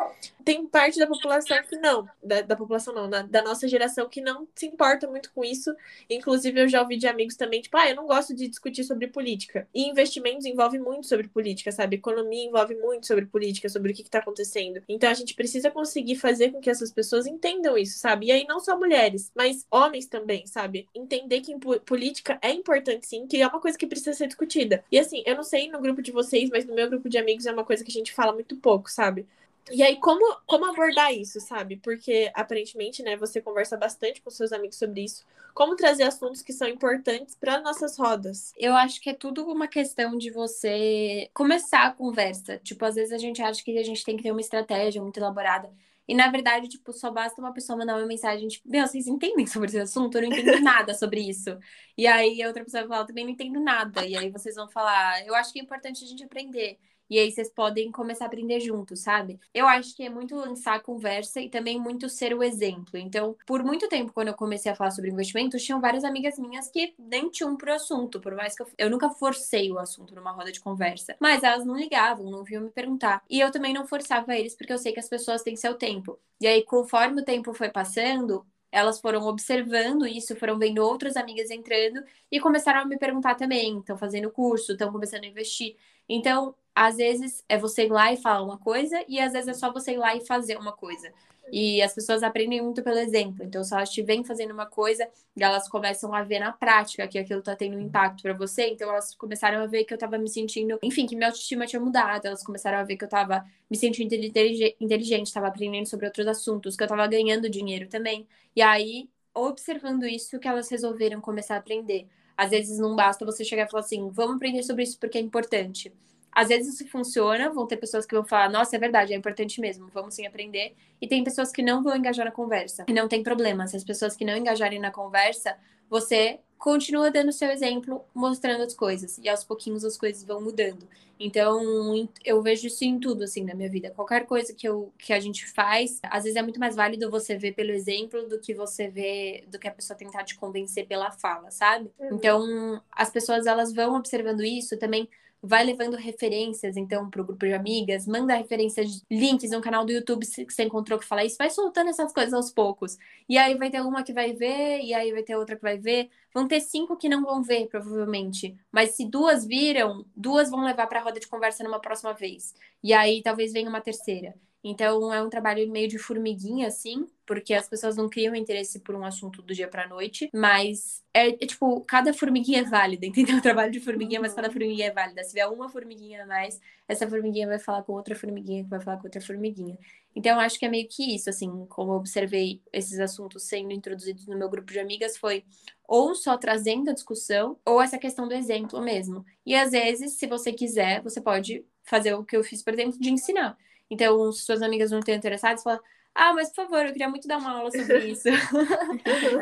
Tem 0.44 0.66
parte 0.66 0.98
da 0.98 1.07
população 1.07 1.57
que 1.62 1.77
não, 1.77 2.09
da, 2.22 2.40
da 2.40 2.57
população 2.57 2.94
não, 2.94 3.09
da 3.09 3.42
nossa 3.42 3.68
geração 3.68 4.09
que 4.09 4.20
não 4.20 4.46
se 4.55 4.66
importa 4.66 5.07
muito 5.07 5.31
com 5.33 5.44
isso. 5.44 5.74
Inclusive, 6.09 6.61
eu 6.61 6.68
já 6.68 6.81
ouvi 6.81 6.96
de 6.96 7.07
amigos 7.07 7.37
também, 7.37 7.61
tipo, 7.61 7.77
ah, 7.77 7.88
eu 7.88 7.96
não 7.96 8.07
gosto 8.07 8.35
de 8.35 8.48
discutir 8.48 8.85
sobre 8.85 9.09
política. 9.09 9.68
E 9.74 9.88
investimentos 9.88 10.46
envolve 10.46 10.79
muito 10.79 11.07
sobre 11.07 11.29
política, 11.29 11.72
sabe? 11.72 11.96
Economia 11.96 12.44
envolve 12.44 12.74
muito 12.77 13.07
sobre 13.07 13.27
política, 13.27 13.68
sobre 13.68 13.92
o 13.92 13.94
que, 13.94 14.03
está 14.03 14.20
acontecendo. 14.20 14.83
Então 14.88 15.11
a 15.11 15.14
gente 15.14 15.35
precisa 15.35 15.70
conseguir 15.70 16.16
fazer 16.16 16.51
com 16.51 16.61
que 16.61 16.70
essas 16.70 16.90
pessoas 16.90 17.27
entendam 17.27 17.77
isso, 17.77 17.98
sabe? 17.98 18.27
E 18.27 18.33
aí 18.33 18.46
não 18.46 18.61
só 18.61 18.79
mulheres, 18.79 19.31
mas 19.35 19.66
homens 19.70 20.07
também, 20.07 20.46
sabe? 20.46 20.88
Entender 20.94 21.40
que 21.40 21.55
política 21.85 22.38
é 22.40 22.53
importante 22.53 23.07
sim, 23.07 23.27
que 23.27 23.42
é 23.42 23.46
uma 23.46 23.61
coisa 23.61 23.77
que 23.77 23.87
precisa 23.87 24.14
ser 24.14 24.29
discutida. 24.29 24.83
E 24.90 24.98
assim, 24.98 25.22
eu 25.27 25.37
não 25.37 25.42
sei 25.42 25.68
no 25.68 25.81
grupo 25.81 26.01
de 26.01 26.11
vocês, 26.11 26.48
mas 26.48 26.64
no 26.64 26.74
meu 26.74 26.88
grupo 26.88 27.09
de 27.09 27.18
amigos 27.18 27.44
é 27.44 27.53
uma 27.53 27.64
coisa 27.64 27.85
que 27.85 27.90
a 27.90 27.94
gente 27.94 28.12
fala 28.12 28.28
fala 28.29 28.35
muito 28.35 28.57
pouco, 28.57 28.91
sabe? 28.91 29.27
E 29.71 29.83
aí, 29.83 29.97
como, 30.01 30.25
como 30.47 30.64
abordar 30.67 31.12
isso, 31.12 31.41
sabe? 31.41 31.77
Porque, 31.77 32.31
aparentemente, 32.35 33.03
né, 33.03 33.17
você 33.17 33.41
conversa 33.41 33.77
bastante 33.77 34.23
com 34.23 34.31
seus 34.31 34.53
amigos 34.53 34.79
sobre 34.79 35.05
isso. 35.05 35.27
Como 35.55 35.77
trazer 35.77 36.05
assuntos 36.05 36.41
que 36.41 36.53
são 36.53 36.69
importantes 36.69 37.35
para 37.35 37.61
nossas 37.61 37.99
rodas? 37.99 38.53
Eu 38.57 38.75
acho 38.75 39.01
que 39.01 39.11
é 39.11 39.14
tudo 39.14 39.45
uma 39.47 39.69
questão 39.69 40.17
de 40.17 40.31
você 40.31 41.29
começar 41.35 41.87
a 41.87 41.93
conversa. 41.93 42.59
Tipo, 42.59 42.85
às 42.87 42.95
vezes 42.95 43.12
a 43.12 43.19
gente 43.19 43.43
acha 43.43 43.62
que 43.62 43.77
a 43.79 43.83
gente 43.83 44.05
tem 44.05 44.17
que 44.17 44.23
ter 44.23 44.31
uma 44.33 44.41
estratégia 44.41 45.03
muito 45.03 45.19
elaborada. 45.19 45.71
E, 46.07 46.14
na 46.14 46.31
verdade, 46.31 46.69
tipo, 46.69 46.91
só 46.93 47.11
basta 47.11 47.38
uma 47.41 47.53
pessoa 47.53 47.77
mandar 47.79 47.97
uma 47.99 48.07
mensagem, 48.07 48.49
tipo, 48.49 48.67
meu, 48.71 48.87
vocês 48.87 49.07
entendem 49.07 49.47
sobre 49.47 49.69
esse 49.69 49.79
assunto? 49.79 50.17
Eu 50.17 50.23
não 50.23 50.29
entendo 50.29 50.59
nada 50.62 50.95
sobre 50.95 51.21
isso. 51.21 51.59
E 51.99 52.07
aí, 52.07 52.43
a 52.43 52.47
outra 52.47 52.64
pessoa 52.64 52.83
vai 52.85 52.88
falar, 52.88 53.07
também 53.07 53.25
não 53.25 53.33
entendo 53.33 53.61
nada. 53.61 54.07
E 54.07 54.17
aí, 54.17 54.31
vocês 54.31 54.55
vão 54.55 54.69
falar, 54.69 55.27
eu 55.27 55.35
acho 55.35 55.53
que 55.53 55.59
é 55.61 55.62
importante 55.62 56.03
a 56.03 56.07
gente 56.07 56.25
aprender. 56.25 56.79
E 57.11 57.18
aí 57.18 57.31
vocês 57.31 57.49
podem 57.51 57.90
começar 57.90 58.25
a 58.25 58.27
aprender 58.29 58.61
juntos, 58.61 59.01
sabe? 59.01 59.38
Eu 59.55 59.66
acho 59.66 59.94
que 59.97 60.03
é 60.03 60.11
muito 60.11 60.35
lançar 60.37 60.75
a 60.75 60.81
conversa 60.81 61.40
e 61.40 61.49
também 61.49 61.81
muito 61.81 62.09
ser 62.09 62.35
o 62.35 62.42
exemplo. 62.42 62.99
Então, 62.99 63.37
por 63.47 63.62
muito 63.62 63.88
tempo, 63.88 64.12
quando 64.12 64.29
eu 64.29 64.35
comecei 64.35 64.71
a 64.71 64.75
falar 64.75 64.90
sobre 64.90 65.11
investimentos, 65.11 65.62
tinham 65.62 65.81
várias 65.81 66.05
amigas 66.05 66.38
minhas 66.38 66.68
que 66.71 66.94
nem 66.99 67.31
tinham 67.31 67.57
pro 67.57 67.73
assunto, 67.73 68.21
por 68.21 68.35
mais 68.35 68.55
que 68.55 68.62
eu, 68.62 68.66
eu 68.79 68.90
nunca 68.90 69.11
forcei 69.11 69.71
o 69.73 69.79
assunto 69.79 70.14
numa 70.14 70.33
roda 70.33 70.53
de 70.53 70.61
conversa. 70.61 71.16
Mas 71.21 71.42
elas 71.42 71.64
não 71.64 71.77
ligavam, 71.77 72.31
não 72.31 72.44
vinham 72.44 72.62
me 72.62 72.71
perguntar. 72.71 73.23
E 73.29 73.40
eu 73.40 73.51
também 73.51 73.73
não 73.73 73.87
forçava 73.87 74.37
eles, 74.37 74.55
porque 74.55 74.73
eu 74.73 74.79
sei 74.79 74.92
que 74.92 75.01
as 75.01 75.09
pessoas 75.09 75.42
têm 75.42 75.57
seu 75.57 75.75
tempo. 75.75 76.18
E 76.40 76.47
aí, 76.47 76.62
conforme 76.64 77.23
o 77.23 77.25
tempo 77.25 77.53
foi 77.55 77.68
passando, 77.71 78.44
elas 78.71 79.01
foram 79.01 79.27
observando 79.27 80.07
isso, 80.07 80.37
foram 80.37 80.59
vendo 80.59 80.79
outras 80.85 81.16
amigas 81.16 81.51
entrando 81.51 82.03
e 82.31 82.38
começaram 82.40 82.81
a 82.81 82.85
me 82.85 82.99
perguntar 82.99 83.35
também. 83.35 83.79
Estão 83.79 83.97
fazendo 83.97 84.31
curso, 84.31 84.73
estão 84.73 84.92
começando 84.92 85.25
a 85.25 85.27
investir. 85.27 85.77
Então, 86.09 86.55
às 86.75 86.97
vezes 86.97 87.44
é 87.49 87.59
você 87.59 87.87
ir 87.87 87.90
lá 87.90 88.12
e 88.12 88.16
falar 88.16 88.42
uma 88.42 88.59
coisa, 88.59 89.05
e 89.09 89.21
às 89.21 89.33
vezes 89.33 89.49
é 89.49 89.55
só 89.55 89.73
você 89.73 89.92
ir 89.92 89.99
lá 89.99 90.14
e 90.16 90.25
fazer 90.27 90.57
uma 90.57 90.73
coisa. 90.73 91.12
E 91.51 91.81
as 91.83 91.94
pessoas 91.94 92.23
aprendem 92.23 92.62
muito 92.62 92.83
pelo 92.83 92.99
exemplo. 92.99 93.44
Então, 93.44 93.64
se 93.64 93.75
elas 93.75 93.88
estiverem 93.88 94.23
fazendo 94.25 94.53
uma 94.53 94.66
coisa 94.66 95.09
elas 95.40 95.68
começam 95.68 96.12
a 96.14 96.23
ver 96.23 96.40
na 96.40 96.53
prática 96.53 97.07
que 97.07 97.18
aquilo 97.18 97.40
está 97.40 97.55
tendo 97.55 97.77
um 97.77 97.81
impacto 97.81 98.23
para 98.23 98.33
você, 98.33 98.68
então 98.68 98.90
elas 98.90 99.14
começaram 99.14 99.62
a 99.62 99.66
ver 99.66 99.85
que 99.85 99.92
eu 99.92 99.97
estava 99.97 100.18
me 100.18 100.29
sentindo, 100.29 100.79
enfim, 100.83 101.07
que 101.07 101.14
minha 101.16 101.29
autoestima 101.29 101.66
tinha 101.66 101.81
mudado, 101.81 102.27
elas 102.27 102.42
começaram 102.42 102.79
a 102.79 102.83
ver 102.83 102.97
que 102.97 103.05
eu 103.05 103.07
estava 103.07 103.44
me 103.71 103.77
sentindo 103.77 104.12
inteligente, 104.14 105.27
estava 105.27 105.47
aprendendo 105.49 105.87
sobre 105.87 106.07
outros 106.07 106.27
assuntos, 106.27 106.77
que 106.77 106.83
eu 106.83 106.87
estava 106.87 107.07
ganhando 107.07 107.49
dinheiro 107.49 107.88
também. 107.88 108.27
E 108.55 108.62
aí, 108.62 109.09
observando 109.35 110.07
isso, 110.07 110.38
que 110.38 110.49
elas 110.49 110.68
resolveram 110.68 111.21
começar 111.21 111.55
a 111.55 111.59
aprender. 111.59 112.09
Às 112.38 112.51
vezes 112.51 112.79
não 112.79 112.94
basta 112.94 113.24
você 113.24 113.44
chegar 113.44 113.66
e 113.66 113.70
falar 113.70 113.81
assim, 113.81 114.09
vamos 114.11 114.37
aprender 114.37 114.62
sobre 114.62 114.85
isso 114.85 114.96
porque 115.01 115.18
é 115.18 115.20
importante. 115.20 115.92
Às 116.31 116.48
vezes 116.48 116.74
isso 116.74 116.88
funciona, 116.88 117.51
vão 117.51 117.66
ter 117.66 117.77
pessoas 117.77 118.07
que 118.07 118.14
vão 118.14 118.24
falar, 118.24 118.48
nossa, 118.48 118.77
é 118.77 118.79
verdade, 118.79 119.12
é 119.12 119.16
importante 119.16 119.61
mesmo, 119.61 119.88
vamos 119.92 120.14
sim 120.14 120.24
aprender. 120.24 120.77
E 121.01 121.09
tem 121.09 121.24
pessoas 121.24 121.51
que 121.51 121.62
não 121.62 121.83
vão 121.83 121.96
engajar 121.96 122.24
na 122.24 122.31
conversa. 122.31 122.85
E 122.87 122.92
não 122.92 123.09
tem 123.09 123.24
problema, 123.24 123.66
se 123.66 123.77
as 123.77 123.83
pessoas 123.83 124.16
que 124.16 124.24
não 124.24 124.37
engajarem 124.37 124.79
na 124.79 124.92
conversa, 124.92 125.57
você 125.90 126.38
continua 126.59 127.11
dando 127.11 127.33
seu 127.33 127.51
exemplo, 127.51 128.05
mostrando 128.14 128.62
as 128.62 128.75
coisas. 128.75 129.18
E 129.18 129.29
aos 129.29 129.44
pouquinhos 129.44 129.85
as 129.85 129.97
coisas 129.97 130.25
vão 130.25 130.40
mudando. 130.40 130.87
Então, 131.21 132.09
eu 132.25 132.40
vejo 132.42 132.68
isso 132.68 132.85
em 132.85 132.99
tudo, 132.99 133.25
assim, 133.25 133.42
na 133.44 133.55
minha 133.55 133.68
vida. 133.68 133.90
Qualquer 133.90 134.25
coisa 134.25 134.55
que, 134.55 134.68
eu, 134.68 134.92
que 134.97 135.12
a 135.12 135.18
gente 135.18 135.47
faz, 135.47 136.01
às 136.05 136.23
vezes 136.25 136.37
é 136.37 136.42
muito 136.42 136.61
mais 136.61 136.77
válido 136.77 137.11
você 137.11 137.37
ver 137.37 137.53
pelo 137.53 137.73
exemplo 137.73 138.29
do 138.29 138.38
que 138.38 138.55
você 138.55 138.88
ver, 138.88 139.44
do 139.49 139.59
que 139.59 139.66
a 139.66 139.73
pessoa 139.73 139.97
tentar 139.97 140.25
te 140.25 140.37
convencer 140.37 140.87
pela 140.87 141.11
fala, 141.11 141.51
sabe? 141.51 141.90
Uhum. 141.99 142.14
Então, 142.14 142.83
as 142.92 143.11
pessoas, 143.11 143.47
elas 143.47 143.73
vão 143.73 143.97
observando 143.97 144.44
isso 144.44 144.77
também 144.79 145.09
vai 145.42 145.64
levando 145.64 145.96
referências, 145.96 146.77
então, 146.77 147.09
para 147.09 147.20
o 147.22 147.24
grupo 147.24 147.46
de 147.46 147.53
amigas, 147.53 148.07
manda 148.07 148.35
referências, 148.35 149.05
links 149.11 149.51
no 149.51 149.61
canal 149.61 149.85
do 149.85 149.92
YouTube 149.92 150.27
que 150.27 150.53
você 150.53 150.64
encontrou 150.64 150.98
que 150.98 151.05
fala 151.07 151.24
isso, 151.24 151.37
vai 151.38 151.51
soltando 151.51 151.90
essas 151.90 152.12
coisas 152.12 152.35
aos 152.35 152.51
poucos. 152.51 152.98
E 153.29 153.38
aí 153.38 153.57
vai 153.57 153.70
ter 153.70 153.81
uma 153.81 154.03
que 154.03 154.12
vai 154.12 154.33
ver, 154.33 154.81
e 154.81 154.92
aí 154.94 155.12
vai 155.12 155.22
ter 155.22 155.37
outra 155.37 155.57
que 155.57 155.62
vai 155.62 155.79
ver. 155.79 156.11
Vão 156.35 156.48
ter 156.48 156.61
cinco 156.61 156.96
que 156.96 157.09
não 157.09 157.22
vão 157.24 157.42
ver, 157.42 157.68
provavelmente. 157.68 158.57
Mas 158.72 158.90
se 158.90 159.05
duas 159.05 159.46
viram, 159.46 160.05
duas 160.16 160.51
vão 160.51 160.64
levar 160.64 160.87
para 160.87 161.01
a 161.01 161.03
roda 161.03 161.20
de 161.20 161.29
conversa 161.29 161.64
numa 161.64 161.81
próxima 161.81 162.12
vez. 162.12 162.55
E 162.83 162.92
aí 162.92 163.22
talvez 163.22 163.53
venha 163.53 163.68
uma 163.68 163.81
terceira. 163.81 164.35
Então 164.62 165.12
é 165.12 165.23
um 165.23 165.31
trabalho 165.31 165.71
meio 165.71 165.88
de 165.88 165.99
formiguinha, 165.99 166.66
assim, 166.66 167.07
porque 167.25 167.55
as 167.55 167.68
pessoas 167.68 167.97
não 167.97 168.09
criam 168.09 168.35
interesse 168.35 168.81
por 168.81 168.94
um 168.94 169.05
assunto 169.05 169.40
do 169.40 169.55
dia 169.55 169.68
pra 169.68 169.87
noite, 169.87 170.29
mas 170.35 171.03
é, 171.14 171.29
é 171.29 171.47
tipo, 171.47 171.81
cada 171.83 172.12
formiguinha 172.12 172.61
é 172.61 172.64
válida, 172.64 173.07
entendeu? 173.07 173.37
O 173.38 173.42
trabalho 173.42 173.71
de 173.71 173.81
formiguinha, 173.81 174.21
mas 174.21 174.35
cada 174.35 174.51
formiguinha 174.51 174.88
é 174.88 174.90
válida. 174.90 175.23
Se 175.23 175.33
vier 175.33 175.49
uma 175.49 175.68
formiguinha 175.68 176.25
a 176.25 176.27
mais, 176.27 176.61
essa 176.88 177.09
formiguinha 177.09 177.47
vai 177.47 177.59
falar 177.59 177.83
com 177.83 177.92
outra 177.92 178.14
formiguinha, 178.16 178.64
que 178.64 178.71
vai 178.71 178.81
falar 178.81 178.97
com 178.97 179.05
outra 179.05 179.21
formiguinha. 179.21 179.79
Então, 180.14 180.40
acho 180.40 180.59
que 180.59 180.66
é 180.66 180.68
meio 180.68 180.88
que 180.88 181.14
isso, 181.14 181.31
assim, 181.31 181.66
como 181.66 181.92
eu 181.92 181.97
observei 181.97 182.61
esses 182.73 182.99
assuntos 182.99 183.44
sendo 183.44 183.73
introduzidos 183.73 184.27
no 184.27 184.37
meu 184.37 184.49
grupo 184.49 184.73
de 184.73 184.81
amigas, 184.81 185.16
foi 185.16 185.44
ou 185.87 186.14
só 186.14 186.37
trazendo 186.37 186.90
a 186.90 186.92
discussão, 186.94 187.59
ou 187.64 187.81
essa 187.81 187.99
questão 187.99 188.27
do 188.29 188.35
exemplo 188.35 188.81
mesmo. 188.83 189.25
E 189.47 189.55
às 189.55 189.71
vezes, 189.71 190.14
se 190.14 190.27
você 190.27 190.53
quiser, 190.53 191.03
você 191.03 191.21
pode 191.21 191.64
fazer 191.85 192.14
o 192.14 192.25
que 192.25 192.37
eu 192.37 192.44
fiz, 192.44 192.62
por 192.62 192.75
exemplo, 192.75 192.99
de 192.99 193.11
ensinar. 193.11 193.57
Então, 193.90 194.31
se 194.33 194.44
suas 194.44 194.62
amigas 194.62 194.90
não 194.90 194.98
estão 194.98 195.14
interessadas, 195.14 195.62
fala, 195.62 195.81
ah, 196.14 196.33
mas 196.33 196.48
por 196.48 196.64
favor, 196.64 196.85
eu 196.85 196.92
queria 196.92 197.09
muito 197.09 197.29
dar 197.29 197.38
uma 197.38 197.53
aula 197.53 197.70
sobre 197.70 197.98
isso. 198.11 198.29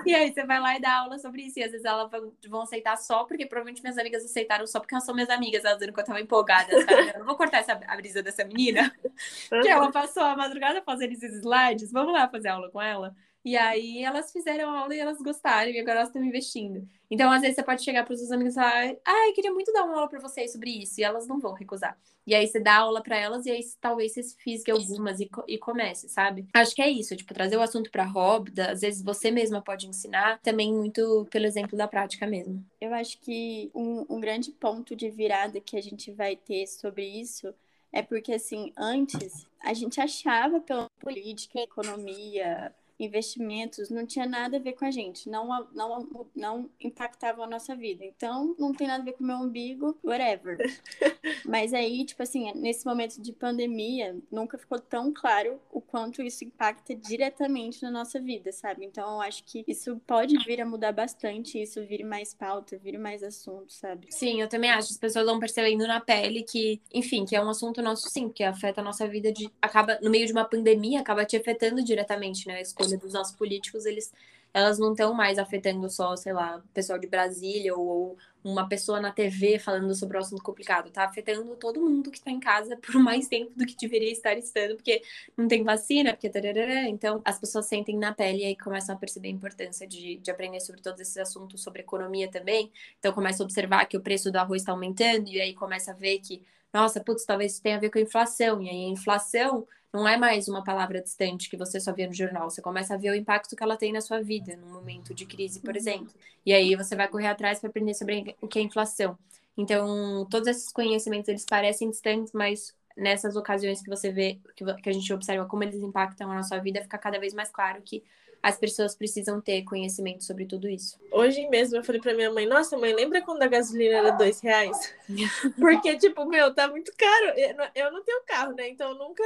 e 0.04 0.14
aí 0.14 0.32
você 0.32 0.44
vai 0.44 0.60
lá 0.60 0.76
e 0.76 0.80
dá 0.80 0.98
aula 0.98 1.18
sobre 1.18 1.42
isso. 1.42 1.58
E 1.58 1.62
às 1.62 1.70
vezes 1.70 1.86
elas 1.86 2.10
vão 2.48 2.60
aceitar 2.60 2.96
só, 2.96 3.24
porque 3.24 3.46
provavelmente 3.46 3.82
minhas 3.82 3.96
amigas 3.96 4.24
aceitaram 4.24 4.66
só 4.66 4.78
porque 4.78 4.94
elas 4.94 5.04
são 5.04 5.14
minhas 5.14 5.30
amigas, 5.30 5.64
elas 5.64 5.78
dizendo 5.78 5.94
que 5.94 6.00
eu 6.00 6.04
tava 6.04 6.20
empolgada, 6.20 6.70
sabe? 6.82 7.12
Eu 7.14 7.20
não 7.20 7.26
vou 7.26 7.36
cortar 7.36 7.60
essa, 7.60 7.72
a 7.72 7.96
brisa 7.96 8.22
dessa 8.22 8.44
menina, 8.44 8.92
que 9.62 9.68
ela 9.68 9.90
passou 9.90 10.22
a 10.22 10.36
madrugada 10.36 10.82
fazendo 10.82 11.12
esses 11.12 11.32
slides, 11.36 11.90
vamos 11.90 12.12
lá 12.12 12.28
fazer 12.28 12.48
aula 12.48 12.70
com 12.70 12.82
ela. 12.82 13.16
E 13.46 13.56
aí 13.56 14.02
elas 14.02 14.32
fizeram 14.32 14.74
aula 14.74 14.92
e 14.92 14.98
elas 14.98 15.18
gostaram, 15.18 15.70
e 15.70 15.78
agora 15.78 15.98
elas 15.98 16.08
estão 16.08 16.24
investindo. 16.24 16.84
Então, 17.08 17.30
às 17.30 17.42
vezes, 17.42 17.54
você 17.54 17.62
pode 17.62 17.84
chegar 17.84 18.04
para 18.04 18.12
os 18.12 18.18
seus 18.18 18.32
amigos 18.32 18.54
e 18.54 18.56
falar, 18.56 18.96
ah, 19.04 19.28
eu 19.28 19.34
queria 19.34 19.52
muito 19.52 19.72
dar 19.72 19.84
uma 19.84 19.94
aula 19.94 20.08
para 20.08 20.18
vocês 20.18 20.50
sobre 20.50 20.70
isso, 20.70 21.00
e 21.00 21.04
elas 21.04 21.28
não 21.28 21.38
vão 21.38 21.52
recusar. 21.52 21.96
E 22.26 22.34
aí 22.34 22.44
você 22.48 22.58
dá 22.58 22.78
aula 22.78 23.00
para 23.00 23.16
elas, 23.16 23.46
e 23.46 23.52
aí 23.52 23.60
talvez 23.80 24.14
você 24.14 24.24
fisgue 24.42 24.72
algumas 24.72 25.20
e, 25.20 25.30
e 25.46 25.58
comece, 25.58 26.08
sabe? 26.08 26.48
Acho 26.52 26.74
que 26.74 26.82
é 26.82 26.90
isso, 26.90 27.14
tipo, 27.14 27.32
trazer 27.32 27.56
o 27.56 27.62
assunto 27.62 27.88
para 27.88 28.02
roda, 28.02 28.72
às 28.72 28.80
vezes 28.80 29.00
você 29.00 29.30
mesma 29.30 29.62
pode 29.62 29.86
ensinar, 29.86 30.40
também 30.40 30.74
muito 30.74 31.24
pelo 31.30 31.46
exemplo 31.46 31.78
da 31.78 31.86
prática 31.86 32.26
mesmo. 32.26 32.66
Eu 32.80 32.92
acho 32.94 33.16
que 33.20 33.70
um, 33.72 34.04
um 34.10 34.18
grande 34.18 34.50
ponto 34.50 34.96
de 34.96 35.08
virada 35.08 35.60
que 35.60 35.76
a 35.76 35.80
gente 35.80 36.10
vai 36.10 36.34
ter 36.34 36.66
sobre 36.66 37.06
isso 37.06 37.54
é 37.92 38.02
porque, 38.02 38.32
assim, 38.32 38.72
antes 38.76 39.46
a 39.62 39.72
gente 39.72 40.00
achava 40.00 40.58
pela 40.58 40.90
política, 41.00 41.60
economia, 41.60 42.74
investimentos 42.98 43.90
não 43.90 44.06
tinha 44.06 44.26
nada 44.26 44.56
a 44.56 44.60
ver 44.60 44.72
com 44.72 44.84
a 44.84 44.90
gente, 44.90 45.28
não, 45.28 45.66
não, 45.72 46.26
não 46.34 46.70
impactava 46.80 47.44
a 47.44 47.46
nossa 47.46 47.74
vida. 47.74 48.04
Então, 48.04 48.54
não 48.58 48.72
tem 48.72 48.86
nada 48.86 49.02
a 49.02 49.04
ver 49.04 49.12
com 49.12 49.24
o 49.24 49.26
meu 49.26 49.36
umbigo, 49.36 49.96
whatever. 50.02 50.58
Mas 51.44 51.74
aí, 51.74 52.04
tipo 52.04 52.22
assim, 52.22 52.52
nesse 52.54 52.86
momento 52.86 53.20
de 53.20 53.32
pandemia, 53.32 54.16
nunca 54.30 54.56
ficou 54.56 54.78
tão 54.78 55.12
claro 55.12 55.60
o 55.70 55.80
quanto 55.80 56.22
isso 56.22 56.44
impacta 56.44 56.94
diretamente 56.94 57.82
na 57.82 57.90
nossa 57.90 58.18
vida, 58.20 58.52
sabe? 58.52 58.84
Então, 58.84 59.14
eu 59.14 59.20
acho 59.20 59.44
que 59.44 59.64
isso 59.66 60.00
pode 60.06 60.36
vir 60.44 60.60
a 60.60 60.66
mudar 60.66 60.92
bastante, 60.92 61.60
isso 61.60 61.84
vire 61.86 62.04
mais 62.04 62.32
pauta, 62.32 62.78
vire 62.78 62.98
mais 62.98 63.22
assunto, 63.22 63.72
sabe? 63.72 64.06
Sim, 64.10 64.40
eu 64.40 64.48
também 64.48 64.70
acho. 64.70 64.92
As 64.92 64.98
pessoas 64.98 65.26
vão 65.26 65.38
percebendo 65.38 65.86
na 65.86 66.00
pele 66.00 66.42
que, 66.42 66.80
enfim, 66.92 67.24
que 67.24 67.36
é 67.36 67.42
um 67.42 67.50
assunto 67.50 67.82
nosso, 67.82 68.08
sim, 68.08 68.28
que 68.28 68.42
afeta 68.42 68.80
a 68.80 68.84
nossa 68.84 69.06
vida 69.06 69.32
de. 69.32 69.50
acaba, 69.60 69.98
no 70.02 70.10
meio 70.10 70.26
de 70.26 70.32
uma 70.32 70.44
pandemia, 70.44 71.00
acaba 71.00 71.24
te 71.24 71.36
afetando 71.36 71.82
diretamente, 71.82 72.46
né? 72.46 72.60
Escolha 72.60 72.85
escolha 72.86 73.00
dos 73.00 73.12
nossos 73.12 73.34
políticos, 73.34 73.86
eles 73.86 74.12
elas 74.54 74.78
não 74.78 74.92
estão 74.92 75.12
mais 75.12 75.38
afetando 75.38 75.88
só, 75.90 76.16
sei 76.16 76.32
lá, 76.32 76.62
pessoal 76.72 76.98
de 76.98 77.06
Brasília 77.06 77.76
ou, 77.76 78.16
uma 78.46 78.68
pessoa 78.68 79.00
na 79.00 79.10
TV 79.10 79.58
falando 79.58 79.92
sobre 79.94 80.16
um 80.16 80.20
assunto 80.20 80.42
complicado. 80.42 80.90
Tá 80.90 81.04
afetando 81.04 81.56
todo 81.56 81.80
mundo 81.80 82.12
que 82.12 82.18
está 82.18 82.30
em 82.30 82.38
casa 82.38 82.76
por 82.80 82.94
mais 82.94 83.26
tempo 83.26 83.52
do 83.56 83.66
que 83.66 83.76
deveria 83.76 84.12
estar 84.12 84.38
estando, 84.38 84.76
porque 84.76 85.02
não 85.36 85.48
tem 85.48 85.64
vacina, 85.64 86.12
porque 86.12 86.30
tararara. 86.30 86.88
Então, 86.88 87.20
as 87.24 87.38
pessoas 87.38 87.66
sentem 87.66 87.98
na 87.98 88.14
pele 88.14 88.42
e 88.42 88.44
aí 88.44 88.56
começam 88.56 88.94
a 88.94 88.98
perceber 88.98 89.28
a 89.28 89.32
importância 89.32 89.86
de, 89.86 90.18
de 90.18 90.30
aprender 90.30 90.60
sobre 90.60 90.80
todos 90.80 91.00
esses 91.00 91.16
assuntos, 91.16 91.62
sobre 91.62 91.80
economia 91.80 92.30
também. 92.30 92.70
Então, 92.98 93.12
começa 93.12 93.42
a 93.42 93.44
observar 93.44 93.84
que 93.86 93.96
o 93.96 94.00
preço 94.00 94.30
do 94.30 94.36
arroz 94.36 94.62
está 94.62 94.72
aumentando 94.72 95.28
e 95.28 95.40
aí 95.40 95.52
começa 95.52 95.90
a 95.90 95.94
ver 95.94 96.20
que, 96.20 96.42
nossa, 96.72 97.00
putz, 97.00 97.24
talvez 97.24 97.54
isso 97.54 97.62
tenha 97.62 97.76
a 97.76 97.80
ver 97.80 97.90
com 97.90 97.98
a 97.98 98.02
inflação. 98.02 98.62
E 98.62 98.70
aí 98.70 98.84
a 98.84 98.88
inflação 98.88 99.66
não 99.96 100.06
é 100.06 100.16
mais 100.16 100.46
uma 100.46 100.62
palavra 100.62 101.00
distante 101.00 101.48
que 101.48 101.56
você 101.56 101.80
só 101.80 101.92
vê 101.92 102.06
no 102.06 102.12
jornal. 102.12 102.50
Você 102.50 102.60
começa 102.60 102.94
a 102.94 102.96
ver 102.98 103.10
o 103.10 103.14
impacto 103.14 103.56
que 103.56 103.62
ela 103.62 103.76
tem 103.76 103.92
na 103.92 104.02
sua 104.02 104.20
vida, 104.20 104.54
num 104.56 104.72
momento 104.72 105.14
de 105.14 105.24
crise, 105.24 105.60
por 105.60 105.70
uhum. 105.70 105.76
exemplo. 105.76 106.12
E 106.44 106.52
aí 106.52 106.76
você 106.76 106.94
vai 106.94 107.08
correr 107.08 107.28
atrás 107.28 107.58
para 107.58 107.70
aprender 107.70 107.94
sobre 107.94 108.36
o 108.40 108.46
que 108.46 108.58
é 108.58 108.62
inflação. 108.62 109.18
Então, 109.56 110.26
todos 110.30 110.48
esses 110.48 110.70
conhecimentos, 110.70 111.28
eles 111.28 111.46
parecem 111.46 111.88
distantes, 111.88 112.32
mas 112.34 112.74
nessas 112.94 113.36
ocasiões 113.36 113.82
que 113.82 113.88
você 113.88 114.12
vê, 114.12 114.38
que 114.54 114.88
a 114.88 114.92
gente 114.92 115.12
observa 115.12 115.46
como 115.46 115.62
eles 115.62 115.82
impactam 115.82 116.30
a 116.30 116.34
nossa 116.34 116.58
vida, 116.60 116.82
fica 116.82 116.98
cada 116.98 117.18
vez 117.18 117.32
mais 117.32 117.50
claro 117.50 117.80
que 117.82 118.04
as 118.46 118.56
pessoas 118.56 118.94
precisam 118.94 119.40
ter 119.40 119.64
conhecimento 119.64 120.22
sobre 120.22 120.46
tudo 120.46 120.68
isso. 120.68 120.96
Hoje 121.10 121.48
mesmo 121.48 121.78
eu 121.78 121.82
falei 121.82 122.00
pra 122.00 122.14
minha 122.14 122.32
mãe, 122.32 122.46
nossa 122.46 122.78
mãe, 122.78 122.94
lembra 122.94 123.20
quando 123.20 123.42
a 123.42 123.48
gasolina 123.48 123.96
era 123.96 124.10
dois 124.12 124.38
reais? 124.38 124.94
Porque, 125.58 125.96
tipo, 125.96 126.24
meu, 126.26 126.54
tá 126.54 126.68
muito 126.68 126.92
caro. 126.96 127.34
Eu 127.74 127.90
não 127.90 128.04
tenho 128.04 128.22
carro, 128.24 128.54
né? 128.54 128.68
Então 128.68 128.90
eu 128.90 128.94
nunca 128.94 129.24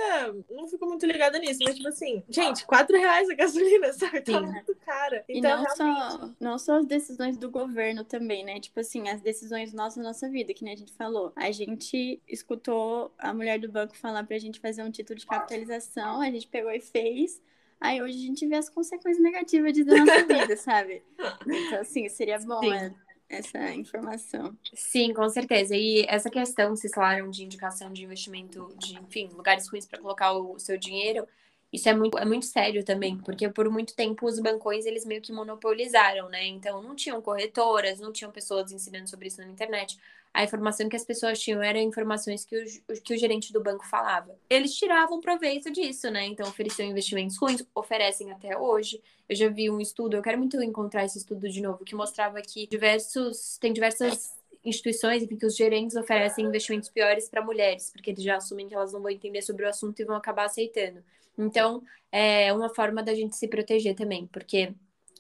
não 0.49 0.67
fico 0.67 0.87
muito 0.87 1.05
ligada 1.05 1.39
nisso. 1.39 1.61
Mas, 1.63 1.77
tipo 1.77 1.89
assim, 1.89 2.23
gente, 2.31 2.65
quatro 2.65 2.97
reais 2.97 3.29
a 3.29 3.35
gasolina, 3.35 3.93
sabe? 3.93 4.23
Tá 4.23 4.41
Sim. 4.41 4.47
muito 4.47 4.75
cara. 4.77 5.23
Então, 5.29 5.51
e 5.51 5.55
não, 5.55 5.65
realmente... 5.65 6.13
só, 6.13 6.31
não 6.41 6.59
só 6.59 6.79
as 6.79 6.87
decisões 6.87 7.37
do 7.37 7.51
governo 7.51 8.05
também, 8.05 8.43
né? 8.43 8.59
Tipo 8.59 8.81
assim, 8.81 9.07
as 9.11 9.21
decisões 9.21 9.75
nossas 9.75 9.99
na 9.99 10.05
nossa 10.05 10.31
vida, 10.31 10.55
que 10.55 10.65
nem 10.65 10.73
a 10.73 10.79
gente 10.79 10.95
falou. 10.95 11.31
A 11.37 11.53
gente 11.53 12.23
escutou 12.27 13.13
a 13.19 13.35
mulher 13.35 13.59
do 13.61 13.71
banco 13.71 13.95
falar 13.95 14.25
pra 14.25 14.39
gente 14.39 14.59
fazer 14.61 14.83
um 14.83 14.91
título 14.91 15.19
de 15.19 15.27
capitalização, 15.27 16.23
a 16.23 16.31
gente 16.31 16.47
pegou 16.47 16.73
e 16.73 16.81
fez. 16.81 17.39
Aí 17.81 18.03
hoje 18.03 18.19
a 18.19 18.27
gente 18.27 18.47
vê 18.47 18.57
as 18.57 18.69
consequências 18.69 19.23
negativas 19.23 19.75
na 19.87 20.05
nossa 20.05 20.25
vida, 20.27 20.57
sabe? 20.57 21.03
Então, 21.47 21.81
assim, 21.81 22.09
seria 22.09 22.39
bom 22.39 22.63
é, 22.73 22.93
essa 23.29 23.73
informação. 23.73 24.57
Sim, 24.75 25.15
com 25.15 25.29
certeza. 25.29 25.75
E 25.75 26.05
essa 26.07 26.29
questão, 26.29 26.77
vocês 26.77 26.93
falaram 26.93 27.31
de 27.31 27.43
indicação 27.43 27.91
de 27.91 28.05
investimento, 28.05 28.75
de, 28.77 28.97
enfim, 28.99 29.31
lugares 29.33 29.67
ruins 29.69 29.87
para 29.87 30.01
colocar 30.01 30.33
o 30.33 30.59
seu 30.59 30.77
dinheiro. 30.77 31.27
Isso 31.73 31.89
é 31.89 31.95
muito, 31.95 32.19
é 32.19 32.25
muito 32.25 32.47
sério 32.47 32.85
também, 32.85 33.17
porque 33.17 33.49
por 33.49 33.71
muito 33.71 33.95
tempo 33.95 34.27
os 34.27 34.41
bancões 34.41 34.87
eles 34.87 35.07
meio 35.07 35.23
que 35.23 35.33
monopolizaram, 35.33 36.29
né? 36.29 36.45
Então 36.47 36.83
não 36.83 36.97
tinham 36.97 37.23
corretoras, 37.23 38.01
não 38.01 38.13
tinham 38.13 38.33
pessoas 38.33 38.73
ensinando 38.73 39.09
sobre 39.09 39.29
isso 39.29 39.41
na 39.41 39.47
internet 39.47 39.97
a 40.33 40.45
informação 40.45 40.89
que 40.89 40.97
as 40.97 41.05
pessoas 41.05 41.41
tinham 41.41 41.63
eram 41.63 41.81
informações 41.81 42.45
que 42.45 42.57
o, 42.57 43.03
que 43.03 43.15
o 43.15 43.19
gerente 43.19 43.53
do 43.53 43.61
banco 43.61 43.87
falava. 43.87 44.37
Eles 44.49 44.75
tiravam 44.75 45.21
proveito 45.21 45.71
disso, 45.71 46.11
né? 46.11 46.27
Então 46.27 46.49
ofereciam 46.49 46.89
investimentos 46.89 47.37
ruins, 47.37 47.65
oferecem 47.75 48.31
até 48.31 48.57
hoje. 48.57 49.03
Eu 49.29 49.37
já 49.37 49.49
vi 49.49 49.71
um 49.71 49.81
estudo, 49.81 50.17
eu 50.17 50.23
quero 50.23 50.39
muito 50.39 50.61
encontrar 50.63 51.05
esse 51.05 51.19
estudo 51.19 51.49
de 51.49 51.61
novo, 51.61 51.85
que 51.85 51.95
mostrava 51.95 52.41
que 52.41 52.67
diversos, 52.67 53.59
tem 53.59 53.73
diversas 53.73 54.39
instituições 54.65 55.23
em 55.23 55.37
que 55.37 55.47
os 55.47 55.57
gerentes 55.57 55.97
oferecem 55.97 56.45
investimentos 56.45 56.89
piores 56.89 57.29
para 57.29 57.43
mulheres, 57.43 57.91
porque 57.91 58.11
eles 58.11 58.23
já 58.23 58.37
assumem 58.37 58.69
que 58.69 58.75
elas 58.75 58.93
não 58.93 59.01
vão 59.01 59.11
entender 59.11 59.43
sobre 59.43 59.65
o 59.65 59.69
assunto 59.69 60.01
e 60.01 60.05
vão 60.05 60.17
acabar 60.17 60.45
aceitando. 60.45 61.03
Então, 61.37 61.83
é 62.13 62.53
uma 62.53 62.69
forma 62.69 63.03
da 63.03 63.15
gente 63.15 63.37
se 63.37 63.49
proteger 63.49 63.95
também, 63.95 64.27
porque 64.27 64.75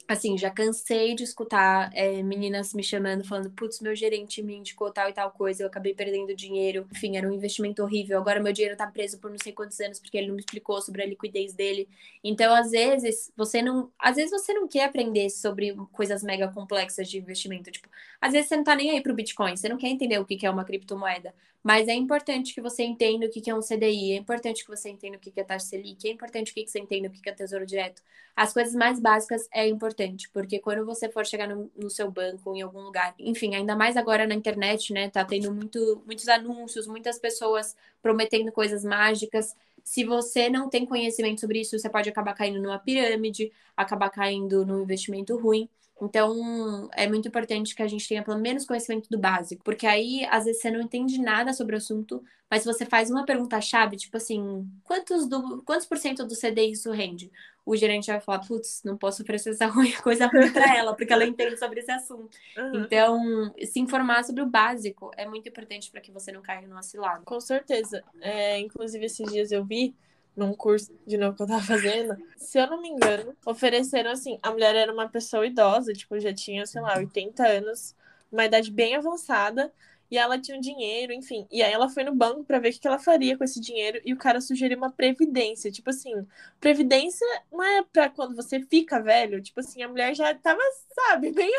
assim, 0.09 0.37
já 0.37 0.51
cansei 0.51 1.15
de 1.15 1.23
escutar 1.23 1.91
é, 1.95 2.23
meninas 2.23 2.75
me 2.75 2.83
chamando, 2.83 3.25
falando, 3.25 3.51
putz, 3.51 3.81
meu 3.81 3.95
gerente 3.95 4.43
me 4.43 4.57
indicou 4.57 4.91
tal 4.91 5.09
e 5.09 5.13
tal 5.13 5.31
coisa, 5.31 5.63
eu 5.63 5.67
acabei 5.69 5.95
perdendo 5.95 6.35
dinheiro, 6.35 6.87
enfim, 6.93 7.17
era 7.17 7.29
um 7.29 7.33
investimento 7.33 7.83
horrível, 7.83 8.19
agora 8.19 8.41
meu 8.41 8.53
dinheiro 8.53 8.77
tá 8.77 8.87
preso 8.87 9.19
por 9.19 9.31
não 9.31 9.39
sei 9.43 9.53
quantos 9.53 9.79
anos 9.81 10.01
porque 10.01 10.19
ele 10.19 10.29
não 10.29 10.35
me 10.35 10.41
explicou 10.41 10.81
sobre 10.83 11.03
a 11.03 11.07
liquidez 11.07 11.55
dele. 11.55 11.89
Então, 12.23 12.55
às 12.55 12.71
vezes, 12.71 13.33
você 13.37 13.63
não. 13.63 13.91
Às 13.99 14.17
vezes 14.17 14.31
você 14.31 14.53
não 14.53 14.69
quer 14.69 14.85
aprender 14.85 15.31
sobre 15.31 15.75
coisas 15.93 16.23
mega 16.23 16.49
complexas 16.49 17.09
de 17.09 17.19
investimento. 17.19 17.71
Tipo, 17.71 17.89
às 18.21 18.33
vezes 18.33 18.49
você 18.49 18.57
não 18.57 18.65
tá 18.65 18.75
nem 18.75 18.91
aí 18.91 19.03
pro 19.03 19.15
Bitcoin, 19.15 19.57
você 19.57 19.69
não 19.69 19.79
quer 19.79 19.89
entender 19.89 20.19
o 20.19 20.25
que 20.25 20.45
é 20.45 20.51
uma 20.51 20.65
criptomoeda. 20.65 21.35
Mas 21.63 21.89
é 21.89 21.95
importante 21.95 22.55
que 22.55 22.61
você 22.61 22.83
entenda 22.83 23.27
o 23.27 23.31
que 23.31 23.51
é 23.51 23.55
um 23.55 23.61
CDI, 23.61 24.13
é 24.13 24.17
importante 24.17 24.65
que 24.65 24.71
você 24.71 24.89
entenda 24.89 25.19
o 25.19 25.21
que 25.21 25.39
é 25.39 25.45
taxa 25.45 25.67
Selic, 25.67 26.09
é 26.09 26.13
importante 26.13 26.55
que 26.55 26.67
você 26.67 26.79
entenda 26.79 27.09
o 27.09 27.11
que 27.11 27.29
é 27.29 27.33
Tesouro 27.33 27.67
Direto. 27.67 28.03
As 28.35 28.53
coisas 28.55 28.75
mais 28.75 28.99
básicas 28.99 29.47
é 29.53 29.69
importante, 29.69 30.00
porque 30.33 30.59
quando 30.59 30.85
você 30.85 31.09
for 31.09 31.27
chegar 31.27 31.49
no, 31.49 31.71
no 31.77 31.91
seu 31.91 32.11
banco 32.11 32.55
em 32.55 32.63
algum 32.63 32.81
lugar, 32.81 33.15
enfim, 33.19 33.55
ainda 33.55 33.77
mais 33.77 33.97
agora 33.97 34.27
na 34.27 34.35
internet, 34.35 34.93
né, 34.93 35.09
tá 35.11 35.25
tendo 35.25 35.53
muito, 35.53 36.03
muitos 36.07 36.29
anúncios, 36.29 36.87
muitas 36.87 37.19
pessoas 37.19 37.77
prometendo 38.03 38.53
coisas 38.53 38.85
mágicas. 38.85 39.55
Se 39.85 40.05
você 40.05 40.49
não 40.49 40.69
tem 40.69 40.87
conhecimento 40.87 41.41
sobre 41.41 41.61
isso, 41.61 41.79
você 41.79 41.89
pode 41.89 42.09
acabar 42.09 42.35
caindo 42.35 42.61
numa 42.61 42.79
pirâmide, 42.79 43.53
acabar 43.77 44.11
caindo 44.11 44.65
num 44.65 44.83
investimento 44.83 45.37
ruim. 45.37 45.69
Então, 46.03 46.89
é 46.95 47.07
muito 47.07 47.29
importante 47.29 47.75
que 47.75 47.83
a 47.83 47.87
gente 47.89 48.09
tenha 48.09 48.23
pelo 48.23 48.39
menos 48.39 48.65
conhecimento 48.65 49.09
do 49.11 49.19
básico, 49.19 49.63
porque 49.63 49.87
aí, 49.87 50.25
às 50.31 50.45
vezes, 50.45 50.63
você 50.63 50.71
não 50.71 50.81
entende 50.81 51.21
nada 51.21 51.53
sobre 51.53 51.75
o 51.75 51.79
assunto, 51.79 52.23
mas 52.51 52.65
você 52.65 52.87
faz 52.87 53.11
uma 53.11 53.25
pergunta-chave, 53.27 53.97
tipo 53.97 54.17
assim, 54.17 54.67
quantos, 54.83 55.29
do, 55.29 55.63
quantos 55.63 55.87
por 55.87 55.99
cento 55.99 56.25
do 56.27 56.35
CDI 56.35 56.73
isso 56.73 56.91
rende? 56.91 57.31
O 57.71 57.77
gerente 57.77 58.11
vai 58.11 58.21
falar, 58.21 58.41
putz, 58.41 58.83
não 58.85 58.97
posso 58.97 59.23
oferecer 59.23 59.51
essa 59.51 59.71
coisa 60.03 60.27
ruim 60.27 60.51
para 60.53 60.77
ela, 60.77 60.93
porque 60.93 61.13
ela 61.13 61.25
entende 61.25 61.57
sobre 61.57 61.79
esse 61.79 61.93
assunto. 61.93 62.37
Uhum. 62.59 62.83
Então, 62.83 63.55
se 63.65 63.79
informar 63.79 64.25
sobre 64.25 64.43
o 64.43 64.47
básico 64.47 65.13
é 65.17 65.25
muito 65.25 65.49
importante 65.49 65.89
para 65.89 66.01
que 66.01 66.11
você 66.11 66.33
não 66.33 66.43
caia 66.43 66.67
numa 66.67 66.83
cilada. 66.83 67.23
Com 67.25 67.41
certeza. 67.41 68.03
É, 68.21 68.59
inclusive, 68.59 69.07
esses 69.07 69.31
dias 69.31 69.53
eu 69.53 69.65
vi 69.65 69.95
num 70.37 70.53
curso 70.53 70.93
de 71.07 71.17
novo 71.17 71.37
que 71.37 71.45
eu 71.45 71.47
tava 71.47 71.63
fazendo, 71.63 72.17
se 72.37 72.59
eu 72.59 72.67
não 72.67 72.83
me 72.83 72.89
engano, 72.89 73.37
ofereceram 73.47 74.11
assim, 74.11 74.37
a 74.43 74.51
mulher 74.51 74.75
era 74.75 74.93
uma 74.93 75.09
pessoa 75.09 75.47
idosa, 75.47 75.93
tipo, 75.93 76.19
já 76.19 76.35
tinha, 76.35 76.67
sei 76.67 76.81
lá, 76.81 76.97
80 76.97 77.47
anos, 77.47 77.95
uma 78.33 78.47
idade 78.47 78.69
bem 78.73 78.97
avançada, 78.97 79.73
e 80.11 80.19
ela 80.19 80.39
tinha 80.39 80.57
um 80.57 80.61
dinheiro, 80.61 81.13
enfim. 81.13 81.47
E 81.51 81.63
aí 81.63 81.73
ela 81.73 81.89
foi 81.89 82.03
no 82.03 82.15
banco 82.15 82.45
para 82.45 82.59
ver 82.59 82.71
o 82.71 82.81
que 82.81 82.87
ela 82.87 82.99
faria 82.99 83.39
com 83.39 83.45
esse 83.45 83.61
dinheiro 83.61 84.01
e 84.05 84.13
o 84.13 84.17
cara 84.17 84.41
sugeriu 84.41 84.77
uma 84.77 84.91
previdência. 84.91 85.71
Tipo 85.71 85.91
assim, 85.91 86.27
previdência 86.59 87.27
não 87.51 87.63
é 87.63 87.83
pra 87.85 88.11
quando 88.11 88.35
você 88.35 88.61
fica 88.61 89.01
velho. 89.01 89.41
Tipo 89.41 89.61
assim, 89.61 89.83
a 89.83 89.89
mulher 89.89 90.15
já 90.15 90.35
tava, 90.35 90.61
sabe, 90.95 91.31
bem 91.33 91.53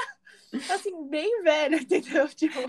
assim, 0.69 1.07
bem 1.07 1.43
velha, 1.43 1.77
entendeu? 1.81 2.27
Tipo, 2.27 2.59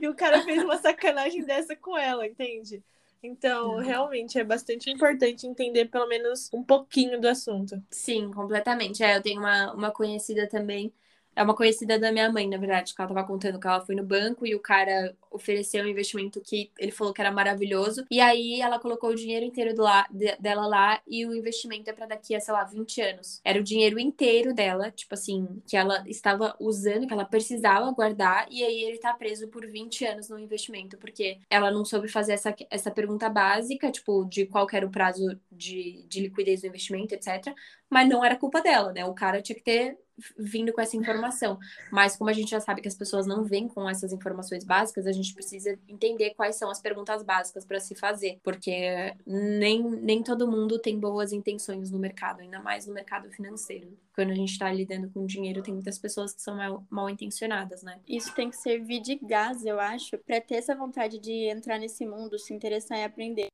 e 0.00 0.08
o 0.08 0.14
cara 0.14 0.42
fez 0.42 0.62
uma 0.62 0.78
sacanagem 0.78 1.42
dessa 1.44 1.74
com 1.74 1.98
ela, 1.98 2.26
entende? 2.26 2.82
Então, 3.20 3.74
uhum. 3.74 3.78
realmente 3.78 4.38
é 4.38 4.44
bastante 4.44 4.90
importante 4.90 5.46
entender 5.46 5.86
pelo 5.86 6.08
menos 6.08 6.50
um 6.52 6.62
pouquinho 6.62 7.20
do 7.20 7.28
assunto. 7.28 7.80
Sim, 7.90 8.32
completamente. 8.32 9.02
É, 9.02 9.16
eu 9.16 9.22
tenho 9.22 9.40
uma, 9.40 9.72
uma 9.72 9.90
conhecida 9.92 10.48
também 10.48 10.92
é 11.34 11.42
uma 11.42 11.54
conhecida 11.54 11.98
da 11.98 12.12
minha 12.12 12.30
mãe, 12.30 12.48
na 12.48 12.58
verdade, 12.58 12.94
que 12.94 13.00
ela 13.00 13.08
tava 13.08 13.26
contando 13.26 13.58
que 13.58 13.66
ela 13.66 13.80
foi 13.80 13.94
no 13.94 14.04
banco 14.04 14.46
e 14.46 14.54
o 14.54 14.60
cara 14.60 15.16
ofereceu 15.30 15.82
um 15.84 15.88
investimento 15.88 16.40
que 16.40 16.70
ele 16.78 16.92
falou 16.92 17.12
que 17.12 17.20
era 17.20 17.32
maravilhoso. 17.32 18.04
E 18.10 18.20
aí 18.20 18.60
ela 18.60 18.78
colocou 18.78 19.10
o 19.10 19.14
dinheiro 19.14 19.44
inteiro 19.44 19.74
do 19.74 19.82
lá, 19.82 20.06
de, 20.10 20.36
dela 20.36 20.66
lá 20.66 21.00
e 21.06 21.24
o 21.26 21.34
investimento 21.34 21.88
é 21.88 21.92
para 21.92 22.06
daqui 22.06 22.34
a, 22.34 22.40
sei 22.40 22.52
lá, 22.52 22.64
20 22.64 23.00
anos. 23.00 23.40
Era 23.44 23.58
o 23.58 23.62
dinheiro 23.62 23.98
inteiro 23.98 24.54
dela, 24.54 24.90
tipo 24.90 25.14
assim, 25.14 25.62
que 25.66 25.76
ela 25.76 26.04
estava 26.06 26.54
usando, 26.60 27.06
que 27.06 27.12
ela 27.12 27.24
precisava 27.24 27.90
guardar, 27.92 28.46
e 28.50 28.62
aí 28.62 28.82
ele 28.82 28.98
tá 28.98 29.14
preso 29.14 29.48
por 29.48 29.66
20 29.66 30.04
anos 30.04 30.28
no 30.28 30.38
investimento, 30.38 30.98
porque 30.98 31.38
ela 31.48 31.70
não 31.70 31.84
soube 31.84 32.08
fazer 32.08 32.32
essa, 32.32 32.54
essa 32.70 32.90
pergunta 32.90 33.28
básica, 33.28 33.90
tipo, 33.90 34.24
de 34.26 34.46
qual 34.46 34.66
era 34.72 34.86
o 34.86 34.90
prazo 34.90 35.38
de, 35.62 36.04
de 36.08 36.20
liquidez 36.20 36.60
do 36.62 36.66
investimento, 36.66 37.14
etc. 37.14 37.54
Mas 37.88 38.08
não 38.08 38.24
era 38.24 38.36
culpa 38.36 38.60
dela, 38.60 38.92
né? 38.92 39.04
O 39.04 39.14
cara 39.14 39.40
tinha 39.40 39.56
que 39.56 39.62
ter 39.62 39.98
vindo 40.38 40.72
com 40.72 40.80
essa 40.80 40.96
informação. 40.96 41.58
Mas 41.90 42.16
como 42.16 42.30
a 42.30 42.32
gente 42.32 42.50
já 42.50 42.60
sabe 42.60 42.80
que 42.80 42.88
as 42.88 42.94
pessoas 42.94 43.26
não 43.26 43.44
vêm 43.44 43.68
com 43.68 43.88
essas 43.88 44.12
informações 44.12 44.64
básicas, 44.64 45.06
a 45.06 45.12
gente 45.12 45.34
precisa 45.34 45.78
entender 45.88 46.34
quais 46.34 46.56
são 46.56 46.70
as 46.70 46.80
perguntas 46.80 47.22
básicas 47.22 47.64
para 47.64 47.80
se 47.80 47.94
fazer, 47.94 48.38
porque 48.42 49.14
nem, 49.26 49.82
nem 49.82 50.22
todo 50.22 50.50
mundo 50.50 50.78
tem 50.78 50.98
boas 50.98 51.32
intenções 51.32 51.90
no 51.90 51.98
mercado, 51.98 52.40
ainda 52.40 52.60
mais 52.60 52.86
no 52.86 52.94
mercado 52.94 53.30
financeiro. 53.30 53.96
Quando 54.14 54.30
a 54.30 54.34
gente 54.34 54.52
está 54.52 54.70
lidando 54.70 55.10
com 55.10 55.26
dinheiro, 55.26 55.62
tem 55.62 55.74
muitas 55.74 55.98
pessoas 55.98 56.34
que 56.34 56.42
são 56.42 56.56
mal, 56.56 56.84
mal 56.90 57.08
intencionadas, 57.08 57.82
né? 57.82 57.98
Isso 58.06 58.34
tem 58.34 58.50
que 58.50 58.56
servir 58.56 59.00
de 59.00 59.16
gás, 59.16 59.64
eu 59.64 59.80
acho, 59.80 60.18
para 60.18 60.40
ter 60.40 60.56
essa 60.56 60.74
vontade 60.74 61.18
de 61.18 61.48
entrar 61.48 61.78
nesse 61.78 62.06
mundo, 62.06 62.38
se 62.38 62.52
interessar 62.52 62.98
e 62.98 63.04
aprender 63.04 63.46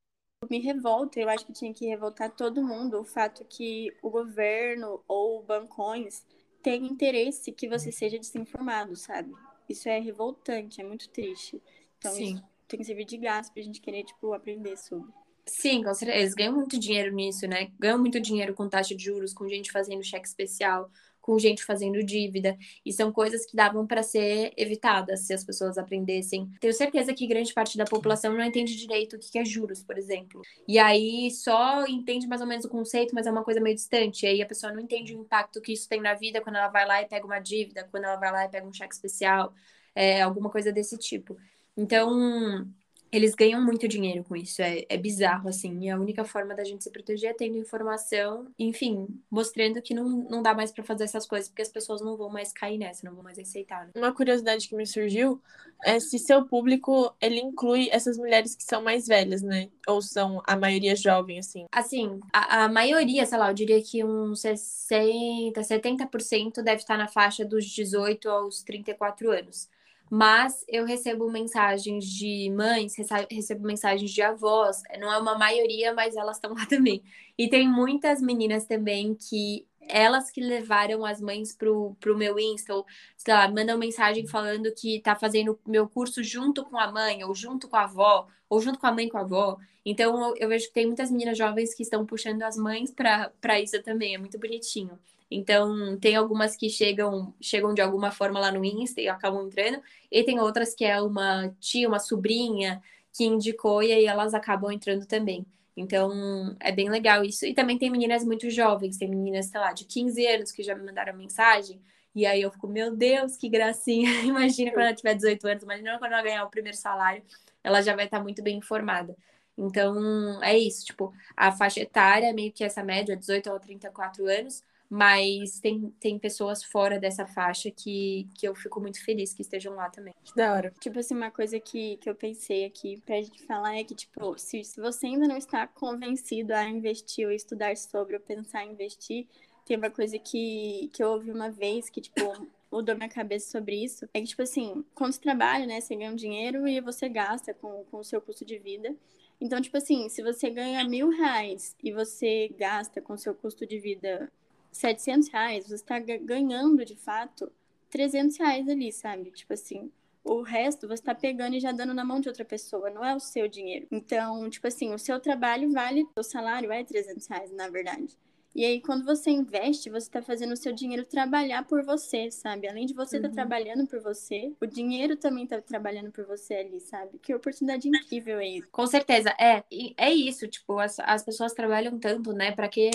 me 0.47 0.59
revolta, 0.59 1.19
eu 1.19 1.27
acho 1.27 1.45
que 1.45 1.51
tinha 1.53 1.73
que 1.73 1.87
revoltar 1.87 2.31
todo 2.31 2.63
mundo 2.63 2.99
o 2.99 3.03
fato 3.03 3.43
que 3.45 3.91
o 4.01 4.09
governo 4.09 5.03
ou 5.07 5.43
bancões 5.43 6.23
tem 6.61 6.85
interesse 6.85 7.51
que 7.51 7.67
você 7.67 7.91
seja 7.91 8.17
desinformado, 8.17 8.95
sabe? 8.95 9.33
Isso 9.67 9.89
é 9.89 9.99
revoltante, 9.99 10.81
é 10.81 10.83
muito 10.83 11.09
triste. 11.09 11.61
Então, 11.97 12.11
Sim. 12.11 12.35
isso 12.35 12.43
tem 12.67 12.79
que 12.79 12.85
servir 12.85 13.05
de 13.05 13.17
gasto 13.17 13.53
pra 13.53 13.61
gente 13.61 13.81
querer, 13.81 14.03
tipo, 14.03 14.33
aprender 14.33 14.77
sobre. 14.77 15.11
Sim, 15.45 15.83
com 15.83 15.93
certeza. 15.93 16.19
Eles 16.19 16.33
ganham 16.33 16.53
muito 16.53 16.79
dinheiro 16.79 17.13
nisso, 17.13 17.47
né? 17.47 17.71
Ganham 17.79 17.97
muito 17.97 18.19
dinheiro 18.19 18.53
com 18.53 18.69
taxa 18.69 18.95
de 18.95 19.03
juros, 19.03 19.33
com 19.33 19.47
gente 19.47 19.71
fazendo 19.71 20.03
cheque 20.03 20.27
especial, 20.27 20.89
com 21.21 21.37
gente 21.37 21.63
fazendo 21.63 22.03
dívida. 22.03 22.57
E 22.85 22.91
são 22.91 23.11
coisas 23.11 23.45
que 23.45 23.55
davam 23.55 23.85
para 23.85 24.03
ser 24.03 24.53
evitadas 24.57 25.21
se 25.21 25.33
as 25.33 25.43
pessoas 25.43 25.77
aprendessem. 25.77 26.49
Tenho 26.59 26.73
certeza 26.73 27.13
que 27.13 27.27
grande 27.27 27.53
parte 27.53 27.77
da 27.77 27.85
população 27.85 28.33
não 28.33 28.43
entende 28.43 28.75
direito 28.75 29.15
o 29.15 29.19
que 29.19 29.37
é 29.37 29.45
juros, 29.45 29.83
por 29.83 29.97
exemplo. 29.97 30.41
E 30.67 30.79
aí 30.79 31.29
só 31.31 31.85
entende 31.85 32.27
mais 32.27 32.41
ou 32.41 32.47
menos 32.47 32.65
o 32.65 32.69
conceito, 32.69 33.13
mas 33.13 33.27
é 33.27 33.31
uma 33.31 33.43
coisa 33.43 33.59
meio 33.59 33.75
distante. 33.75 34.25
E 34.25 34.29
aí 34.29 34.41
a 34.41 34.45
pessoa 34.45 34.71
não 34.71 34.81
entende 34.81 35.15
o 35.15 35.21
impacto 35.21 35.61
que 35.61 35.73
isso 35.73 35.87
tem 35.87 36.01
na 36.01 36.13
vida 36.13 36.41
quando 36.41 36.55
ela 36.55 36.69
vai 36.69 36.85
lá 36.85 37.01
e 37.01 37.07
pega 37.07 37.25
uma 37.25 37.39
dívida, 37.39 37.87
quando 37.91 38.05
ela 38.05 38.15
vai 38.15 38.31
lá 38.31 38.45
e 38.45 38.49
pega 38.49 38.67
um 38.67 38.73
cheque 38.73 38.93
especial, 38.93 39.53
é, 39.95 40.21
alguma 40.21 40.49
coisa 40.49 40.71
desse 40.71 40.97
tipo. 40.97 41.37
Então, 41.75 42.67
eles 43.11 43.33
ganham 43.33 43.63
muito 43.63 43.87
dinheiro 43.87 44.23
com 44.23 44.35
isso, 44.35 44.61
é, 44.61 44.85
é 44.87 44.97
bizarro, 44.97 45.49
assim. 45.49 45.79
E 45.81 45.89
a 45.89 45.97
única 45.97 46.23
forma 46.23 46.55
da 46.55 46.63
gente 46.63 46.83
se 46.83 46.91
proteger 46.91 47.31
é 47.31 47.33
tendo 47.33 47.57
informação, 47.57 48.47
enfim, 48.57 49.07
mostrando 49.29 49.81
que 49.81 49.93
não, 49.93 50.07
não 50.07 50.41
dá 50.41 50.53
mais 50.53 50.71
para 50.71 50.83
fazer 50.83 51.05
essas 51.05 51.25
coisas, 51.25 51.49
porque 51.49 51.61
as 51.61 51.69
pessoas 51.69 52.01
não 52.01 52.15
vão 52.15 52.29
mais 52.29 52.51
cair 52.51 52.77
nessa, 52.77 53.07
não 53.07 53.15
vão 53.15 53.23
mais 53.23 53.39
aceitar. 53.39 53.85
Né? 53.85 53.91
Uma 53.95 54.13
curiosidade 54.13 54.67
que 54.67 54.75
me 54.75 54.85
surgiu 54.85 55.41
é 55.83 55.99
se 55.99 56.19
seu 56.19 56.45
público, 56.45 57.13
ele 57.21 57.39
inclui 57.39 57.89
essas 57.91 58.17
mulheres 58.17 58.55
que 58.55 58.63
são 58.63 58.81
mais 58.81 59.07
velhas, 59.07 59.41
né? 59.41 59.69
Ou 59.87 60.01
são 60.01 60.41
a 60.45 60.55
maioria 60.55 60.95
jovem, 60.95 61.39
assim? 61.39 61.65
Assim, 61.71 62.19
a, 62.33 62.65
a 62.65 62.69
maioria, 62.69 63.25
sei 63.25 63.37
lá, 63.37 63.49
eu 63.49 63.53
diria 63.53 63.81
que 63.81 64.03
uns 64.03 64.41
60, 64.41 65.61
70% 65.61 66.61
deve 66.61 66.81
estar 66.81 66.97
na 66.97 67.07
faixa 67.07 67.45
dos 67.45 67.65
18 67.65 68.29
aos 68.29 68.61
34 68.63 69.31
anos 69.31 69.69
mas 70.09 70.65
eu 70.67 70.85
recebo 70.85 71.29
mensagens 71.29 72.05
de 72.05 72.49
mães, 72.49 72.95
recebo 73.29 73.65
mensagens 73.65 74.11
de 74.11 74.21
avós, 74.21 74.81
não 74.99 75.11
é 75.11 75.17
uma 75.17 75.37
maioria, 75.37 75.93
mas 75.93 76.15
elas 76.15 76.37
estão 76.37 76.53
lá 76.53 76.65
também. 76.67 77.03
E 77.37 77.47
tem 77.47 77.67
muitas 77.67 78.21
meninas 78.21 78.65
também 78.65 79.15
que 79.15 79.67
elas 79.81 80.29
que 80.29 80.39
levaram 80.39 81.05
as 81.05 81.19
mães 81.19 81.53
pro, 81.55 81.95
pro 81.99 82.17
meu 82.17 82.39
Insta, 82.39 82.73
ou, 82.75 82.85
sei 83.17 83.33
lá, 83.33 83.47
mandam 83.49 83.77
mensagem 83.77 84.27
falando 84.27 84.71
que 84.73 84.99
tá 85.01 85.15
fazendo 85.15 85.59
meu 85.65 85.87
curso 85.87 86.23
junto 86.23 86.63
com 86.65 86.77
a 86.77 86.91
mãe, 86.91 87.23
ou 87.23 87.33
junto 87.33 87.67
com 87.67 87.75
a 87.75 87.83
avó, 87.83 88.27
ou 88.47 88.61
junto 88.61 88.79
com 88.79 88.87
a 88.87 88.91
mãe 88.91 89.09
com 89.09 89.17
a 89.17 89.21
avó. 89.21 89.57
Então 89.85 90.29
eu, 90.29 90.35
eu 90.37 90.49
vejo 90.49 90.67
que 90.67 90.73
tem 90.73 90.85
muitas 90.85 91.09
meninas 91.09 91.37
jovens 91.37 91.73
que 91.73 91.83
estão 91.83 92.05
puxando 92.05 92.43
as 92.43 92.55
mães 92.55 92.91
para 92.91 93.59
isso 93.59 93.81
também, 93.81 94.15
é 94.15 94.17
muito 94.17 94.37
bonitinho. 94.39 94.97
Então, 95.31 95.97
tem 95.99 96.15
algumas 96.15 96.55
que 96.55 96.69
chegam, 96.69 97.33
chegam 97.39 97.73
de 97.73 97.81
alguma 97.81 98.11
forma 98.11 98.39
lá 98.39 98.51
no 98.51 98.65
Insta 98.65 98.99
e 98.99 99.07
acabam 99.07 99.45
entrando, 99.45 99.81
e 100.11 100.23
tem 100.23 100.39
outras 100.39 100.73
que 100.73 100.83
é 100.83 100.99
uma 101.01 101.49
tia, 101.59 101.87
uma 101.87 101.99
sobrinha 101.99 102.81
que 103.13 103.25
indicou 103.25 103.83
e 103.83 103.91
aí 103.91 104.05
elas 104.05 104.33
acabam 104.33 104.71
entrando 104.71 105.05
também. 105.05 105.45
Então, 105.77 106.55
é 106.59 106.71
bem 106.71 106.89
legal 106.89 107.23
isso. 107.23 107.45
E 107.45 107.53
também 107.53 107.77
tem 107.77 107.89
meninas 107.89 108.25
muito 108.25 108.49
jovens, 108.49 108.97
tem 108.97 109.07
meninas, 109.09 109.45
sei 109.47 109.59
lá, 109.59 109.71
de 109.71 109.85
15 109.85 110.25
anos 110.27 110.51
que 110.51 110.63
já 110.63 110.75
me 110.75 110.83
mandaram 110.83 111.15
mensagem. 111.15 111.79
E 112.13 112.25
aí 112.25 112.41
eu 112.41 112.51
fico, 112.51 112.67
meu 112.67 112.95
Deus, 112.95 113.37
que 113.37 113.47
gracinha. 113.47 114.09
Imagina 114.25 114.71
quando 114.71 114.85
ela 114.87 114.93
tiver 114.93 115.15
18 115.15 115.47
anos, 115.47 115.63
imagina 115.63 115.97
quando 115.99 116.11
ela 116.13 116.23
ganhar 116.23 116.43
o 116.43 116.49
primeiro 116.49 116.77
salário, 116.77 117.23
ela 117.63 117.81
já 117.81 117.95
vai 117.95 118.05
estar 118.05 118.21
muito 118.21 118.43
bem 118.43 118.57
informada. 118.57 119.15
Então, 119.57 120.41
é 120.43 120.57
isso, 120.57 120.85
tipo, 120.85 121.13
a 121.35 121.51
faixa 121.51 121.81
etária, 121.81 122.27
é 122.27 122.33
meio 122.33 122.51
que 122.51 122.63
essa 122.63 122.83
média, 122.83 123.15
18 123.15 123.51
a 123.51 123.59
34 123.59 124.25
anos, 124.25 124.63
mas 124.89 125.59
tem, 125.59 125.93
tem 125.99 126.17
pessoas 126.17 126.63
fora 126.63 126.99
dessa 126.99 127.27
faixa 127.27 127.69
que, 127.69 128.27
que 128.33 128.47
eu 128.47 128.55
fico 128.55 128.81
muito 128.81 129.03
feliz 129.03 129.33
que 129.33 129.43
estejam 129.43 129.75
lá 129.75 129.89
também. 129.89 130.15
Da 130.35 130.53
hora. 130.53 130.73
Tipo 130.79 130.97
assim, 130.99 131.13
uma 131.13 131.29
coisa 131.29 131.59
que, 131.59 131.97
que 131.97 132.09
eu 132.09 132.15
pensei 132.15 132.65
aqui 132.65 132.99
pra 133.05 133.21
gente 133.21 133.43
falar 133.43 133.77
é 133.77 133.83
que, 133.83 133.93
tipo, 133.93 134.35
se, 134.39 134.63
se 134.63 134.81
você 134.81 135.05
ainda 135.05 135.27
não 135.27 135.37
está 135.37 135.67
convencido 135.67 136.53
a 136.53 136.67
investir 136.67 137.27
ou 137.27 137.31
estudar 137.31 137.77
sobre 137.77 138.15
ou 138.15 138.19
pensar 138.19 138.65
em 138.65 138.71
investir, 138.71 139.27
tem 139.63 139.77
uma 139.77 139.91
coisa 139.91 140.17
que, 140.17 140.89
que 140.91 141.03
eu 141.03 141.09
ouvi 141.09 141.31
uma 141.31 141.51
vez 141.51 141.87
que, 141.91 142.01
tipo, 142.01 142.47
mudou 142.71 142.95
minha 142.95 143.09
cabeça 143.09 143.51
sobre 143.51 143.83
isso. 143.83 144.09
É 144.11 144.19
que, 144.19 144.27
tipo 144.27 144.41
assim, 144.41 144.83
quando 144.95 145.13
você 145.13 145.21
trabalha, 145.21 145.67
né, 145.67 145.79
você 145.79 145.95
ganha 145.95 146.11
um 146.11 146.15
dinheiro 146.15 146.67
e 146.67 146.81
você 146.81 147.07
gasta 147.07 147.53
com, 147.53 147.83
com 147.91 147.97
o 147.97 148.03
seu 148.03 148.19
custo 148.19 148.43
de 148.43 148.57
vida. 148.57 148.95
Então, 149.39 149.61
tipo 149.61 149.77
assim, 149.77 150.09
se 150.09 150.23
você 150.23 150.49
ganha 150.49 150.83
mil 150.83 151.09
reais 151.09 151.75
e 151.83 151.91
você 151.91 152.49
gasta 152.57 152.99
com 152.99 153.13
o 153.13 153.17
seu 153.17 153.33
custo 153.33 153.65
de 153.65 153.79
vida 153.79 154.29
700 154.71 155.29
reais, 155.29 155.67
você 155.67 155.75
está 155.75 155.99
ganhando 155.99 156.85
de 156.85 156.95
fato 156.95 157.51
300 157.89 158.37
reais 158.37 158.69
ali, 158.69 158.91
sabe? 158.91 159.31
Tipo 159.31 159.53
assim, 159.53 159.91
o 160.23 160.41
resto 160.41 160.87
você 160.87 160.95
está 160.95 161.15
pegando 161.15 161.55
e 161.55 161.59
já 161.59 161.71
dando 161.71 161.93
na 161.93 162.05
mão 162.05 162.19
de 162.19 162.27
outra 162.27 162.45
pessoa, 162.45 162.89
não 162.89 163.03
é 163.03 163.15
o 163.15 163.19
seu 163.19 163.47
dinheiro. 163.47 163.87
Então, 163.91 164.49
tipo 164.49 164.67
assim, 164.67 164.93
o 164.93 164.99
seu 164.99 165.19
trabalho 165.19 165.71
vale, 165.71 166.07
o 166.15 166.23
salário 166.23 166.71
é 166.71 166.83
300 166.83 167.25
reais, 167.27 167.51
na 167.51 167.69
verdade. 167.69 168.17
E 168.55 168.65
aí, 168.65 168.81
quando 168.81 169.05
você 169.05 169.29
investe, 169.29 169.89
você 169.89 170.07
está 170.07 170.21
fazendo 170.21 170.53
o 170.53 170.57
seu 170.57 170.73
dinheiro 170.73 171.05
trabalhar 171.05 171.65
por 171.65 171.83
você, 171.83 172.31
sabe? 172.31 172.67
Além 172.67 172.85
de 172.85 172.95
você 172.95 173.17
estar 173.17 173.29
uhum. 173.29 173.35
tá 173.35 173.41
trabalhando 173.41 173.87
por 173.87 174.01
você, 174.01 174.51
o 174.59 174.65
dinheiro 174.65 175.15
também 175.15 175.43
está 175.43 175.61
trabalhando 175.61 176.11
por 176.11 176.25
você 176.25 176.55
ali, 176.55 176.79
sabe? 176.79 177.19
Que 177.19 177.33
oportunidade 177.33 177.87
incrível 177.87 178.39
é 178.39 178.47
isso. 178.47 178.67
Com 178.71 178.87
certeza, 178.87 179.29
é. 179.39 179.63
É 179.95 180.11
isso, 180.11 180.47
tipo, 180.47 180.79
as, 180.79 180.99
as 180.99 181.23
pessoas 181.23 181.53
trabalham 181.53 181.99
tanto, 181.99 182.33
né? 182.33 182.51
Para 182.51 182.67
que 182.67 182.89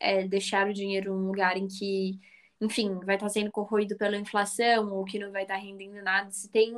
é, 0.00 0.26
deixar 0.26 0.68
o 0.68 0.74
dinheiro 0.74 1.14
num 1.14 1.26
lugar 1.26 1.56
em 1.56 1.68
que, 1.68 2.18
enfim, 2.60 2.98
vai 3.04 3.16
estar 3.16 3.28
sendo 3.28 3.50
corroído 3.52 3.96
pela 3.96 4.16
inflação 4.16 4.92
ou 4.92 5.04
que 5.04 5.18
não 5.18 5.30
vai 5.30 5.42
estar 5.42 5.56
rendendo 5.56 6.02
nada, 6.02 6.30
se 6.30 6.50
tem 6.50 6.74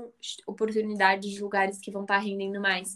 oportunidades 0.46 1.30
de 1.30 1.40
lugares 1.42 1.78
que 1.78 1.90
vão 1.90 2.02
estar 2.02 2.18
rendendo 2.18 2.60
mais. 2.60 2.94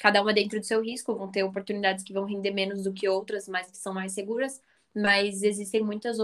Cada 0.00 0.22
uma 0.22 0.32
dentro 0.34 0.60
do 0.60 0.66
seu 0.66 0.82
risco, 0.82 1.14
vão 1.16 1.30
ter 1.30 1.42
oportunidades 1.44 2.04
que 2.04 2.12
vão 2.12 2.24
render 2.24 2.52
menos 2.52 2.84
do 2.84 2.92
que 2.92 3.08
outras, 3.08 3.48
mas 3.48 3.70
que 3.70 3.78
são 3.78 3.94
mais 3.94 4.12
seguras. 4.12 4.60
Mas 4.98 5.42
existem 5.44 5.80
muitas, 5.80 6.18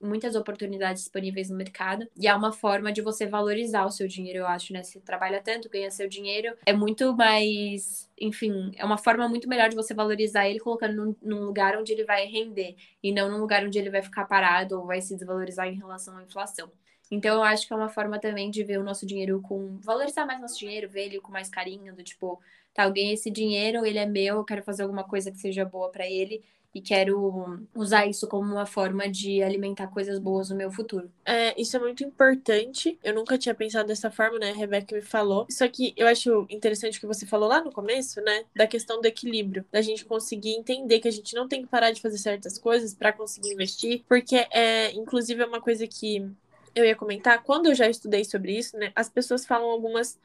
muitas 0.00 0.34
oportunidades 0.34 1.02
disponíveis 1.02 1.50
no 1.50 1.56
mercado 1.56 2.08
e 2.16 2.26
é 2.26 2.34
uma 2.34 2.52
forma 2.52 2.90
de 2.90 3.02
você 3.02 3.26
valorizar 3.26 3.84
o 3.84 3.90
seu 3.90 4.08
dinheiro, 4.08 4.38
eu 4.38 4.46
acho, 4.46 4.72
né? 4.72 4.82
Você 4.82 4.98
trabalha 4.98 5.42
tanto, 5.42 5.68
ganha 5.68 5.90
seu 5.90 6.08
dinheiro, 6.08 6.56
é 6.64 6.72
muito 6.72 7.14
mais, 7.14 8.10
enfim, 8.18 8.72
é 8.76 8.84
uma 8.84 8.96
forma 8.96 9.28
muito 9.28 9.46
melhor 9.46 9.68
de 9.68 9.76
você 9.76 9.92
valorizar 9.92 10.48
ele 10.48 10.58
colocando 10.58 10.94
num, 10.94 11.16
num 11.22 11.44
lugar 11.44 11.76
onde 11.76 11.92
ele 11.92 12.04
vai 12.04 12.24
render 12.24 12.76
e 13.02 13.12
não 13.12 13.30
num 13.30 13.38
lugar 13.38 13.64
onde 13.64 13.78
ele 13.78 13.90
vai 13.90 14.02
ficar 14.02 14.24
parado 14.24 14.78
ou 14.78 14.86
vai 14.86 15.02
se 15.02 15.14
desvalorizar 15.14 15.68
em 15.68 15.76
relação 15.76 16.16
à 16.16 16.22
inflação. 16.22 16.70
Então, 17.10 17.34
eu 17.34 17.42
acho 17.42 17.66
que 17.66 17.72
é 17.72 17.76
uma 17.76 17.90
forma 17.90 18.18
também 18.18 18.50
de 18.50 18.64
ver 18.64 18.78
o 18.78 18.82
nosso 18.82 19.06
dinheiro 19.06 19.40
com. 19.42 19.78
valorizar 19.82 20.24
mais 20.24 20.40
nosso 20.40 20.58
dinheiro, 20.58 20.88
ver 20.88 21.04
ele 21.04 21.20
com 21.20 21.30
mais 21.30 21.50
carinho, 21.50 21.94
do 21.94 22.02
tipo, 22.02 22.40
tá, 22.72 22.88
ganhei 22.88 23.12
esse 23.12 23.30
dinheiro, 23.30 23.84
ele 23.84 23.98
é 23.98 24.06
meu, 24.06 24.36
eu 24.36 24.44
quero 24.44 24.62
fazer 24.62 24.82
alguma 24.82 25.04
coisa 25.04 25.30
que 25.30 25.38
seja 25.38 25.64
boa 25.64 25.90
para 25.90 26.08
ele 26.08 26.42
e 26.74 26.80
quero 26.80 27.60
usar 27.74 28.06
isso 28.06 28.26
como 28.26 28.50
uma 28.50 28.66
forma 28.66 29.08
de 29.08 29.42
alimentar 29.42 29.86
coisas 29.88 30.18
boas 30.18 30.50
no 30.50 30.56
meu 30.56 30.70
futuro. 30.70 31.10
É, 31.24 31.58
isso 31.60 31.76
é 31.76 31.80
muito 31.80 32.02
importante. 32.02 32.98
Eu 33.02 33.14
nunca 33.14 33.38
tinha 33.38 33.54
pensado 33.54 33.88
dessa 33.88 34.10
forma, 34.10 34.38
né? 34.38 34.50
A 34.50 34.54
Rebeca 34.54 34.94
me 34.94 35.02
falou. 35.02 35.46
Isso 35.48 35.62
aqui 35.62 35.94
eu 35.96 36.06
acho 36.06 36.46
interessante 36.50 36.98
que 36.98 37.06
você 37.06 37.24
falou 37.26 37.48
lá 37.48 37.62
no 37.62 37.72
começo, 37.72 38.20
né? 38.20 38.44
Da 38.54 38.66
questão 38.66 39.00
do 39.00 39.06
equilíbrio, 39.06 39.64
da 39.70 39.80
gente 39.80 40.04
conseguir 40.04 40.54
entender 40.54 40.98
que 40.98 41.08
a 41.08 41.12
gente 41.12 41.34
não 41.34 41.46
tem 41.46 41.62
que 41.62 41.68
parar 41.68 41.92
de 41.92 42.00
fazer 42.00 42.18
certas 42.18 42.58
coisas 42.58 42.94
para 42.94 43.12
conseguir 43.12 43.52
investir, 43.52 44.02
porque 44.08 44.46
é, 44.50 44.92
inclusive, 44.92 45.42
é 45.42 45.46
uma 45.46 45.60
coisa 45.60 45.86
que 45.86 46.28
eu 46.74 46.84
ia 46.84 46.96
comentar, 46.96 47.42
quando 47.42 47.66
eu 47.66 47.74
já 47.74 47.88
estudei 47.88 48.24
sobre 48.24 48.56
isso, 48.58 48.76
né, 48.76 48.92
as 48.94 49.08
pessoas 49.08 49.46
falam 49.46 49.70
algumas 49.70 50.18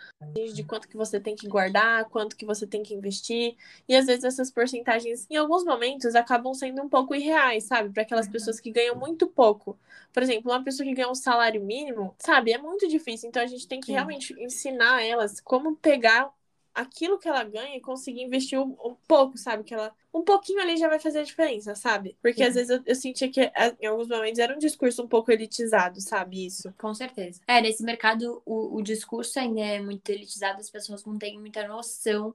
de 0.54 0.64
quanto 0.64 0.88
que 0.88 0.98
você 0.98 1.20
tem 1.20 1.36
que 1.36 1.48
guardar, 1.48 2.06
quanto 2.06 2.36
que 2.36 2.46
você 2.46 2.66
tem 2.66 2.84
que 2.84 2.94
investir, 2.94 3.56
e 3.88 3.96
às 3.96 4.06
vezes 4.06 4.24
essas 4.24 4.52
porcentagens, 4.52 5.26
em 5.30 5.36
alguns 5.36 5.64
momentos, 5.64 6.16
acabam 6.16 6.54
sendo 6.54 6.82
um 6.82 6.90
pouco 6.90 7.14
irreais, 7.16 7.66
sabe, 7.66 7.90
para 7.90 8.04
aquelas 8.04 8.26
uhum. 8.26 8.32
pessoas 8.32 8.60
que 8.60 8.72
ganham 8.72 8.96
muito 8.96 9.28
pouco. 9.28 9.78
Por 10.12 10.24
exemplo, 10.24 10.52
uma 10.52 10.64
pessoa 10.64 10.88
que 10.88 10.94
ganha 10.94 11.10
um 11.10 11.16
salário 11.16 11.64
mínimo, 11.64 12.16
sabe, 12.20 12.52
é 12.52 12.58
muito 12.58 12.88
difícil, 12.88 13.30
então 13.30 13.42
a 13.42 13.48
gente 13.48 13.68
tem 13.68 13.80
que 13.80 13.92
realmente 13.92 14.34
ensinar 14.42 15.04
elas 15.04 15.40
como 15.40 15.76
pegar 15.76 16.32
aquilo 16.80 17.20
que 17.20 17.28
ela 17.28 17.44
ganha 17.44 17.76
e 17.76 17.82
conseguir 17.82 18.24
investir 18.24 18.60
um, 18.60 18.76
um, 18.84 18.96
pouco, 19.08 19.38
sabe? 19.38 19.64
Que 19.64 19.74
ela. 19.74 19.94
Um 20.14 20.24
pouquinho 20.24 20.60
ali 20.62 20.76
já 20.78 20.88
vai 20.88 21.00
fazer 21.00 21.20
a 21.20 21.24
diferença, 21.24 21.76
sabe? 21.76 22.18
Porque 22.22 22.42
às 22.42 22.56
vezes 22.56 22.70
eu, 22.70 22.82
eu 22.86 22.96
sentia 22.96 23.30
que 23.30 23.52
em 23.80 23.86
alguns 23.86 24.08
momentos 24.08 24.40
era 24.40 24.56
um 24.56 24.58
discurso 24.58 25.04
um 25.04 25.08
pouco 25.08 25.32
elitizado, 25.32 26.02
sabe? 26.02 26.46
Isso. 26.46 26.74
Com 26.78 26.94
certeza. 26.94 27.40
É, 27.48 27.62
nesse 27.62 27.84
mercado 27.84 28.42
o, 28.46 28.78
o 28.78 28.82
discurso 28.82 29.40
ainda 29.40 29.62
é 29.62 29.80
muito 29.80 30.10
elitizado, 30.10 30.60
as 30.60 30.70
pessoas 30.70 31.06
não 31.06 31.18
têm 31.18 31.40
muita 31.40 31.68
noção 31.68 32.34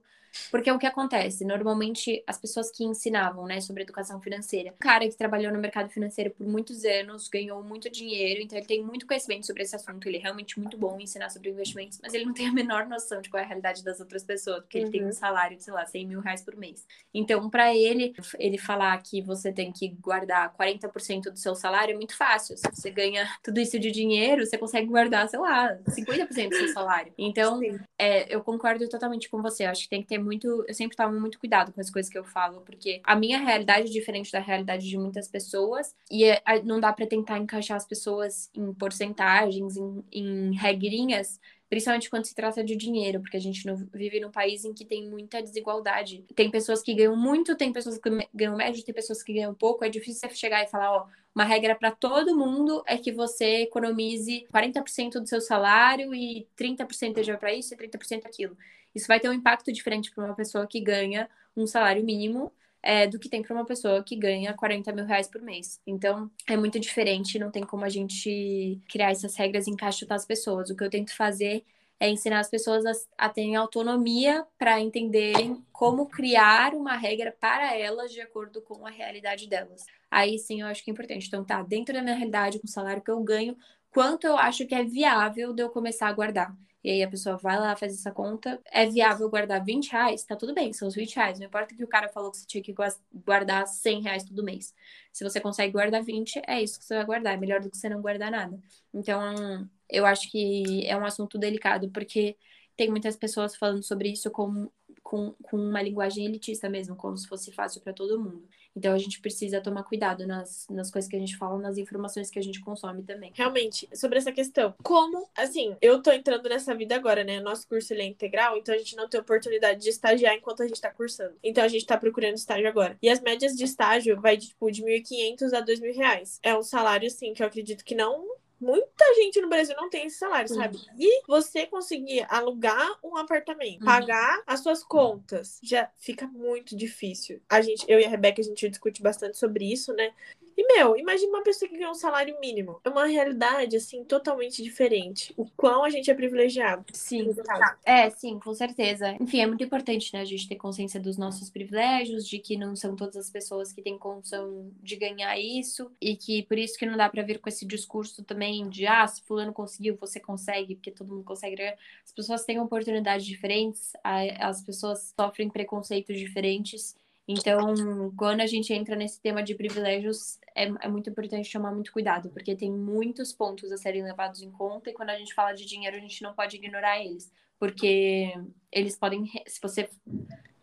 porque 0.51 0.71
o 0.71 0.79
que 0.79 0.85
acontece? 0.85 1.45
Normalmente, 1.45 2.23
as 2.27 2.37
pessoas 2.37 2.71
que 2.71 2.83
ensinavam, 2.83 3.45
né, 3.45 3.61
sobre 3.61 3.83
educação 3.83 4.21
financeira, 4.21 4.71
o 4.71 4.79
cara 4.79 5.07
que 5.07 5.17
trabalhou 5.17 5.51
no 5.51 5.59
mercado 5.59 5.89
financeiro 5.89 6.31
por 6.31 6.45
muitos 6.47 6.83
anos, 6.85 7.27
ganhou 7.27 7.63
muito 7.63 7.89
dinheiro, 7.89 8.41
então 8.41 8.57
ele 8.57 8.67
tem 8.67 8.83
muito 8.83 9.05
conhecimento 9.07 9.45
sobre 9.45 9.63
esse 9.63 9.75
assunto, 9.75 10.07
ele 10.07 10.17
é 10.17 10.21
realmente 10.21 10.59
muito 10.59 10.77
bom 10.77 10.99
em 10.99 11.03
ensinar 11.03 11.29
sobre 11.29 11.49
investimentos, 11.49 11.99
mas 12.01 12.13
ele 12.13 12.25
não 12.25 12.33
tem 12.33 12.47
a 12.47 12.53
menor 12.53 12.87
noção 12.87 13.21
de 13.21 13.29
qual 13.29 13.41
é 13.41 13.43
a 13.43 13.47
realidade 13.47 13.83
das 13.83 13.99
outras 13.99 14.23
pessoas, 14.23 14.59
porque 14.61 14.77
uhum. 14.77 14.83
ele 14.83 14.91
tem 14.91 15.03
um 15.03 15.07
uhum. 15.07 15.11
salário 15.11 15.57
de, 15.57 15.63
sei 15.63 15.73
lá, 15.73 15.85
100 15.85 16.07
mil 16.07 16.19
reais 16.19 16.41
por 16.41 16.55
mês. 16.55 16.85
Então, 17.13 17.49
para 17.49 17.75
ele, 17.75 18.13
ele 18.39 18.57
falar 18.57 18.97
que 19.01 19.21
você 19.21 19.51
tem 19.51 19.71
que 19.71 19.89
guardar 20.01 20.53
40% 20.55 21.31
do 21.31 21.37
seu 21.37 21.55
salário 21.55 21.93
é 21.93 21.95
muito 21.95 22.15
fácil. 22.15 22.57
Se 22.57 22.67
você 22.73 22.89
ganha 22.89 23.27
tudo 23.43 23.59
isso 23.59 23.79
de 23.79 23.91
dinheiro, 23.91 24.45
você 24.45 24.57
consegue 24.57 24.87
guardar, 24.87 25.27
sei 25.29 25.39
lá, 25.39 25.75
50% 25.89 26.49
do 26.49 26.55
seu 26.55 26.67
salário. 26.69 27.13
Então, 27.17 27.61
é, 27.97 28.33
eu 28.33 28.41
concordo 28.43 28.87
totalmente 28.89 29.29
com 29.29 29.41
você. 29.41 29.65
Eu 29.65 29.69
acho 29.69 29.83
que 29.83 29.89
tem 29.89 30.01
que 30.01 30.07
ter 30.07 30.17
muito. 30.25 30.65
Eu 30.67 30.73
sempre 30.73 30.97
tomo 30.97 31.19
muito 31.19 31.39
cuidado 31.39 31.71
com 31.71 31.79
as 31.79 31.89
coisas 31.89 32.11
que 32.11 32.17
eu 32.17 32.23
falo, 32.23 32.61
porque 32.61 33.01
a 33.03 33.15
minha 33.15 33.37
realidade 33.39 33.87
é 33.87 33.91
diferente 33.91 34.31
da 34.31 34.39
realidade 34.39 34.89
de 34.89 34.97
muitas 34.97 35.27
pessoas, 35.27 35.95
e 36.11 36.25
é, 36.25 36.41
não 36.63 36.79
dá 36.79 36.91
para 36.91 37.07
tentar 37.07 37.37
encaixar 37.37 37.77
as 37.77 37.85
pessoas 37.85 38.49
em 38.53 38.73
porcentagens, 38.73 39.77
em, 39.77 40.03
em 40.11 40.55
regrinhas, 40.55 41.39
principalmente 41.69 42.09
quando 42.09 42.25
se 42.25 42.35
trata 42.35 42.63
de 42.63 42.75
dinheiro, 42.75 43.19
porque 43.21 43.37
a 43.37 43.39
gente 43.39 43.65
não 43.65 43.75
vive 43.93 44.19
num 44.19 44.31
país 44.31 44.65
em 44.65 44.73
que 44.73 44.85
tem 44.85 45.09
muita 45.09 45.41
desigualdade. 45.41 46.23
Tem 46.35 46.49
pessoas 46.49 46.81
que 46.81 46.93
ganham 46.93 47.15
muito, 47.15 47.55
tem 47.55 47.73
pessoas 47.73 47.97
que 47.97 48.09
ganham 48.33 48.55
médio, 48.55 48.83
tem 48.83 48.93
pessoas 48.93 49.23
que 49.23 49.33
ganham 49.33 49.53
pouco. 49.53 49.83
É 49.83 49.89
difícil 49.89 50.29
você 50.29 50.35
chegar 50.35 50.63
e 50.63 50.67
falar, 50.67 50.91
ó, 50.91 51.07
uma 51.33 51.43
regra 51.43 51.75
para 51.75 51.91
todo 51.91 52.37
mundo 52.37 52.83
é 52.87 52.97
que 52.97 53.11
você 53.11 53.63
economize 53.63 54.47
40% 54.53 55.19
do 55.19 55.27
seu 55.27 55.41
salário 55.41 56.13
e 56.13 56.47
30% 56.57 57.23
já 57.23 57.37
para 57.37 57.53
isso 57.53 57.73
e 57.73 57.77
30% 57.77 58.25
aquilo. 58.25 58.55
Isso 58.95 59.07
vai 59.07 59.19
ter 59.19 59.29
um 59.29 59.33
impacto 59.33 59.71
diferente 59.71 60.11
para 60.11 60.23
uma 60.23 60.35
pessoa 60.35 60.65
que 60.65 60.79
ganha 60.79 61.29
um 61.55 61.67
salário 61.67 62.03
mínimo 62.03 62.51
é, 62.81 63.07
do 63.07 63.17
que 63.17 63.27
tem 63.27 63.41
para 63.41 63.53
uma 63.53 63.65
pessoa 63.65 64.03
que 64.03 64.15
ganha 64.15 64.53
40 64.53 64.93
mil 64.93 65.05
reais 65.05 65.27
por 65.27 65.41
mês. 65.41 65.81
Então, 65.85 66.29
é 66.47 66.55
muito 66.55 66.79
diferente, 66.79 67.39
não 67.39 67.49
tem 67.49 67.63
como 67.63 67.83
a 67.83 67.89
gente 67.89 68.79
criar 68.87 69.11
essas 69.11 69.35
regras 69.35 69.65
e 69.65 69.71
encaixotar 69.71 70.15
as 70.15 70.25
pessoas. 70.25 70.69
O 70.69 70.75
que 70.75 70.83
eu 70.83 70.89
tento 70.89 71.15
fazer 71.15 71.65
é 71.99 72.09
ensinar 72.09 72.39
as 72.39 72.49
pessoas 72.49 72.85
a, 72.85 72.91
a 73.25 73.29
terem 73.29 73.55
autonomia 73.55 74.45
para 74.57 74.79
entenderem 74.79 75.63
como 75.71 76.07
criar 76.07 76.75
uma 76.75 76.95
regra 76.95 77.35
para 77.39 77.75
elas 77.75 78.11
de 78.11 78.21
acordo 78.21 78.61
com 78.61 78.85
a 78.85 78.89
realidade 78.91 79.47
delas. 79.47 79.83
Aí 80.11 80.37
sim 80.37 80.61
eu 80.61 80.67
acho 80.67 80.83
que 80.83 80.91
é 80.91 80.93
importante. 80.93 81.27
Então, 81.27 81.43
tá, 81.43 81.63
dentro 81.63 81.93
da 81.93 82.01
minha 82.01 82.15
realidade, 82.15 82.59
com 82.59 82.67
o 82.67 82.69
salário 82.69 83.01
que 83.01 83.11
eu 83.11 83.19
ganho, 83.23 83.57
quanto 83.89 84.27
eu 84.27 84.37
acho 84.37 84.65
que 84.67 84.75
é 84.75 84.83
viável 84.83 85.53
de 85.53 85.63
eu 85.63 85.69
começar 85.69 86.07
a 86.07 86.13
guardar. 86.13 86.55
E 86.85 86.91
aí 86.91 87.01
a 87.01 87.09
pessoa 87.09 87.35
vai 87.35 87.59
lá, 87.59 87.75
faz 87.75 87.93
essa 87.95 88.11
conta. 88.11 88.61
É 88.71 88.85
viável 88.85 89.27
guardar 89.27 89.65
20 89.65 89.91
reais? 89.91 90.23
Tá 90.23 90.35
tudo 90.35 90.53
bem, 90.53 90.71
são 90.71 90.87
os 90.87 90.93
20 90.93 91.15
reais. 91.15 91.39
Não 91.39 91.47
importa 91.47 91.73
que 91.73 91.83
o 91.83 91.87
cara 91.87 92.07
falou 92.09 92.29
que 92.29 92.37
você 92.37 92.45
tinha 92.45 92.61
que 92.61 92.75
guardar 93.11 93.65
100 93.65 94.03
reais 94.03 94.23
todo 94.23 94.43
mês. 94.43 94.71
Se 95.11 95.23
você 95.23 95.41
consegue 95.41 95.73
guardar 95.73 96.03
20, 96.03 96.43
é 96.45 96.61
isso 96.61 96.77
que 96.77 96.85
você 96.85 96.93
vai 96.93 97.03
guardar. 97.03 97.33
É 97.33 97.37
melhor 97.37 97.59
do 97.59 97.71
que 97.71 97.77
você 97.77 97.89
não 97.89 98.03
guardar 98.03 98.29
nada. 98.29 98.59
Então, 98.93 99.67
eu 99.89 100.05
acho 100.05 100.29
que 100.29 100.85
é 100.85 100.95
um 100.95 101.03
assunto 101.03 101.39
delicado, 101.39 101.89
porque 101.89 102.37
tem 102.77 102.87
muitas 102.91 103.15
pessoas 103.15 103.55
falando 103.55 103.81
sobre 103.81 104.09
isso 104.09 104.29
com, 104.29 104.69
com, 105.05 105.35
com 105.43 105.55
uma 105.55 105.83
linguagem 105.83 106.25
elitista 106.25 106.67
mesmo, 106.67 106.95
como 106.95 107.15
se 107.15 107.27
fosse 107.27 107.51
fácil 107.51 107.79
para 107.79 107.93
todo 107.93 108.19
mundo. 108.19 108.43
Então 108.75 108.91
a 108.91 108.97
gente 108.97 109.21
precisa 109.21 109.61
tomar 109.61 109.83
cuidado 109.83 110.25
nas, 110.25 110.65
nas 110.67 110.89
coisas 110.89 111.07
que 111.07 111.15
a 111.15 111.19
gente 111.19 111.37
fala, 111.37 111.59
nas 111.59 111.77
informações 111.77 112.31
que 112.31 112.39
a 112.39 112.41
gente 112.41 112.59
consome 112.59 113.03
também. 113.03 113.31
Realmente, 113.35 113.87
sobre 113.93 114.17
essa 114.17 114.31
questão. 114.31 114.73
Como, 114.83 115.29
assim, 115.37 115.77
eu 115.79 116.01
tô 116.01 116.11
entrando 116.11 116.49
nessa 116.49 116.73
vida 116.73 116.95
agora, 116.95 117.23
né? 117.23 117.39
Nosso 117.39 117.67
curso 117.67 117.93
ele 117.93 118.01
é 118.01 118.05
integral, 118.05 118.57
então 118.57 118.73
a 118.73 118.77
gente 118.79 118.95
não 118.95 119.07
tem 119.07 119.21
oportunidade 119.21 119.79
de 119.79 119.89
estagiar 119.89 120.33
enquanto 120.33 120.63
a 120.63 120.67
gente 120.67 120.81
tá 120.81 120.89
cursando. 120.89 121.35
Então 121.43 121.63
a 121.63 121.67
gente 121.67 121.85
tá 121.85 121.97
procurando 121.97 122.33
estágio 122.33 122.67
agora. 122.67 122.97
E 122.99 123.07
as 123.07 123.21
médias 123.21 123.53
de 123.53 123.63
estágio 123.63 124.19
vai 124.19 124.35
de, 124.35 124.49
tipo, 124.49 124.71
de 124.71 124.83
1.500 124.83 125.53
a 125.53 125.63
2.000 125.63 125.95
reais. 125.95 126.39
É 126.41 126.57
um 126.57 126.63
salário, 126.63 127.05
assim, 127.05 127.31
que 127.31 127.43
eu 127.43 127.47
acredito 127.47 127.85
que 127.85 127.93
não 127.93 128.25
muita 128.59 129.13
gente 129.15 129.41
no 129.41 129.49
Brasil 129.49 129.75
não 129.75 129.89
tem 129.89 130.07
esse 130.07 130.17
salário, 130.17 130.49
uhum. 130.51 130.61
sabe? 130.61 130.77
E 130.97 131.23
você 131.27 131.65
conseguir 131.65 132.25
alugar 132.29 132.97
um 133.03 133.17
apartamento, 133.17 133.81
uhum. 133.81 133.85
pagar 133.85 134.41
as 134.47 134.61
suas 134.61 134.83
contas, 134.83 135.59
já 135.61 135.89
fica 135.97 136.27
muito 136.27 136.75
difícil. 136.75 137.41
A 137.49 137.61
gente, 137.61 137.85
eu 137.87 137.99
e 137.99 138.05
a 138.05 138.09
Rebeca, 138.09 138.41
a 138.41 138.43
gente 138.43 138.69
discute 138.69 139.01
bastante 139.01 139.37
sobre 139.37 139.71
isso, 139.71 139.93
né? 139.93 140.13
E, 140.57 140.65
meu, 140.73 140.97
imagina 140.97 141.29
uma 141.29 141.43
pessoa 141.43 141.67
que 141.67 141.77
ganha 141.77 141.91
um 141.91 141.95
salário 141.95 142.39
mínimo. 142.39 142.79
É 142.83 142.89
uma 142.89 143.05
realidade, 143.05 143.75
assim, 143.75 144.03
totalmente 144.03 144.63
diferente. 144.63 145.33
O 145.35 145.45
quão 145.57 145.83
a 145.83 145.89
gente 145.89 146.09
é 146.09 146.13
privilegiado. 146.13 146.85
Sim. 146.93 147.35
É, 147.83 148.09
sim, 148.09 148.39
com 148.39 148.53
certeza. 148.53 149.15
Enfim, 149.19 149.41
é 149.41 149.47
muito 149.47 149.63
importante, 149.63 150.13
né, 150.13 150.21
a 150.21 150.25
gente 150.25 150.47
ter 150.47 150.55
consciência 150.55 150.99
dos 150.99 151.17
nossos 151.17 151.49
privilégios, 151.49 152.27
de 152.27 152.39
que 152.39 152.55
não 152.55 152.75
são 152.75 152.95
todas 152.95 153.17
as 153.17 153.29
pessoas 153.29 153.73
que 153.73 153.81
têm 153.81 153.97
condição 153.97 154.71
de 154.81 154.95
ganhar 154.95 155.37
isso, 155.37 155.91
e 155.99 156.15
que 156.15 156.43
por 156.43 156.57
isso 156.57 156.77
que 156.77 156.85
não 156.85 156.95
dá 156.95 157.09
para 157.09 157.23
vir 157.23 157.39
com 157.39 157.49
esse 157.49 157.65
discurso 157.65 158.23
também 158.23 158.69
de, 158.69 158.87
ah, 158.87 159.05
se 159.07 159.21
fulano 159.23 159.51
conseguiu, 159.51 159.97
você 159.99 160.19
consegue, 160.19 160.75
porque 160.75 160.91
todo 160.91 161.09
mundo 161.11 161.23
consegue. 161.23 161.61
As 162.03 162.11
pessoas 162.13 162.45
têm 162.45 162.59
oportunidades 162.59 163.25
diferentes, 163.25 163.93
as 164.03 164.61
pessoas 164.61 165.13
sofrem 165.19 165.49
preconceitos 165.49 166.17
diferentes. 166.17 166.95
Então, 167.27 168.13
quando 168.15 168.41
a 168.41 168.45
gente 168.45 168.71
entra 168.71 168.95
nesse 168.95 169.19
tema 169.19 169.41
de 169.41 169.55
privilégios, 169.55 170.39
é, 170.55 170.65
é, 170.65 170.87
muito 170.87 171.09
importante 171.09 171.51
tomar 171.51 171.71
muito 171.71 171.91
cuidado, 171.91 172.29
porque 172.29 172.55
tem 172.55 172.71
muitos 172.71 173.33
pontos 173.33 173.71
a 173.71 173.77
serem 173.77 174.03
levados 174.03 174.43
em 174.43 174.51
conta, 174.51 174.91
e 174.91 174.93
quando 174.93 175.09
a 175.09 175.17
gente 175.17 175.33
fala 175.33 175.53
de 175.53 175.65
dinheiro, 175.65 175.97
a 175.97 175.99
gente 175.99 176.21
não 176.21 176.33
pode 176.33 176.55
ignorar 176.55 176.99
eles, 177.03 177.31
porque 177.59 178.33
eles 178.71 178.97
podem, 178.97 179.25
se 179.47 179.59
você 179.61 179.89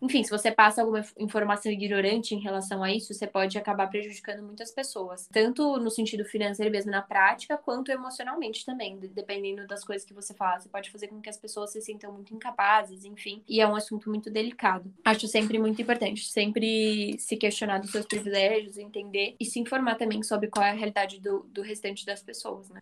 enfim, 0.03 0.24
se 0.24 0.30
você 0.30 0.51
passa 0.51 0.80
alguma 0.82 1.05
informação 1.16 1.70
ignorante 1.70 2.34
em 2.34 2.40
relação 2.40 2.82
a 2.82 2.93
isso, 2.93 3.14
você 3.14 3.24
pode 3.24 3.57
acabar 3.57 3.86
prejudicando 3.86 4.43
muitas 4.43 4.72
pessoas, 4.72 5.28
tanto 5.32 5.76
no 5.76 5.90
sentido 5.90 6.24
financeiro 6.24 6.72
mesmo 6.72 6.90
na 6.90 7.01
prática, 7.01 7.57
quanto 7.57 7.93
emocionalmente 7.93 8.66
também, 8.66 8.99
dependendo 8.99 9.64
das 9.64 9.84
coisas 9.84 10.05
que 10.05 10.12
você 10.12 10.34
fala. 10.34 10.59
Você 10.59 10.68
pode 10.68 10.90
fazer 10.90 11.07
com 11.07 11.20
que 11.20 11.30
as 11.30 11.36
pessoas 11.36 11.70
se 11.70 11.80
sintam 11.80 12.12
muito 12.12 12.34
incapazes, 12.34 13.05
enfim, 13.05 13.45
e 13.49 13.61
é 13.61 13.66
um 13.66 13.76
assunto 13.76 14.11
muito 14.11 14.28
delicado. 14.28 14.93
Acho 15.05 15.28
sempre 15.28 15.57
muito 15.57 15.80
importante, 15.80 16.26
sempre 16.26 17.16
se 17.20 17.36
questionar 17.36 17.78
dos 17.78 17.93
seus 17.93 18.05
privilégios, 18.05 18.78
entender 18.78 19.36
e 19.38 19.45
se 19.45 19.61
informar 19.61 19.95
também 19.95 20.20
sobre 20.24 20.49
qual 20.49 20.66
é 20.66 20.70
a 20.70 20.74
realidade 20.74 21.20
do, 21.20 21.47
do 21.49 21.62
restante 21.62 22.05
das 22.05 22.20
pessoas, 22.20 22.68
né? 22.70 22.80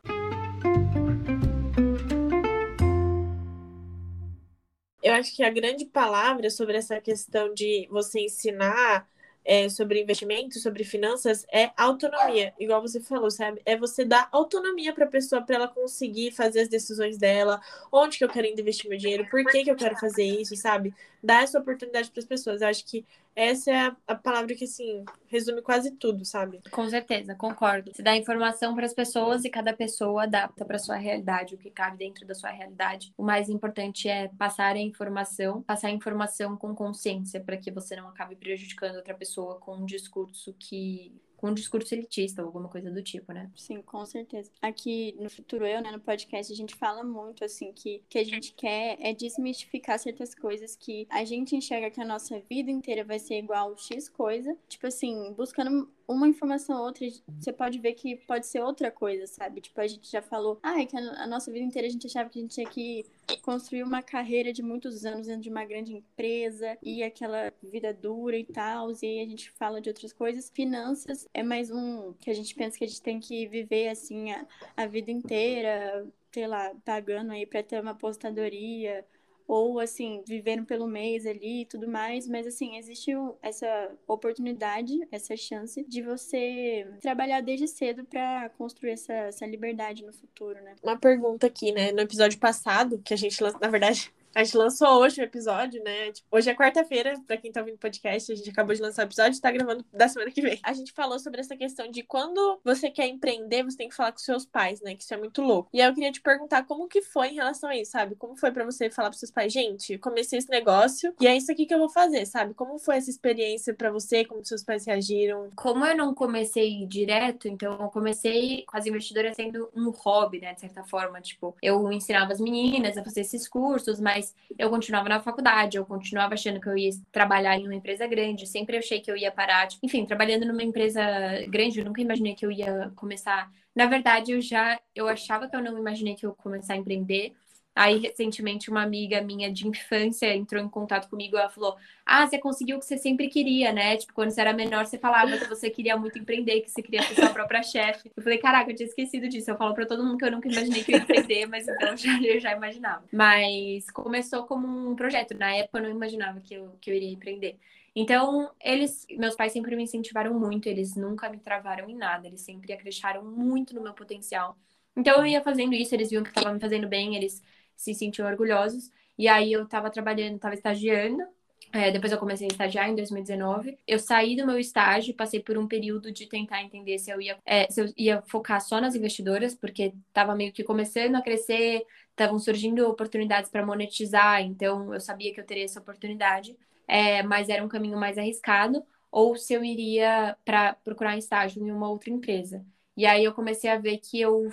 Eu 5.11 5.17
acho 5.17 5.35
que 5.35 5.43
a 5.43 5.51
grande 5.51 5.85
palavra 5.85 6.49
sobre 6.51 6.77
essa 6.77 7.01
questão 7.01 7.53
de 7.53 7.89
você 7.91 8.21
ensinar 8.21 9.09
é, 9.45 9.69
sobre 9.69 10.01
investimento, 10.01 10.59
sobre 10.59 10.85
finanças, 10.85 11.47
é 11.53 11.71
autonomia. 11.77 12.53
Igual 12.59 12.81
você 12.81 13.01
falou, 13.01 13.31
sabe? 13.31 13.61
É 13.65 13.77
você 13.77 14.05
dar 14.05 14.29
autonomia 14.31 14.93
para 14.93 15.07
a 15.07 15.09
pessoa 15.09 15.43
para 15.43 15.57
ela 15.57 15.69
conseguir 15.69 16.31
fazer 16.31 16.61
as 16.61 16.69
decisões 16.69 17.19
dela, 17.19 17.61
onde 17.91 18.19
que 18.19 18.25
eu 18.25 18.29
quero 18.29 18.47
investir 18.47 18.89
meu 18.89 18.99
dinheiro, 18.99 19.27
por 19.31 19.45
que, 19.47 19.65
que 19.65 19.71
eu 19.71 19.77
quero 19.77 19.97
fazer 19.97 20.25
isso, 20.25 20.55
sabe? 20.57 20.95
Dar 21.23 21.43
essa 21.43 21.59
oportunidade 21.59 22.11
para 22.11 22.21
as 22.21 22.27
pessoas. 22.27 22.61
Eu 22.61 22.69
acho 22.69 22.85
que 22.85 23.05
essa 23.41 23.71
é 23.71 23.91
a, 24.07 24.15
palavra 24.15 24.55
que, 24.55 24.65
assim, 24.65 25.03
resume 25.27 25.63
quase 25.63 25.93
tudo, 25.93 26.25
sabe? 26.27 26.61
Com 26.71 26.89
certeza, 26.91 27.35
concordo. 27.35 27.91
Você 27.95 28.03
dá 28.03 28.15
informação 28.15 28.75
para 28.75 28.85
as 28.85 28.93
pessoas 28.93 29.45
e 29.45 29.51
cada 29.51 29.73
pessoa 29.73 30.25
adapta 30.25 30.63
para 30.63 30.79
sua 30.79 30.97
realidade, 30.97 31.55
o 31.55 31.59
que 31.59 31.71
cabe 31.71 31.97
dentro 31.97 32.27
da 32.27 32.35
sua 32.35 32.51
realidade. 32.51 33.15
O 33.17 33.23
mais 33.23 33.49
importante 33.49 34.09
é 34.09 34.29
passar 34.29 34.77
a 34.77 34.79
informação, 34.79 35.63
passar 35.63 35.89
a 35.89 35.93
informação 35.93 36.55
com 36.55 36.75
consciência, 36.75 37.41
para 37.41 37.57
que 37.57 37.71
você 37.71 37.97
não 37.97 38.09
acabe 38.09 38.37
prejudicando 38.37 38.97
outra 38.97 39.15
pessoa 39.15 39.59
com 39.59 39.77
um 39.77 39.87
discurso 39.87 40.55
que 40.59 41.11
com 41.41 41.55
discurso 41.55 41.95
elitista 41.95 42.43
ou 42.43 42.49
alguma 42.49 42.69
coisa 42.69 42.91
do 42.91 43.03
tipo, 43.03 43.33
né? 43.33 43.51
Sim, 43.57 43.81
com 43.81 44.05
certeza. 44.05 44.51
Aqui 44.61 45.17
no 45.19 45.31
Futuro 45.31 45.65
Eu, 45.67 45.81
né, 45.81 45.91
no 45.91 45.99
podcast, 45.99 46.53
a 46.53 46.57
gente 46.57 46.75
fala 46.75 47.03
muito, 47.03 47.43
assim, 47.43 47.73
que 47.73 48.03
que 48.11 48.19
a 48.19 48.25
gente 48.25 48.53
quer 48.53 48.99
é 49.01 49.15
desmistificar 49.15 49.99
certas 49.99 50.35
coisas 50.35 50.77
que 50.77 51.07
a 51.09 51.25
gente 51.25 51.57
enxerga 51.57 51.91
que 51.91 51.99
a 51.99 52.05
nossa 52.05 52.39
vida 52.41 52.71
inteira 52.71 53.05
vai 53.05 53.19
ser 53.19 53.39
igual 53.39 53.75
X 53.79 54.07
coisa. 54.07 54.55
Tipo 54.69 54.87
assim, 54.89 55.33
buscando 55.33 55.91
uma 56.13 56.29
informação 56.29 56.79
ou 56.79 56.87
outra, 56.87 57.07
você 57.39 57.53
pode 57.53 57.79
ver 57.79 57.93
que 57.95 58.17
pode 58.17 58.47
ser 58.47 58.61
outra 58.61 58.91
coisa, 58.91 59.27
sabe? 59.27 59.61
Tipo, 59.61 59.81
a 59.81 59.87
gente 59.87 60.11
já 60.11 60.21
falou, 60.21 60.59
ah, 60.63 60.81
é 60.81 60.87
que 60.87 60.97
a 60.97 61.27
nossa 61.27 61.53
vida 61.53 61.65
inteira 61.65 61.87
a 61.87 61.91
gente 61.91 62.07
achava 62.07 62.29
que 62.29 62.39
a 62.39 62.43
gente 62.43 62.55
tinha 62.55 62.69
que 62.69 63.05
construir 63.43 63.83
uma 63.83 64.03
carreira 64.03 64.53
de 64.53 64.63
muitos 64.63 65.05
anos 65.05 65.27
dentro 65.27 65.43
de 65.43 65.51
uma 65.51 65.65
grande 65.65 65.95
empresa 65.95 66.77
e 66.83 67.03
aquela 67.03 67.53
vida 67.63 67.95
dura 67.95 68.37
e 68.37 68.45
tal, 68.45 68.91
e 68.91 69.07
aí 69.07 69.21
a 69.21 69.27
gente 69.27 69.51
fala 69.53 69.81
de 69.81 69.89
outras 69.89 70.13
coisas. 70.13 70.51
Finanças 70.51 71.29
é 71.33 71.43
mais 71.43 71.71
um 71.71 72.13
que 72.15 72.31
a 72.31 72.35
gente 72.35 72.55
pensa 72.55 72.77
que 72.77 72.85
a 72.85 72.89
gente 72.89 73.03
tem 73.03 73.21
que 73.21 73.47
viver 73.47 73.89
assim 73.89 74.33
a, 74.33 74.47
a 74.77 74.87
vida 74.87 75.11
inteira, 75.11 76.07
sei 76.33 76.47
lá, 76.47 76.73
pagando 76.85 77.33
aí 77.33 77.47
para 77.47 77.63
ter 77.63 77.81
uma 77.81 77.93
apostadoria 77.93 79.05
ou 79.51 79.81
assim, 79.81 80.23
vivendo 80.25 80.65
pelo 80.65 80.87
mês 80.87 81.27
ali 81.27 81.63
e 81.63 81.67
tudo 81.67 81.89
mais, 81.89 82.29
mas 82.29 82.47
assim, 82.47 82.77
existe 82.77 83.11
essa 83.43 83.91
oportunidade, 84.07 84.97
essa 85.11 85.37
chance 85.37 85.85
de 85.89 86.03
você 86.03 86.87
trabalhar 87.01 87.41
desde 87.41 87.67
cedo 87.67 88.05
para 88.05 88.49
construir 88.51 88.93
essa, 88.93 89.13
essa 89.13 89.45
liberdade 89.45 90.05
no 90.05 90.13
futuro, 90.13 90.63
né? 90.63 90.77
Uma 90.81 90.97
pergunta 90.97 91.49
aqui, 91.49 91.73
né? 91.73 91.91
No 91.91 91.99
episódio 91.99 92.39
passado, 92.39 93.03
que 93.05 93.13
a 93.13 93.17
gente, 93.17 93.43
na 93.61 93.69
verdade, 93.69 94.13
a 94.35 94.45
gente 94.45 94.57
lançou 94.57 94.89
hoje 95.01 95.21
o 95.21 95.25
episódio, 95.25 95.83
né? 95.83 96.13
Tipo, 96.13 96.29
hoje 96.31 96.51
é 96.51 96.55
quarta-feira, 96.55 97.15
pra 97.27 97.37
quem 97.37 97.51
tá 97.51 97.61
ouvindo 97.61 97.77
o 97.77 97.79
podcast, 97.79 98.33
a 98.33 98.35
gente 98.35 98.51
acabou 98.51 98.75
de 98.75 98.81
lançar 98.81 99.03
o 99.03 99.07
episódio 99.07 99.41
tá 99.41 99.51
gravando 99.51 99.85
da 99.93 100.09
semana 100.09 100.31
que 100.31 100.41
vem. 100.41 100.59
A 100.63 100.73
gente 100.73 100.93
falou 100.93 101.19
sobre 101.19 101.41
essa 101.41 101.57
questão 101.57 101.91
de 101.91 102.03
quando 102.03 102.61
você 102.65 102.91
quer 102.91 103.07
empreender, 103.07 103.65
você 103.65 103.77
tem 103.77 103.89
que 103.89 103.95
falar 103.95 104.13
com 104.13 104.19
seus 104.19 104.45
pais, 104.45 104.81
né? 104.81 104.95
Que 104.95 105.03
isso 105.03 105.15
é 105.15 105.17
muito 105.17 105.43
louco. 105.43 105.71
E 105.73 105.81
aí 105.81 105.89
eu 105.89 105.95
queria 105.95 106.13
te 106.13 106.21
perguntar 106.21 106.65
como 106.65 106.89
que 106.89 107.03
foi 107.03 107.29
em 107.29 107.35
relação 107.35 107.71
a 107.71 107.77
isso, 107.77 107.93
sabe? 107.93 108.15
Como 108.15 108.37
foi 108.37 108.53
para 108.53 108.65
você 108.65 108.91
falar 108.91 109.09
pros 109.09 109.21
seus 109.21 109.31
pais, 109.31 109.53
gente, 109.53 109.99
comecei 109.99 110.39
esse 110.39 110.51
negócio 110.51 111.15
e 111.21 111.27
é 111.27 111.37
isso 111.37 111.51
aqui 111.51 111.67
que 111.67 111.75
eu 111.75 111.79
vou 111.79 111.89
fazer, 111.89 112.27
sabe? 112.27 112.55
Como 112.55 112.79
foi 112.79 112.97
essa 112.97 113.11
experiência 113.11 113.75
para 113.75 113.91
você? 113.91 114.25
Como 114.25 114.45
seus 114.45 114.63
pais 114.63 114.87
reagiram? 114.87 115.49
Como 115.57 115.85
eu 115.85 115.97
não 115.97 116.15
comecei 116.15 116.87
direto, 116.87 117.49
então 117.49 117.81
eu 117.81 117.89
comecei 117.89 118.65
com 118.67 118.77
as 118.77 118.87
investidoras 118.87 119.35
sendo 119.37 119.71
um 119.75 119.91
hobby, 119.91 120.41
né? 120.41 120.55
De 120.55 120.61
certa 120.61 120.85
forma, 120.85 121.21
tipo, 121.21 121.57
eu 121.63 121.91
ensinava 121.93 122.33
as 122.33 122.41
meninas 122.41 122.97
a 122.97 123.05
fazer 123.05 123.23
esses 123.23 123.49
cursos, 123.49 124.01
mas 124.01 124.20
mas 124.21 124.35
eu 124.59 124.69
continuava 124.71 125.09
na 125.09 125.21
faculdade, 125.21 125.77
eu 125.77 125.87
continuava 125.87 126.35
achando 126.35 126.61
que 126.61 126.69
eu 126.69 126.77
ia 126.77 126.91
trabalhar 127.11 127.59
em 127.59 127.65
uma 127.65 127.75
empresa 127.75 128.07
grande, 128.07 128.47
sempre 128.47 128.77
achei 128.77 129.01
que 129.01 129.11
eu 129.11 129.17
ia 129.17 129.33
parar, 129.33 129.67
tipo, 129.67 129.85
enfim, 129.85 130.05
trabalhando 130.05 130.47
numa 130.47 130.63
empresa 130.63 131.03
grande, 131.49 131.79
eu 131.79 131.85
nunca 131.85 132.01
imaginei 132.01 132.35
que 132.35 132.45
eu 132.45 132.53
ia 132.53 132.93
começar. 132.95 133.51
Na 133.75 133.87
verdade, 133.87 134.33
eu 134.33 134.41
já 134.41 134.79
eu 134.95 135.09
achava 135.09 135.49
que 135.49 135.57
eu 135.57 135.63
não 135.63 135.79
imaginei 135.79 136.15
que 136.15 136.27
eu 136.27 136.31
ia 136.31 136.37
começar 136.37 136.75
a 136.75 136.77
empreender, 136.77 137.33
Aí, 137.81 137.97
recentemente, 137.97 138.69
uma 138.69 138.83
amiga 138.83 139.23
minha 139.23 139.51
de 139.51 139.67
infância 139.67 140.37
entrou 140.37 140.63
em 140.63 140.69
contato 140.69 141.09
comigo 141.09 141.39
ela 141.39 141.49
falou: 141.49 141.79
Ah, 142.05 142.27
você 142.27 142.37
conseguiu 142.37 142.77
o 142.77 142.79
que 142.79 142.85
você 142.85 142.99
sempre 142.99 143.29
queria, 143.29 143.73
né? 143.73 143.97
Tipo, 143.97 144.13
quando 144.13 144.31
você 144.31 144.43
era 144.43 144.53
menor, 144.53 144.85
você 144.85 144.99
falava 144.99 145.39
que 145.39 145.49
você 145.49 145.71
queria 145.71 145.97
muito 145.97 146.19
empreender, 146.19 146.61
que 146.61 146.71
você 146.71 146.83
queria 146.83 147.01
ser 147.01 147.15
sua 147.15 147.31
própria 147.31 147.63
chefe. 147.63 148.13
Eu 148.15 148.23
falei: 148.23 148.37
Caraca, 148.37 148.71
eu 148.71 148.77
tinha 148.77 148.87
esquecido 148.87 149.27
disso. 149.31 149.51
Eu 149.51 149.57
falo 149.57 149.73
pra 149.73 149.87
todo 149.87 150.05
mundo 150.05 150.19
que 150.19 150.27
eu 150.27 150.31
nunca 150.31 150.47
imaginei 150.47 150.85
que 150.85 150.93
eu 150.93 150.99
ia 150.99 151.03
empreender, 151.03 151.47
mas 151.47 151.67
então 151.67 151.97
já, 151.97 152.23
eu 152.23 152.39
já 152.39 152.55
imaginava. 152.55 153.03
Mas 153.11 153.91
começou 153.93 154.45
como 154.45 154.91
um 154.91 154.95
projeto. 154.95 155.33
Na 155.39 155.51
época, 155.57 155.79
eu 155.79 155.85
não 155.85 155.91
imaginava 155.91 156.39
que 156.39 156.53
eu, 156.53 156.77
que 156.83 156.91
eu 156.91 156.95
iria 156.95 157.11
empreender. 157.11 157.57
Então, 157.97 158.51
eles, 158.63 159.07
meus 159.13 159.35
pais 159.35 159.53
sempre 159.53 159.75
me 159.75 159.85
incentivaram 159.85 160.39
muito, 160.39 160.69
eles 160.69 160.95
nunca 160.97 161.31
me 161.31 161.39
travaram 161.39 161.89
em 161.89 161.97
nada, 161.97 162.29
eles 162.29 162.43
sempre 162.43 162.75
acreditaram 162.75 163.25
muito 163.25 163.75
no 163.75 163.81
meu 163.83 163.95
potencial. 163.95 164.55
Então, 164.95 165.17
eu 165.21 165.27
ia 165.27 165.43
fazendo 165.43 165.73
isso, 165.73 165.95
eles 165.95 166.11
viam 166.11 166.23
que 166.23 166.29
estava 166.29 166.53
me 166.53 166.61
fazendo 166.61 166.87
bem, 166.87 167.17
eles 167.17 167.43
se 167.81 167.95
sentiam 167.95 168.29
orgulhosos. 168.29 168.91
E 169.19 169.27
aí 169.27 169.53
eu 169.53 169.65
estava 169.65 169.91
trabalhando, 169.91 170.37
estava 170.37 170.55
estagiando. 170.55 171.25
É, 171.73 171.91
depois 171.91 172.13
eu 172.13 172.19
comecei 172.19 172.47
a 172.47 172.53
estagiar 172.53 172.91
em 172.91 172.95
2019. 172.95 173.79
Eu 173.87 173.99
saí 173.99 174.37
do 174.37 174.47
meu 174.47 174.59
estágio, 174.59 175.15
passei 175.15 175.41
por 175.41 175.57
um 175.57 175.67
período 175.67 176.13
de 176.13 176.27
tentar 176.27 176.63
entender 176.63 176.99
se 176.99 177.11
eu 177.11 177.21
ia, 177.23 177.39
é, 177.47 177.71
se 177.71 177.81
eu 177.81 177.93
ia 177.97 178.23
focar 178.23 178.61
só 178.61 178.81
nas 178.81 178.95
investidoras, 178.95 179.55
porque 179.55 179.95
estava 180.09 180.35
meio 180.35 180.53
que 180.53 180.63
começando 180.63 181.17
a 181.17 181.23
crescer, 181.23 181.87
estavam 182.11 182.39
surgindo 182.39 182.87
oportunidades 182.87 183.51
para 183.51 183.65
monetizar, 183.65 184.43
então 184.43 184.93
eu 184.93 185.01
sabia 185.01 185.33
que 185.33 185.41
eu 185.41 185.47
teria 185.47 185.65
essa 185.65 185.81
oportunidade, 185.81 186.57
é, 186.87 187.23
mas 187.23 187.49
era 187.49 187.65
um 187.65 187.69
caminho 187.69 187.99
mais 187.99 188.19
arriscado, 188.19 188.85
ou 189.11 189.37
se 189.37 189.55
eu 189.55 189.65
iria 189.65 190.37
para 190.45 190.75
procurar 190.75 191.15
um 191.15 191.19
estágio 191.19 191.65
em 191.65 191.71
uma 191.71 191.89
outra 191.89 192.11
empresa. 192.11 192.65
E 192.97 193.07
aí 193.07 193.25
eu 193.25 193.33
comecei 193.33 193.71
a 193.71 193.79
ver 193.79 193.99
que 193.99 194.21
eu 194.21 194.51